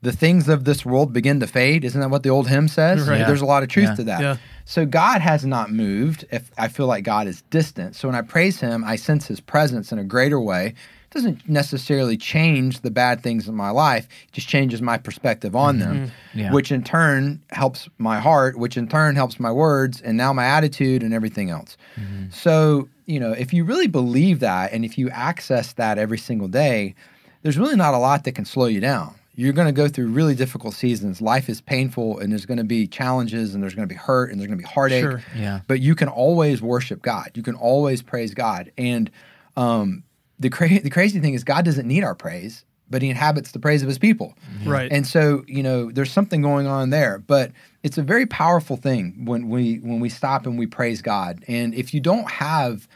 the 0.00 0.12
things 0.12 0.48
of 0.48 0.64
this 0.64 0.86
world 0.86 1.12
begin 1.12 1.40
to 1.40 1.46
fade. 1.46 1.84
Isn't 1.84 2.00
that 2.00 2.08
what 2.08 2.22
the 2.22 2.30
old 2.30 2.48
hymn 2.48 2.68
says? 2.68 3.08
Right. 3.08 3.18
Yeah. 3.18 3.26
There's 3.26 3.40
a 3.40 3.46
lot 3.46 3.64
of 3.64 3.68
truth 3.68 3.88
Yeah. 3.88 3.94
to 3.96 4.04
that. 4.04 4.20
Yeah. 4.20 4.36
So 4.64 4.86
God 4.86 5.20
has 5.20 5.44
not 5.44 5.72
moved. 5.72 6.24
If 6.30 6.52
I 6.56 6.68
feel 6.68 6.86
like 6.86 7.02
God 7.02 7.26
is 7.26 7.42
distant, 7.50 7.96
so 7.96 8.08
when 8.08 8.14
I 8.14 8.22
praise 8.22 8.60
Him, 8.60 8.82
I 8.84 8.96
sense 8.96 9.26
His 9.26 9.40
presence 9.40 9.92
in 9.92 9.98
a 9.98 10.04
greater 10.04 10.40
way. 10.40 10.68
It 10.68 11.14
doesn't 11.14 11.48
necessarily 11.48 12.16
change 12.16 12.82
the 12.82 12.90
bad 12.90 13.22
things 13.22 13.48
in 13.48 13.54
my 13.54 13.70
life; 13.70 14.06
it 14.28 14.32
just 14.32 14.48
changes 14.48 14.80
my 14.80 14.98
perspective 14.98 15.56
on 15.56 15.78
mm-hmm. 15.78 15.88
them, 15.88 16.06
mm-hmm. 16.06 16.38
Yeah. 16.38 16.52
which 16.52 16.70
in 16.70 16.82
turn 16.82 17.42
helps 17.50 17.88
my 17.98 18.20
heart, 18.20 18.58
which 18.58 18.76
in 18.76 18.88
turn 18.88 19.16
helps 19.16 19.40
my 19.40 19.50
words, 19.50 20.00
and 20.00 20.16
now 20.16 20.32
my 20.32 20.44
attitude 20.44 21.02
and 21.02 21.12
everything 21.12 21.50
else. 21.50 21.76
Mm-hmm. 21.96 22.30
So 22.30 22.88
you 23.08 23.18
know, 23.18 23.32
if 23.32 23.54
you 23.54 23.64
really 23.64 23.86
believe 23.86 24.40
that, 24.40 24.72
and 24.72 24.84
if 24.84 24.98
you 24.98 25.08
access 25.08 25.72
that 25.72 25.96
every 25.96 26.18
single 26.18 26.46
day, 26.46 26.94
there's 27.42 27.56
really 27.56 27.74
not 27.74 27.94
a 27.94 27.98
lot 27.98 28.24
that 28.24 28.32
can 28.32 28.44
slow 28.44 28.66
you 28.66 28.80
down. 28.80 29.14
You're 29.34 29.54
going 29.54 29.66
to 29.66 29.72
go 29.72 29.88
through 29.88 30.08
really 30.08 30.34
difficult 30.34 30.74
seasons. 30.74 31.22
Life 31.22 31.48
is 31.48 31.62
painful, 31.62 32.18
and 32.18 32.30
there's 32.30 32.44
going 32.44 32.58
to 32.58 32.64
be 32.64 32.86
challenges, 32.86 33.54
and 33.54 33.62
there's 33.62 33.74
going 33.74 33.88
to 33.88 33.92
be 33.92 33.98
hurt, 33.98 34.30
and 34.30 34.38
there's 34.38 34.48
going 34.48 34.58
to 34.58 34.62
be 34.62 34.68
heartache. 34.70 35.02
Sure. 35.02 35.22
Yeah. 35.34 35.60
But 35.66 35.80
you 35.80 35.94
can 35.94 36.08
always 36.08 36.60
worship 36.60 37.00
God. 37.00 37.30
You 37.34 37.42
can 37.42 37.54
always 37.54 38.02
praise 38.02 38.34
God. 38.34 38.72
And 38.76 39.10
um, 39.56 40.04
the 40.38 40.50
cra- 40.50 40.82
the 40.82 40.90
crazy 40.90 41.18
thing 41.18 41.32
is, 41.32 41.44
God 41.44 41.64
doesn't 41.64 41.88
need 41.88 42.04
our 42.04 42.14
praise, 42.14 42.66
but 42.90 43.00
He 43.00 43.08
inhabits 43.08 43.52
the 43.52 43.58
praise 43.58 43.80
of 43.80 43.88
His 43.88 43.98
people. 43.98 44.34
Right. 44.66 44.92
And 44.92 45.06
so, 45.06 45.44
you 45.46 45.62
know, 45.62 45.90
there's 45.90 46.12
something 46.12 46.42
going 46.42 46.66
on 46.66 46.90
there, 46.90 47.20
but 47.20 47.52
it's 47.82 47.96
a 47.96 48.02
very 48.02 48.26
powerful 48.26 48.76
thing 48.76 49.24
when 49.24 49.48
we 49.48 49.76
when 49.76 50.00
we 50.00 50.10
stop 50.10 50.44
and 50.44 50.58
we 50.58 50.66
praise 50.66 51.00
God. 51.00 51.42
And 51.48 51.74
if 51.74 51.94
you 51.94 52.00
don't 52.00 52.30
have 52.30 52.86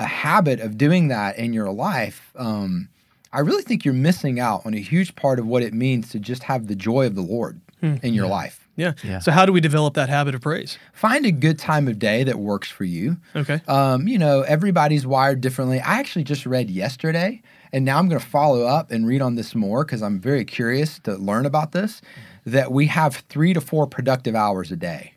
a 0.00 0.06
habit 0.06 0.58
of 0.60 0.76
doing 0.78 1.08
that 1.08 1.38
in 1.38 1.52
your 1.52 1.70
life, 1.70 2.32
um, 2.36 2.88
I 3.32 3.40
really 3.40 3.62
think 3.62 3.84
you're 3.84 3.94
missing 3.94 4.40
out 4.40 4.64
on 4.66 4.74
a 4.74 4.80
huge 4.80 5.14
part 5.14 5.38
of 5.38 5.46
what 5.46 5.62
it 5.62 5.72
means 5.72 6.08
to 6.10 6.18
just 6.18 6.42
have 6.44 6.66
the 6.66 6.74
joy 6.74 7.06
of 7.06 7.14
the 7.14 7.22
Lord 7.22 7.60
in 7.82 8.12
your 8.12 8.26
life. 8.26 8.68
yeah. 8.76 8.92
Yeah. 9.02 9.20
So 9.20 9.30
how 9.30 9.46
do 9.46 9.52
we 9.52 9.60
develop 9.60 9.94
that 9.94 10.08
habit 10.10 10.34
of 10.34 10.42
praise? 10.42 10.76
Find 10.92 11.24
a 11.24 11.30
good 11.32 11.58
time 11.58 11.88
of 11.88 11.98
day 11.98 12.24
that 12.24 12.38
works 12.38 12.68
for 12.70 12.84
you. 12.84 13.16
Okay. 13.34 13.62
Um, 13.68 14.06
you 14.08 14.18
know, 14.18 14.42
everybody's 14.42 15.06
wired 15.06 15.40
differently. 15.40 15.80
I 15.80 15.98
actually 15.98 16.24
just 16.24 16.44
read 16.44 16.70
yesterday, 16.70 17.40
and 17.72 17.84
now 17.84 17.98
I'm 17.98 18.08
going 18.08 18.20
to 18.20 18.26
follow 18.26 18.64
up 18.64 18.90
and 18.90 19.06
read 19.06 19.22
on 19.22 19.34
this 19.36 19.54
more 19.54 19.84
because 19.84 20.02
I'm 20.02 20.18
very 20.20 20.44
curious 20.44 20.98
to 21.00 21.14
learn 21.16 21.46
about 21.46 21.72
this. 21.72 22.02
That 22.44 22.72
we 22.72 22.86
have 22.86 23.16
three 23.28 23.54
to 23.54 23.60
four 23.60 23.86
productive 23.86 24.34
hours 24.34 24.70
a 24.72 24.76
day. 24.76 25.14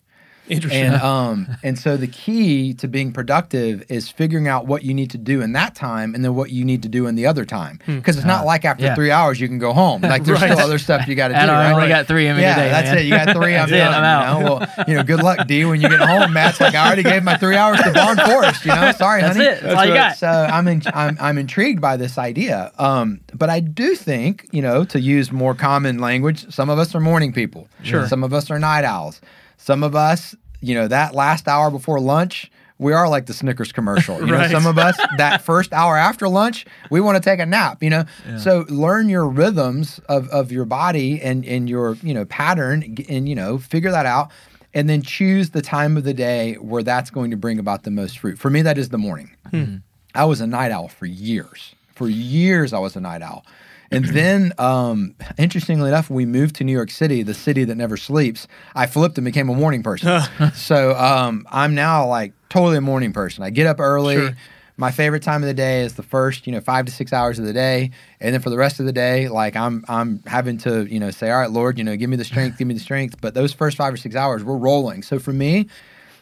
Interesting. 0.49 0.83
And 0.83 1.01
um, 1.01 1.47
and 1.63 1.79
so 1.79 1.95
the 1.95 2.07
key 2.07 2.73
to 2.75 2.87
being 2.87 3.13
productive 3.13 3.83
is 3.89 4.09
figuring 4.09 4.47
out 4.47 4.67
what 4.67 4.83
you 4.83 4.93
need 4.93 5.11
to 5.11 5.17
do 5.17 5.41
in 5.41 5.53
that 5.53 5.73
time, 5.73 6.13
and 6.15 6.23
then 6.23 6.35
what 6.35 6.49
you 6.49 6.65
need 6.65 6.83
to 6.83 6.89
do 6.89 7.07
in 7.07 7.15
the 7.15 7.25
other 7.27 7.45
time. 7.45 7.79
Because 7.85 8.17
it's 8.17 8.25
not 8.25 8.45
like 8.45 8.65
after 8.65 8.83
yeah. 8.83 8.95
three 8.95 9.09
hours 9.11 9.39
you 9.39 9.47
can 9.47 9.59
go 9.59 9.71
home. 9.73 10.01
Like 10.13 10.25
there's 10.25 10.41
Right. 10.41 10.51
still 10.51 10.65
other 10.65 10.77
stuff 10.79 11.07
you 11.07 11.15
got 11.15 11.29
to 11.29 11.33
do. 11.35 11.39
And 11.39 11.49
I 11.49 11.71
right? 11.71 11.73
only 11.73 11.87
got 11.87 12.07
three 12.07 12.27
in 12.27 12.35
me 12.35 12.41
yeah, 12.41 12.55
today. 12.55 12.69
that's 12.69 12.89
man. 12.89 12.97
it. 12.97 13.03
You 13.03 13.09
got 13.11 13.35
three. 13.35 13.55
I'm 13.55 13.69
That's 13.69 13.71
it, 13.71 13.77
done. 13.77 13.93
I'm 13.93 14.03
out. 14.03 14.37
You 14.39 14.43
know? 14.43 14.55
Well, 14.55 14.85
you 14.87 14.93
know, 14.95 15.03
good 15.03 15.23
luck, 15.23 15.47
D. 15.47 15.65
When 15.65 15.79
you 15.81 15.89
get 15.89 15.99
home, 16.01 16.33
Matt's 16.33 16.59
like, 16.59 16.75
I 16.75 16.85
already 16.85 17.03
gave 17.03 17.23
my 17.23 17.37
three 17.37 17.55
hours 17.55 17.79
to 17.81 17.91
Barn 17.93 18.17
Forest. 18.17 18.65
You 18.65 18.75
know, 18.75 18.91
sorry, 18.91 19.21
That's 19.21 19.37
honey. 19.37 19.49
it. 19.49 19.61
That's 19.61 19.75
all 19.75 19.85
you 19.85 19.93
got. 19.93 20.17
So 20.17 20.27
I'm, 20.27 20.67
in, 20.67 20.81
I'm 20.93 21.17
I'm 21.19 21.37
intrigued 21.37 21.79
by 21.81 21.95
this 21.97 22.17
idea. 22.17 22.71
Um, 22.77 23.21
but 23.33 23.49
I 23.49 23.59
do 23.61 23.95
think, 23.95 24.47
you 24.51 24.61
know, 24.61 24.83
to 24.85 24.99
use 24.99 25.31
more 25.31 25.55
common 25.55 25.99
language, 25.99 26.53
some 26.53 26.69
of 26.69 26.77
us 26.79 26.93
are 26.93 26.99
morning 26.99 27.31
people. 27.33 27.67
Sure. 27.81 28.07
Some 28.07 28.23
of 28.23 28.33
us 28.33 28.51
are 28.51 28.59
night 28.59 28.83
owls. 28.83 29.21
Some 29.57 29.83
of 29.83 29.95
us, 29.95 30.35
you 30.61 30.75
know, 30.75 30.87
that 30.87 31.13
last 31.15 31.47
hour 31.47 31.69
before 31.71 31.99
lunch. 31.99 32.51
We 32.79 32.91
are 32.91 33.07
like 33.07 33.27
the 33.27 33.33
Snickers 33.33 33.71
commercial. 33.71 34.17
You 34.25 34.33
Right. 34.33 34.51
know, 34.51 34.59
some 34.59 34.65
of 34.67 34.77
us 34.77 34.97
that 35.17 35.41
first 35.41 35.71
hour 35.71 35.95
after 35.95 36.27
lunch, 36.27 36.65
we 36.89 36.99
want 36.99 37.15
to 37.15 37.21
take 37.29 37.39
a 37.39 37.45
nap, 37.45 37.81
you 37.81 37.89
know. 37.89 38.03
So 38.39 38.65
learn 38.67 39.07
your 39.09 39.25
rhythms 39.27 39.99
of, 40.09 40.27
of 40.29 40.51
your 40.51 40.65
body 40.65 41.21
and, 41.21 41.45
and 41.45 41.69
your, 41.69 41.95
you 42.01 42.13
know, 42.13 42.25
pattern 42.25 42.97
and, 43.07 43.29
you 43.29 43.35
know, 43.35 43.57
figure 43.59 43.91
that 43.91 44.05
out 44.07 44.31
and 44.73 44.89
then 44.89 45.01
choose 45.03 45.51
the 45.51 45.61
time 45.61 45.95
of 45.97 46.03
the 46.03 46.15
day 46.15 46.55
where 46.55 46.83
that's 46.83 47.09
going 47.11 47.29
to 47.31 47.37
bring 47.37 47.59
about 47.59 47.83
the 47.83 47.91
most 47.91 48.17
fruit. 48.19 48.37
For 48.39 48.49
me, 48.49 48.61
that 48.63 48.77
is 48.77 48.89
the 48.89 48.97
morning. 48.97 49.33
Hmm. 49.51 49.75
I 50.15 50.25
was 50.25 50.41
a 50.41 50.47
night 50.47 50.71
owl 50.71 50.87
for 50.89 51.05
years. 51.05 51.75
For 51.95 52.09
years, 52.09 52.73
I 52.73 52.79
was 52.79 52.95
a 52.95 52.99
night 52.99 53.21
owl. 53.21 53.45
And 53.93 54.05
then, 54.05 54.53
um, 54.57 55.15
interestingly 55.37 55.89
enough, 55.89 56.09
we 56.09 56.25
moved 56.25 56.55
to 56.55 56.63
New 56.63 56.71
York 56.71 56.89
City, 56.91 57.23
the 57.23 57.33
city 57.33 57.63
that 57.65 57.75
never 57.75 57.97
sleeps, 57.97 58.47
I 58.75 58.87
flipped 58.87 59.17
and 59.17 59.25
became 59.25 59.49
a 59.49 59.55
morning 59.55 59.83
person. 59.83 60.21
so 60.53 60.95
um, 60.95 61.47
I'm 61.51 61.75
now 61.75 62.07
like 62.07 62.33
totally 62.49 62.77
a 62.77 62.81
morning 62.81 63.13
person. 63.13 63.43
I 63.43 63.49
get 63.49 63.67
up 63.67 63.79
early. 63.79 64.15
Sure. 64.15 64.31
My 64.75 64.89
favorite 64.89 65.21
time 65.21 65.43
of 65.43 65.47
the 65.47 65.53
day 65.53 65.81
is 65.81 65.93
the 65.93 66.03
first, 66.03 66.47
you 66.47 66.53
know, 66.53 66.59
five 66.59 66.85
to 66.87 66.91
six 66.91 67.13
hours 67.13 67.37
of 67.37 67.45
the 67.45 67.53
day, 67.53 67.91
and 68.19 68.33
then 68.33 68.41
for 68.41 68.49
the 68.49 68.57
rest 68.57 68.79
of 68.79 68.87
the 68.87 68.91
day, 68.91 69.29
like 69.29 69.55
I'm, 69.55 69.85
I'm 69.87 70.23
having 70.25 70.57
to, 70.59 70.91
you 70.91 70.99
know, 70.99 71.11
say, 71.11 71.29
all 71.29 71.39
right, 71.39 71.51
Lord, 71.51 71.77
you 71.77 71.83
know, 71.83 71.95
give 71.95 72.09
me 72.09 72.15
the 72.15 72.23
strength, 72.23 72.57
give 72.57 72.67
me 72.67 72.73
the 72.73 72.79
strength. 72.79 73.21
But 73.21 73.35
those 73.35 73.53
first 73.53 73.77
five 73.77 73.93
or 73.93 73.97
six 73.97 74.15
hours, 74.15 74.43
we're 74.43 74.57
rolling. 74.57 75.03
So 75.03 75.19
for 75.19 75.31
me, 75.31 75.67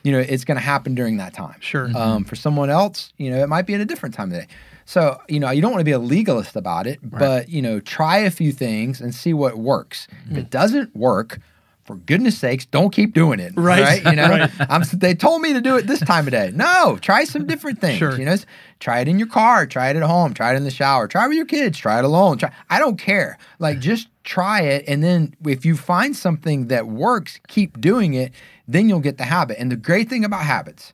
you 0.03 0.11
know, 0.11 0.19
it's 0.19 0.43
going 0.43 0.57
to 0.57 0.63
happen 0.63 0.95
during 0.95 1.17
that 1.17 1.33
time. 1.33 1.55
Sure. 1.61 1.89
Um, 1.95 2.25
for 2.25 2.35
someone 2.35 2.69
else, 2.69 3.13
you 3.17 3.31
know, 3.31 3.41
it 3.41 3.47
might 3.47 3.65
be 3.65 3.73
at 3.73 3.81
a 3.81 3.85
different 3.85 4.15
time 4.15 4.29
of 4.29 4.33
the 4.33 4.41
day. 4.41 4.47
So, 4.91 5.21
you 5.29 5.39
know, 5.39 5.51
you 5.51 5.61
don't 5.61 5.71
want 5.71 5.79
to 5.79 5.85
be 5.85 5.93
a 5.93 5.99
legalist 5.99 6.57
about 6.57 6.85
it, 6.85 6.99
but, 7.01 7.47
you 7.47 7.61
know, 7.61 7.79
try 7.79 8.17
a 8.17 8.29
few 8.29 8.51
things 8.51 8.99
and 8.99 9.15
see 9.15 9.33
what 9.33 9.55
works. 9.55 10.05
If 10.25 10.31
it 10.31 10.33
mm-hmm. 10.33 10.49
doesn't 10.49 10.93
work, 10.93 11.39
for 11.85 11.95
goodness 11.95 12.37
sakes, 12.37 12.65
don't 12.65 12.89
keep 12.89 13.13
doing 13.13 13.39
it. 13.39 13.53
Right. 13.55 14.03
You 14.03 14.11
know, 14.17 14.27
Right. 14.29 14.51
I'm, 14.69 14.83
they 14.91 15.15
told 15.15 15.41
me 15.43 15.53
to 15.53 15.61
do 15.61 15.77
it 15.77 15.87
this 15.87 16.01
time 16.01 16.27
of 16.27 16.31
day. 16.31 16.51
No, 16.53 16.97
try 17.01 17.23
some 17.23 17.47
different 17.47 17.79
things. 17.79 17.99
Sure. 17.99 18.19
You 18.19 18.25
know, 18.25 18.35
try 18.81 18.99
it 18.99 19.07
in 19.07 19.17
your 19.17 19.29
car, 19.29 19.65
try 19.65 19.91
it 19.91 19.95
at 19.95 20.03
home, 20.03 20.33
try 20.33 20.51
it 20.51 20.57
in 20.57 20.65
the 20.65 20.71
shower, 20.71 21.07
try 21.07 21.23
it 21.23 21.29
with 21.29 21.37
your 21.37 21.45
kids, 21.45 21.77
try 21.77 21.99
it 21.99 22.03
alone. 22.03 22.37
Try, 22.37 22.51
I 22.69 22.77
don't 22.77 22.97
care. 22.97 23.37
Like, 23.59 23.79
just 23.79 24.09
try 24.25 24.59
it. 24.59 24.83
And 24.89 25.01
then 25.01 25.35
if 25.45 25.63
you 25.63 25.77
find 25.77 26.17
something 26.17 26.67
that 26.67 26.87
works, 26.87 27.39
keep 27.47 27.79
doing 27.79 28.13
it. 28.13 28.33
Then 28.67 28.89
you'll 28.89 28.99
get 28.99 29.17
the 29.17 29.23
habit. 29.23 29.57
And 29.57 29.71
the 29.71 29.77
great 29.77 30.09
thing 30.09 30.25
about 30.25 30.41
habits, 30.41 30.91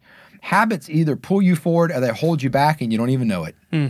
habits 0.47 0.89
either 0.89 1.15
pull 1.17 1.41
you 1.41 1.55
forward 1.55 1.91
or 1.91 1.99
they 1.99 2.07
hold 2.09 2.41
you 2.41 2.49
back 2.49 2.81
and 2.81 2.91
you 2.91 2.97
don't 2.97 3.09
even 3.09 3.27
know 3.27 3.43
it. 3.43 3.55
Hmm. 3.71 3.87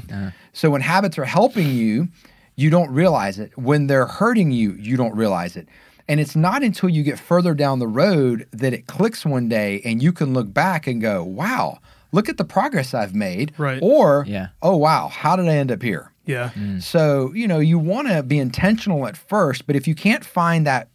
So 0.53 0.72
when 0.72 0.82
habits 0.82 1.18
are 1.20 1.26
helping 1.26 1.70
you, 1.70 2.08
you 2.55 2.72
don't 2.72 2.89
realize 2.91 3.38
it. 3.38 3.55
When 3.58 3.86
they're 3.86 4.08
hurting 4.08 4.49
you, 4.51 4.72
you 4.74 4.97
don't 4.97 5.16
realize 5.16 5.55
it. 5.55 5.68
And 6.08 6.20
it's 6.20 6.36
not 6.36 6.64
until 6.64 6.89
you 6.89 7.03
get 7.03 7.20
further 7.20 7.53
down 7.53 7.78
the 7.78 7.88
road 7.88 8.47
that 8.51 8.74
it 8.74 8.88
clicks 8.88 9.24
one 9.26 9.47
day 9.49 9.82
and 9.86 10.01
you 10.01 10.12
can 10.12 10.34
look 10.34 10.51
back 10.51 10.88
and 10.88 10.99
go, 10.99 11.24
wow, 11.24 11.78
look 12.12 12.28
at 12.28 12.38
the 12.38 12.45
progress 12.45 12.93
I've 12.95 13.14
made. 13.14 13.53
Right. 13.60 13.80
Or, 13.82 14.26
Yeah. 14.28 14.47
oh, 14.64 14.78
wow, 14.78 15.10
how 15.10 15.36
did 15.36 15.47
I 15.47 15.55
end 15.58 15.72
up 15.72 15.84
here? 15.84 16.12
Yeah. 16.26 16.49
Mm. 16.55 16.82
So, 16.82 17.32
you 17.36 17.47
know, 17.47 17.60
you 17.60 17.78
want 17.78 18.08
to 18.08 18.24
be 18.24 18.39
intentional 18.39 19.05
at 19.05 19.16
first, 19.16 19.68
but 19.68 19.76
if 19.76 19.88
you 19.88 19.93
can't 19.95 20.26
find 20.26 20.66
that 20.66 20.89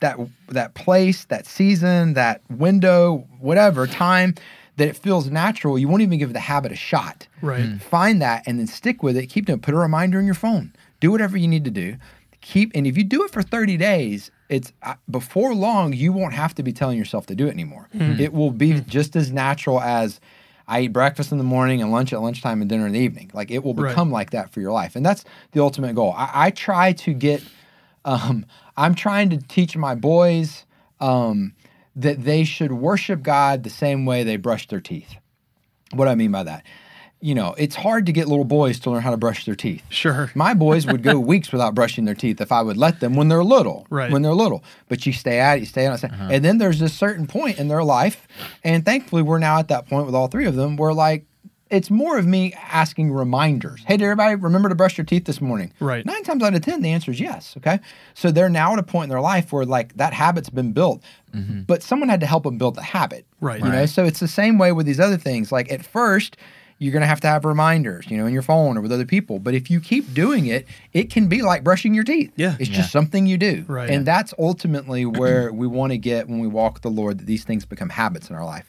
that 0.00 0.18
that 0.48 0.74
place, 0.74 1.24
that 1.26 1.46
season, 1.46 2.12
that 2.14 2.42
window, 2.50 3.26
whatever 3.40 3.86
time 3.86 4.34
that 4.76 4.88
it 4.88 4.96
feels 4.96 5.30
natural, 5.30 5.78
you 5.78 5.88
won't 5.88 6.02
even 6.02 6.18
give 6.18 6.32
the 6.32 6.40
habit 6.40 6.70
a 6.72 6.76
shot. 6.76 7.26
Right. 7.40 7.80
Find 7.80 8.20
that 8.22 8.42
and 8.46 8.58
then 8.58 8.66
stick 8.66 9.02
with 9.02 9.16
it. 9.16 9.26
Keep 9.26 9.46
doing. 9.46 9.58
it. 9.58 9.62
Put 9.62 9.74
a 9.74 9.78
reminder 9.78 10.18
in 10.18 10.26
your 10.26 10.34
phone. 10.34 10.74
Do 11.00 11.10
whatever 11.10 11.36
you 11.36 11.48
need 11.48 11.64
to 11.64 11.70
do. 11.70 11.96
Keep 12.40 12.72
and 12.74 12.86
if 12.86 12.96
you 12.96 13.02
do 13.04 13.24
it 13.24 13.30
for 13.32 13.42
30 13.42 13.76
days, 13.76 14.30
it's 14.48 14.72
uh, 14.82 14.94
before 15.10 15.54
long 15.54 15.92
you 15.92 16.12
won't 16.12 16.34
have 16.34 16.54
to 16.54 16.62
be 16.62 16.72
telling 16.72 16.96
yourself 16.98 17.26
to 17.26 17.34
do 17.34 17.46
it 17.48 17.50
anymore. 17.50 17.88
It 17.92 18.32
will 18.32 18.50
be 18.52 18.80
just 18.82 19.16
as 19.16 19.32
natural 19.32 19.80
as 19.80 20.20
I 20.68 20.82
eat 20.82 20.88
breakfast 20.92 21.32
in 21.32 21.38
the 21.38 21.44
morning 21.44 21.80
and 21.82 21.90
lunch 21.90 22.12
at 22.12 22.20
lunchtime 22.20 22.60
and 22.60 22.68
dinner 22.68 22.86
in 22.86 22.92
the 22.92 23.00
evening. 23.00 23.30
Like 23.34 23.50
it 23.50 23.64
will 23.64 23.74
Right. 23.74 23.90
become 23.90 24.10
like 24.12 24.30
that 24.30 24.50
for 24.52 24.60
your 24.60 24.72
life, 24.72 24.94
and 24.96 25.04
that's 25.04 25.24
the 25.52 25.60
ultimate 25.62 25.94
goal. 25.94 26.12
I, 26.16 26.30
I 26.46 26.50
try 26.50 26.92
to 26.92 27.12
get. 27.14 27.42
Um, 28.04 28.46
I'm 28.76 28.94
trying 28.94 29.30
to 29.30 29.38
teach 29.38 29.76
my 29.76 29.94
boys 29.96 30.64
um, 31.00 31.54
that 31.96 32.22
they 32.24 32.44
should 32.44 32.72
worship 32.72 33.22
God 33.22 33.62
the 33.64 33.70
same 33.70 34.04
way 34.06 34.22
they 34.22 34.36
brush 34.36 34.68
their 34.68 34.80
teeth. 34.80 35.14
What 35.92 36.04
do 36.06 36.10
I 36.10 36.14
mean 36.14 36.30
by 36.32 36.42
that? 36.44 36.64
You 37.20 37.34
know, 37.34 37.54
it's 37.56 37.74
hard 37.74 38.04
to 38.06 38.12
get 38.12 38.28
little 38.28 38.44
boys 38.44 38.78
to 38.80 38.90
learn 38.90 39.00
how 39.00 39.10
to 39.10 39.16
brush 39.16 39.46
their 39.46 39.54
teeth. 39.54 39.82
Sure. 39.88 40.30
My 40.34 40.52
boys 40.52 40.86
would 40.86 41.02
go 41.02 41.18
weeks 41.18 41.50
without 41.50 41.74
brushing 41.74 42.04
their 42.04 42.14
teeth 42.14 42.40
if 42.42 42.52
I 42.52 42.60
would 42.60 42.76
let 42.76 43.00
them 43.00 43.14
when 43.16 43.28
they're 43.28 43.42
little. 43.42 43.86
Right. 43.88 44.12
When 44.12 44.20
they're 44.20 44.34
little. 44.34 44.62
But 44.88 45.06
you 45.06 45.12
stay 45.14 45.40
at 45.40 45.56
it, 45.56 45.60
you 45.60 45.66
stay 45.66 45.86
on 45.86 45.94
it. 45.94 45.98
stay- 45.98 46.10
And 46.12 46.44
then 46.44 46.58
there's 46.58 46.78
this 46.78 46.92
certain 46.92 47.26
point 47.26 47.58
in 47.58 47.68
their 47.68 47.82
life, 47.82 48.28
and 48.62 48.84
thankfully 48.84 49.22
we're 49.22 49.38
now 49.38 49.58
at 49.58 49.68
that 49.68 49.88
point 49.88 50.04
with 50.04 50.14
all 50.14 50.28
three 50.28 50.44
of 50.46 50.54
them 50.56 50.76
where 50.76 50.92
like 50.92 51.24
it's 51.70 51.90
more 51.90 52.18
of 52.18 52.26
me 52.26 52.52
asking 52.54 53.12
reminders. 53.12 53.82
Hey, 53.86 53.96
did 53.96 54.04
everybody 54.04 54.36
remember 54.36 54.68
to 54.68 54.74
brush 54.74 54.96
your 54.96 55.04
teeth 55.04 55.24
this 55.24 55.40
morning? 55.40 55.72
Right. 55.80 56.04
Nine 56.06 56.22
times 56.22 56.42
out 56.42 56.54
of 56.54 56.62
ten, 56.62 56.82
the 56.82 56.90
answer 56.90 57.10
is 57.10 57.20
yes. 57.20 57.54
Okay. 57.56 57.80
So 58.14 58.30
they're 58.30 58.48
now 58.48 58.72
at 58.72 58.78
a 58.78 58.82
point 58.82 59.04
in 59.04 59.10
their 59.10 59.20
life 59.20 59.52
where 59.52 59.64
like 59.64 59.96
that 59.96 60.12
habit's 60.12 60.50
been 60.50 60.72
built, 60.72 61.02
mm-hmm. 61.34 61.62
but 61.62 61.82
someone 61.82 62.08
had 62.08 62.20
to 62.20 62.26
help 62.26 62.44
them 62.44 62.58
build 62.58 62.76
the 62.76 62.82
habit. 62.82 63.26
Right. 63.40 63.60
You 63.60 63.70
know, 63.70 63.86
so 63.86 64.04
it's 64.04 64.20
the 64.20 64.28
same 64.28 64.58
way 64.58 64.72
with 64.72 64.86
these 64.86 65.00
other 65.00 65.16
things. 65.16 65.50
Like 65.50 65.70
at 65.72 65.84
first, 65.84 66.36
you're 66.78 66.92
going 66.92 67.00
to 67.02 67.06
have 67.06 67.20
to 67.22 67.26
have 67.26 67.44
reminders, 67.46 68.10
you 68.10 68.18
know, 68.18 68.26
in 68.26 68.34
your 68.34 68.42
phone 68.42 68.76
or 68.76 68.82
with 68.82 68.92
other 68.92 69.06
people. 69.06 69.38
But 69.38 69.54
if 69.54 69.70
you 69.70 69.80
keep 69.80 70.12
doing 70.12 70.46
it, 70.46 70.66
it 70.92 71.10
can 71.10 71.26
be 71.26 71.40
like 71.40 71.64
brushing 71.64 71.94
your 71.94 72.04
teeth. 72.04 72.32
Yeah. 72.36 72.56
It's 72.60 72.68
Yeah. 72.68 72.76
just 72.76 72.92
something 72.92 73.26
you 73.26 73.38
do. 73.38 73.64
Right. 73.66 73.88
And 73.88 74.04
that's 74.04 74.34
ultimately 74.38 75.06
where 75.06 75.50
we 75.52 75.66
want 75.66 75.92
to 75.92 75.98
get 75.98 76.28
when 76.28 76.38
we 76.38 76.46
walk 76.46 76.74
with 76.74 76.82
the 76.82 76.90
Lord, 76.90 77.18
that 77.20 77.26
these 77.26 77.44
things 77.44 77.64
become 77.64 77.88
habits 77.88 78.28
in 78.28 78.36
our 78.36 78.44
life. 78.44 78.66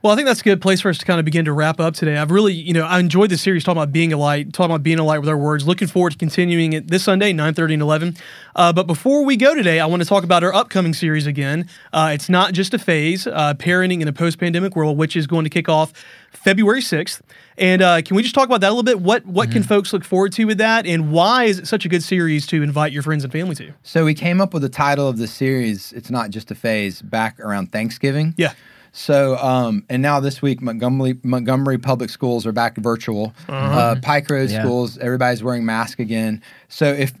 Well, 0.00 0.12
I 0.12 0.16
think 0.16 0.26
that's 0.26 0.42
a 0.42 0.44
good 0.44 0.62
place 0.62 0.80
for 0.80 0.90
us 0.90 0.98
to 0.98 1.04
kind 1.04 1.18
of 1.18 1.24
begin 1.24 1.44
to 1.46 1.52
wrap 1.52 1.80
up 1.80 1.94
today. 1.94 2.18
I've 2.18 2.30
really, 2.30 2.52
you 2.52 2.72
know, 2.72 2.84
I 2.84 3.00
enjoyed 3.00 3.30
the 3.30 3.36
series 3.36 3.64
talking 3.64 3.82
about 3.82 3.92
being 3.92 4.12
a 4.12 4.16
light, 4.16 4.52
talking 4.52 4.70
about 4.70 4.84
being 4.84 5.00
a 5.00 5.04
light 5.04 5.18
with 5.18 5.28
our 5.28 5.36
words. 5.36 5.66
Looking 5.66 5.88
forward 5.88 6.12
to 6.12 6.18
continuing 6.18 6.72
it 6.72 6.86
this 6.86 7.02
Sunday, 7.02 7.32
9.30 7.32 7.72
and 7.72 7.82
11. 7.82 8.16
Uh, 8.54 8.72
but 8.72 8.86
before 8.86 9.24
we 9.24 9.36
go 9.36 9.56
today, 9.56 9.80
I 9.80 9.86
want 9.86 10.00
to 10.00 10.08
talk 10.08 10.22
about 10.22 10.44
our 10.44 10.54
upcoming 10.54 10.94
series 10.94 11.26
again. 11.26 11.68
Uh, 11.92 12.10
it's 12.14 12.28
not 12.28 12.52
just 12.52 12.72
a 12.74 12.78
phase, 12.78 13.26
uh, 13.26 13.54
parenting 13.54 14.00
in 14.00 14.06
a 14.06 14.12
post-pandemic 14.12 14.76
world, 14.76 14.96
which 14.96 15.16
is 15.16 15.26
going 15.26 15.42
to 15.42 15.50
kick 15.50 15.68
off 15.68 15.92
February 16.30 16.80
6th. 16.80 17.20
And 17.56 17.82
uh, 17.82 18.00
can 18.02 18.14
we 18.14 18.22
just 18.22 18.36
talk 18.36 18.46
about 18.46 18.60
that 18.60 18.68
a 18.68 18.74
little 18.74 18.84
bit? 18.84 19.00
What 19.00 19.26
what 19.26 19.50
can 19.50 19.64
folks 19.64 19.92
look 19.92 20.04
forward 20.04 20.30
to 20.34 20.44
with 20.44 20.58
that? 20.58 20.86
And 20.86 21.10
why 21.10 21.44
is 21.44 21.58
it 21.58 21.66
such 21.66 21.84
a 21.84 21.88
good 21.88 22.04
series 22.04 22.46
to 22.48 22.62
invite 22.62 22.92
your 22.92 23.02
friends 23.02 23.24
and 23.24 23.32
family 23.32 23.56
to? 23.56 23.72
So 23.82 24.04
we 24.04 24.14
came 24.14 24.40
up 24.40 24.54
with 24.54 24.62
the 24.62 24.68
title 24.68 25.08
of 25.08 25.18
the 25.18 25.26
series, 25.26 25.92
It's 25.92 26.08
Not 26.08 26.30
Just 26.30 26.52
a 26.52 26.54
Phase, 26.54 27.02
back 27.02 27.40
around 27.40 27.72
Thanksgiving. 27.72 28.34
Yeah. 28.36 28.52
So, 28.92 29.36
um, 29.38 29.84
and 29.88 30.02
now 30.02 30.20
this 30.20 30.40
week, 30.42 30.60
Montgomery 30.62 31.18
Montgomery 31.22 31.78
public 31.78 32.10
schools 32.10 32.46
are 32.46 32.52
back 32.52 32.76
virtual. 32.76 33.32
uh 33.48 33.96
Pike 34.02 34.28
Road 34.30 34.50
Yeah. 34.50 34.62
schools, 34.62 34.98
everybody's 34.98 35.42
wearing 35.42 35.64
masks 35.64 36.00
again. 36.00 36.42
So, 36.68 36.86
if 36.86 37.12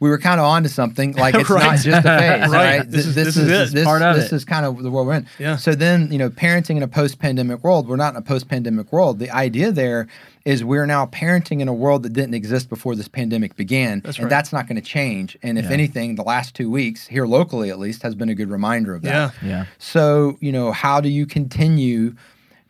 we 0.00 0.08
were 0.10 0.18
kind 0.18 0.40
of 0.40 0.46
onto 0.46 0.68
something, 0.68 1.12
like 1.16 1.34
it's 1.34 1.48
Right. 1.50 1.64
not 1.64 1.78
just 1.78 1.86
a 2.06 2.18
phase, 2.18 2.40
Right. 2.50 2.78
right? 2.78 2.90
This 2.90 3.06
is- 3.06 3.14
this 3.14 3.36
is 3.36 3.72
this, 3.72 3.84
Part 3.84 4.02
of 4.02 4.16
this 4.16 4.26
it. 4.32 4.36
is 4.36 4.44
kind 4.44 4.66
of 4.66 4.82
the 4.82 4.90
world 4.90 5.06
we're 5.06 5.14
in. 5.14 5.26
Yeah. 5.38 5.56
So 5.56 5.74
then, 5.74 6.10
you 6.10 6.18
know, 6.18 6.30
parenting 6.30 6.76
in 6.76 6.82
a 6.82 6.88
post-pandemic 6.88 7.62
world, 7.62 7.88
we're 7.88 7.96
not 7.96 8.14
in 8.14 8.16
a 8.18 8.22
post-pandemic 8.22 8.92
world. 8.92 9.18
The 9.18 9.30
idea 9.30 9.70
there 9.70 10.08
is 10.44 10.64
we're 10.64 10.86
now 10.86 11.06
parenting 11.06 11.60
in 11.60 11.68
a 11.68 11.72
world 11.74 12.02
that 12.02 12.12
didn't 12.12 12.34
exist 12.34 12.68
before 12.68 12.96
this 12.96 13.08
pandemic 13.08 13.54
began, 13.56 14.00
That's 14.00 14.18
and 14.18 14.30
that's 14.30 14.52
not 14.52 14.66
going 14.66 14.76
to 14.76 14.82
change. 14.82 15.36
And 15.42 15.56
if 15.58 15.66
Yeah. 15.66 15.70
anything, 15.72 16.16
the 16.16 16.22
last 16.24 16.54
two 16.54 16.70
weeks 16.70 17.06
here 17.06 17.26
locally, 17.26 17.70
at 17.70 17.78
least, 17.78 18.02
has 18.02 18.14
been 18.14 18.28
a 18.28 18.34
good 18.34 18.50
reminder 18.50 18.94
of 18.94 19.02
that. 19.02 19.34
Yeah. 19.42 19.48
Yeah. 19.48 19.64
So, 19.78 20.36
you 20.40 20.50
know, 20.52 20.72
how 20.72 21.00
do 21.00 21.08
you 21.08 21.26
continue 21.26 22.14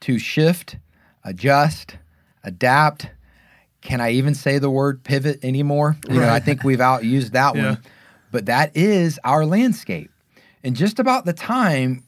to 0.00 0.18
shift, 0.18 0.76
adjust, 1.24 1.96
adapt? 2.44 3.08
Can 3.80 4.00
I 4.00 4.10
even 4.12 4.34
say 4.34 4.58
the 4.58 4.70
word 4.70 5.02
pivot 5.02 5.42
anymore? 5.44 5.96
You 6.08 6.20
know, 6.20 6.28
I 6.30 6.40
think 6.40 6.62
we've 6.64 6.78
outused 6.78 7.30
that 7.32 7.56
Yeah. 7.56 7.62
one. 7.70 7.78
But 8.30 8.46
that 8.46 8.76
is 8.76 9.18
our 9.24 9.44
landscape. 9.44 10.10
And 10.64 10.76
just 10.76 10.98
about 10.98 11.24
the 11.24 11.32
time 11.32 12.02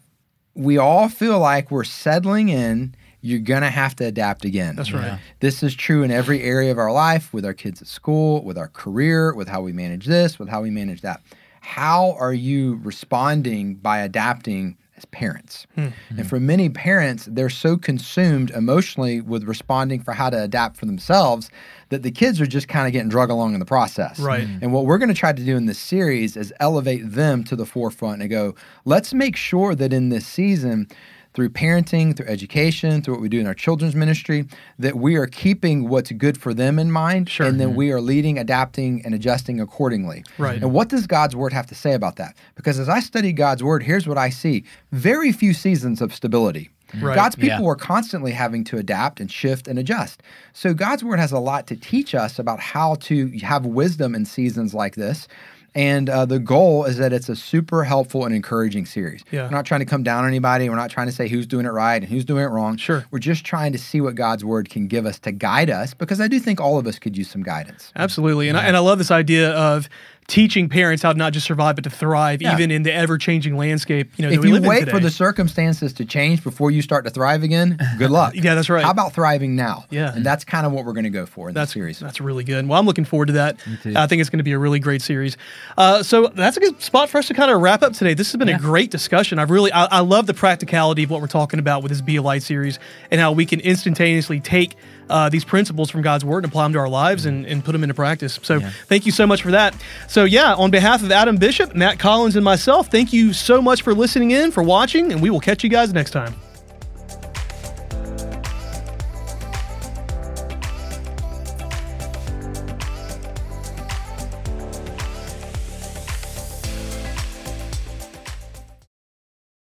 we 0.55 0.79
all 0.79 1.09
feel 1.09 1.39
like 1.41 1.71
we're 1.71 1.83
settling 1.85 2.49
in, 2.49 2.95
you're 3.25 3.39
going 3.39 3.63
to 3.63 3.71
have 3.71 3.97
to 3.97 4.05
adapt 4.05 4.45
again. 4.45 4.77
That's 4.77 4.93
right. 4.93 5.03
Yeah. 5.03 5.19
This 5.41 5.63
is 5.63 5.75
true 5.75 6.03
in 6.03 6.11
every 6.11 6.43
area 6.43 6.71
of 6.71 6.77
our 6.77 6.93
life 6.93 7.33
with 7.33 7.47
our 7.47 7.55
kids 7.55 7.81
at 7.81 7.89
school, 7.89 8.45
with 8.45 8.59
our 8.59 8.69
career, 8.69 9.35
with 9.35 9.49
how 9.49 9.63
we 9.63 9.73
manage 9.73 10.05
this, 10.05 10.39
with 10.39 10.51
how 10.51 10.61
we 10.61 10.69
manage 10.69 11.01
that. 11.01 11.23
How 11.63 12.17
are 12.19 12.35
you 12.35 12.79
responding 12.83 13.77
by 13.77 14.01
adapting 14.01 14.77
as 14.99 15.07
parents? 15.07 15.67
Hmm. 15.75 15.89
And 16.11 16.21
hmm. 16.21 16.23
for 16.25 16.39
many 16.39 16.69
parents, 16.69 17.27
they're 17.31 17.49
so 17.49 17.79
consumed 17.79 18.51
emotionally 18.51 19.23
with 19.23 19.45
responding 19.45 20.03
for 20.03 20.13
how 20.13 20.29
to 20.29 20.43
adapt 20.43 20.77
for 20.77 20.85
themselves 20.85 21.49
that 21.89 22.03
the 22.03 22.11
kids 22.11 22.43
are 22.43 22.47
just 22.47 22.69
kind 22.69 22.87
of 22.87 22.93
getting 22.93 23.09
drug 23.09 23.31
along 23.31 23.55
in 23.55 23.59
the 23.61 23.65
process. 23.65 24.21
Right. 24.21 24.47
And 24.61 24.71
what 24.71 24.85
we're 24.85 24.99
going 24.99 25.09
to 25.09 25.15
try 25.15 25.33
to 25.33 25.45
do 25.45 25.57
in 25.57 25.65
this 25.65 25.79
series 25.79 26.37
is 26.37 26.53
elevate 26.61 27.11
them 27.11 27.43
to 27.45 27.57
the 27.57 27.65
forefront 27.65 28.21
and 28.21 28.31
go, 28.31 28.55
let's 28.85 29.15
make 29.15 29.35
sure 29.35 29.75
that 29.75 29.95
in 29.95 30.11
this 30.11 30.27
season, 30.27 30.89
through 31.35 31.51
parenting, 31.51 32.17
through 32.17 32.27
education, 32.27 33.03
through 33.03 33.15
what 33.15 33.21
we 33.21 33.29
do 33.29 33.41
in 33.41 33.47
our 33.47 33.55
children's 33.55 33.95
ministry, 33.95 34.47
that 34.79 34.95
we 34.97 35.17
are 35.17 35.27
keeping 35.27 35.89
what's 35.89 36.13
good 36.13 36.39
for 36.39 36.55
them 36.55 36.79
in 36.79 36.91
mind, 36.91 37.29
Sure. 37.29 37.47
and 37.47 37.61
then 37.61 37.71
mm-hmm. 37.71 37.79
we 37.79 37.91
are 37.93 38.01
leading, 38.01 38.39
adapting, 38.39 39.03
and 39.05 39.15
adjusting 39.15 39.61
accordingly. 39.61 40.25
Right. 40.39 40.63
And 40.63 40.73
what 40.73 40.89
does 40.89 41.07
God's 41.07 41.35
word 41.35 41.53
have 41.53 41.67
to 41.67 41.75
say 41.75 41.93
about 41.95 42.17
that? 42.17 42.37
Because 42.55 42.79
as 42.79 42.89
I 42.89 43.01
study 43.01 43.33
God's 43.33 43.63
word, 43.63 43.83
here's 43.83 44.07
what 44.07 44.17
I 44.19 44.31
see: 44.31 44.65
very 44.93 45.33
few 45.33 45.53
seasons 45.53 46.01
of 46.01 46.15
stability. 46.15 46.71
Right. 47.01 47.17
God's 47.17 47.35
people 47.35 47.65
Yeah. 47.65 47.71
are 47.71 47.75
constantly 47.77 48.31
having 48.31 48.63
to 48.65 48.79
adapt 48.79 49.19
and 49.19 49.29
shift 49.29 49.67
and 49.67 49.79
adjust. 49.81 50.23
So 50.53 50.75
God's 50.75 51.03
word 51.03 51.19
has 51.19 51.33
a 51.33 51.41
lot 51.41 51.67
to 51.67 51.77
teach 51.77 52.15
us 52.15 52.39
about 52.39 52.61
how 52.61 52.95
to 52.97 53.29
have 53.43 53.67
wisdom 53.67 54.15
in 54.15 54.25
seasons 54.25 54.75
like 54.75 54.95
this. 54.95 55.27
And 55.75 56.09
uh, 56.09 56.25
the 56.25 56.39
goal 56.39 56.85
is 56.85 56.99
that 56.99 57.13
it's 57.13 57.29
a 57.29 57.35
super 57.35 57.83
helpful 57.83 58.25
and 58.25 58.35
encouraging 58.35 58.87
series. 58.87 59.25
Yeah. 59.33 59.45
We're 59.45 59.51
not 59.51 59.67
trying 59.67 59.81
to 59.81 59.87
come 59.87 60.05
down 60.05 60.23
on 60.23 60.29
anybody. 60.29 60.69
We're 60.69 60.77
not 60.77 60.91
trying 60.91 61.09
to 61.09 61.13
say 61.13 61.27
who's 61.27 61.47
doing 61.47 61.67
it 61.67 61.71
right 61.71 61.97
and 61.97 62.05
who's 62.05 62.25
doing 62.25 62.45
it 62.45 62.49
wrong. 62.49 62.77
Sure. 62.77 63.05
We're 63.11 63.19
just 63.19 63.45
trying 63.45 63.73
to 63.73 63.79
see 63.79 64.01
what 64.01 64.15
God's 64.15 64.45
word 64.45 64.71
can 64.71 64.87
give 64.87 65.05
us 65.05 65.19
to 65.21 65.33
guide 65.33 65.71
us 65.71 65.93
because 65.93 66.21
I 66.21 66.29
do 66.29 66.39
think 66.39 66.61
all 66.61 66.79
of 66.79 66.87
us 66.87 66.99
could 66.99 67.17
use 67.17 67.29
some 67.29 67.43
guidance. 67.43 67.93
Absolutely. 67.97 68.49
And, 68.49 68.57
I, 68.57 68.67
and 68.67 68.77
I 68.77 68.81
love 68.81 68.99
this 68.99 69.11
idea 69.11 69.51
of 69.51 69.89
teaching 70.27 70.69
parents 70.69 71.03
how 71.03 71.13
to 71.13 71.19
not 71.19 71.33
just 71.33 71.47
survive, 71.47 71.75
but 71.77 71.85
to 71.85 71.91
thrive, 71.91 72.41
Yeah. 72.41 72.55
even 72.55 72.71
in 72.71 72.83
the 72.83 72.93
ever 72.93 73.19
changing 73.19 73.57
landscape 73.57 74.11
you 74.17 74.23
know, 74.23 74.31
that 74.31 74.37
If 74.37 74.41
we 74.43 74.49
you 74.49 74.55
live 74.55 74.65
in 74.65 74.69
wait 74.71 74.89
for 74.89 74.99
the 75.01 75.11
circumstances 75.11 75.93
to 75.95 76.05
change 76.05 76.43
before 76.43 76.71
you 76.71 76.81
start 76.83 77.05
to 77.05 77.11
thrive 77.11 77.43
again, 77.43 77.79
good 77.99 78.11
luck. 78.11 78.35
Yeah, 78.45 78.55
that's 78.55 78.69
right. 78.71 78.85
How 78.85 78.91
about 78.91 79.13
thriving 79.13 79.55
now? 79.57 79.85
Yeah. 79.91 80.15
And 80.15 80.25
that's 80.25 80.45
kind 80.45 80.67
of 80.67 80.73
what 80.73 80.85
we're 80.85 80.93
going 80.93 81.05
to 81.05 81.11
go 81.11 81.25
for 81.27 81.49
in 81.49 81.55
That's 81.55 81.73
series. 81.73 81.99
That's 81.99 82.21
really 82.21 82.45
good. 82.45 82.67
Well, 82.69 82.79
I'm 82.79 82.87
looking 82.87 83.05
forward 83.05 83.27
to 83.27 83.33
that. 83.35 83.59
too. 83.83 83.95
I 83.97 84.07
think 84.07 84.21
it's 84.21 84.31
going 84.31 84.39
to 84.39 84.45
be 84.45 84.53
a 84.53 84.59
really 84.59 84.79
great 84.79 85.03
series. 85.03 85.37
Uh, 85.79 86.03
so 86.03 86.29
that's 86.29 86.57
a 86.57 86.61
good 86.61 86.81
spot 86.83 87.09
for 87.11 87.19
us 87.19 87.27
to 87.29 87.35
kind 87.35 87.51
of 87.51 87.61
wrap 87.61 87.83
up 87.83 87.93
today. 87.93 88.15
This 88.15 88.33
has 88.33 88.39
been 88.39 88.49
a 88.49 88.59
great 88.59 88.91
discussion. 88.91 89.39
I've 89.39 89.51
really, 89.51 89.73
I, 89.73 89.85
I 89.87 90.01
love 90.01 90.27
the 90.27 90.35
practicality 90.35 91.05
of 91.05 91.11
what 91.11 91.21
we're 91.21 91.27
talking 91.27 91.59
about 91.59 91.83
with 91.83 91.91
this 91.91 92.01
Be 92.01 92.17
a 92.17 92.23
Light 92.23 92.43
series 92.43 92.79
and 93.11 93.21
how 93.21 93.33
we 93.33 93.47
can 93.47 93.61
instantaneously 93.61 94.41
take 94.41 94.77
uh, 95.11 95.29
these 95.29 95.45
principles 95.45 95.91
from 95.91 96.03
God's 96.03 96.25
Word 96.25 96.45
and 96.45 96.47
apply 96.53 96.65
them 96.65 96.73
to 96.75 96.79
our 96.79 96.89
lives 96.89 97.27
and, 97.27 97.47
and 97.47 97.65
put 97.65 97.73
them 97.73 97.83
into 97.83 97.95
practice. 97.95 98.39
So 98.43 98.61
thank 98.61 99.07
you 99.07 99.13
so 99.13 99.27
much 99.27 99.43
for 99.43 99.51
that. 99.53 99.75
So 100.09 100.25
yeah, 100.25 100.55
on 100.55 100.71
behalf 100.71 101.03
of 101.03 101.11
Adam 101.13 101.37
Bishop, 101.37 101.75
Matt 101.75 101.99
Collins, 101.99 102.37
and 102.37 102.45
myself, 102.45 102.91
thank 102.91 103.13
you 103.13 103.33
so 103.33 103.61
much 103.61 103.83
for 103.83 103.95
listening 103.95 104.31
in, 104.31 104.51
for 104.51 104.63
watching, 104.63 105.13
and 105.13 105.21
we 105.23 105.31
will 105.31 105.41
catch 105.41 105.65
you 105.65 105.71
guys 105.71 105.93
next 105.93 106.11
time. 106.11 106.35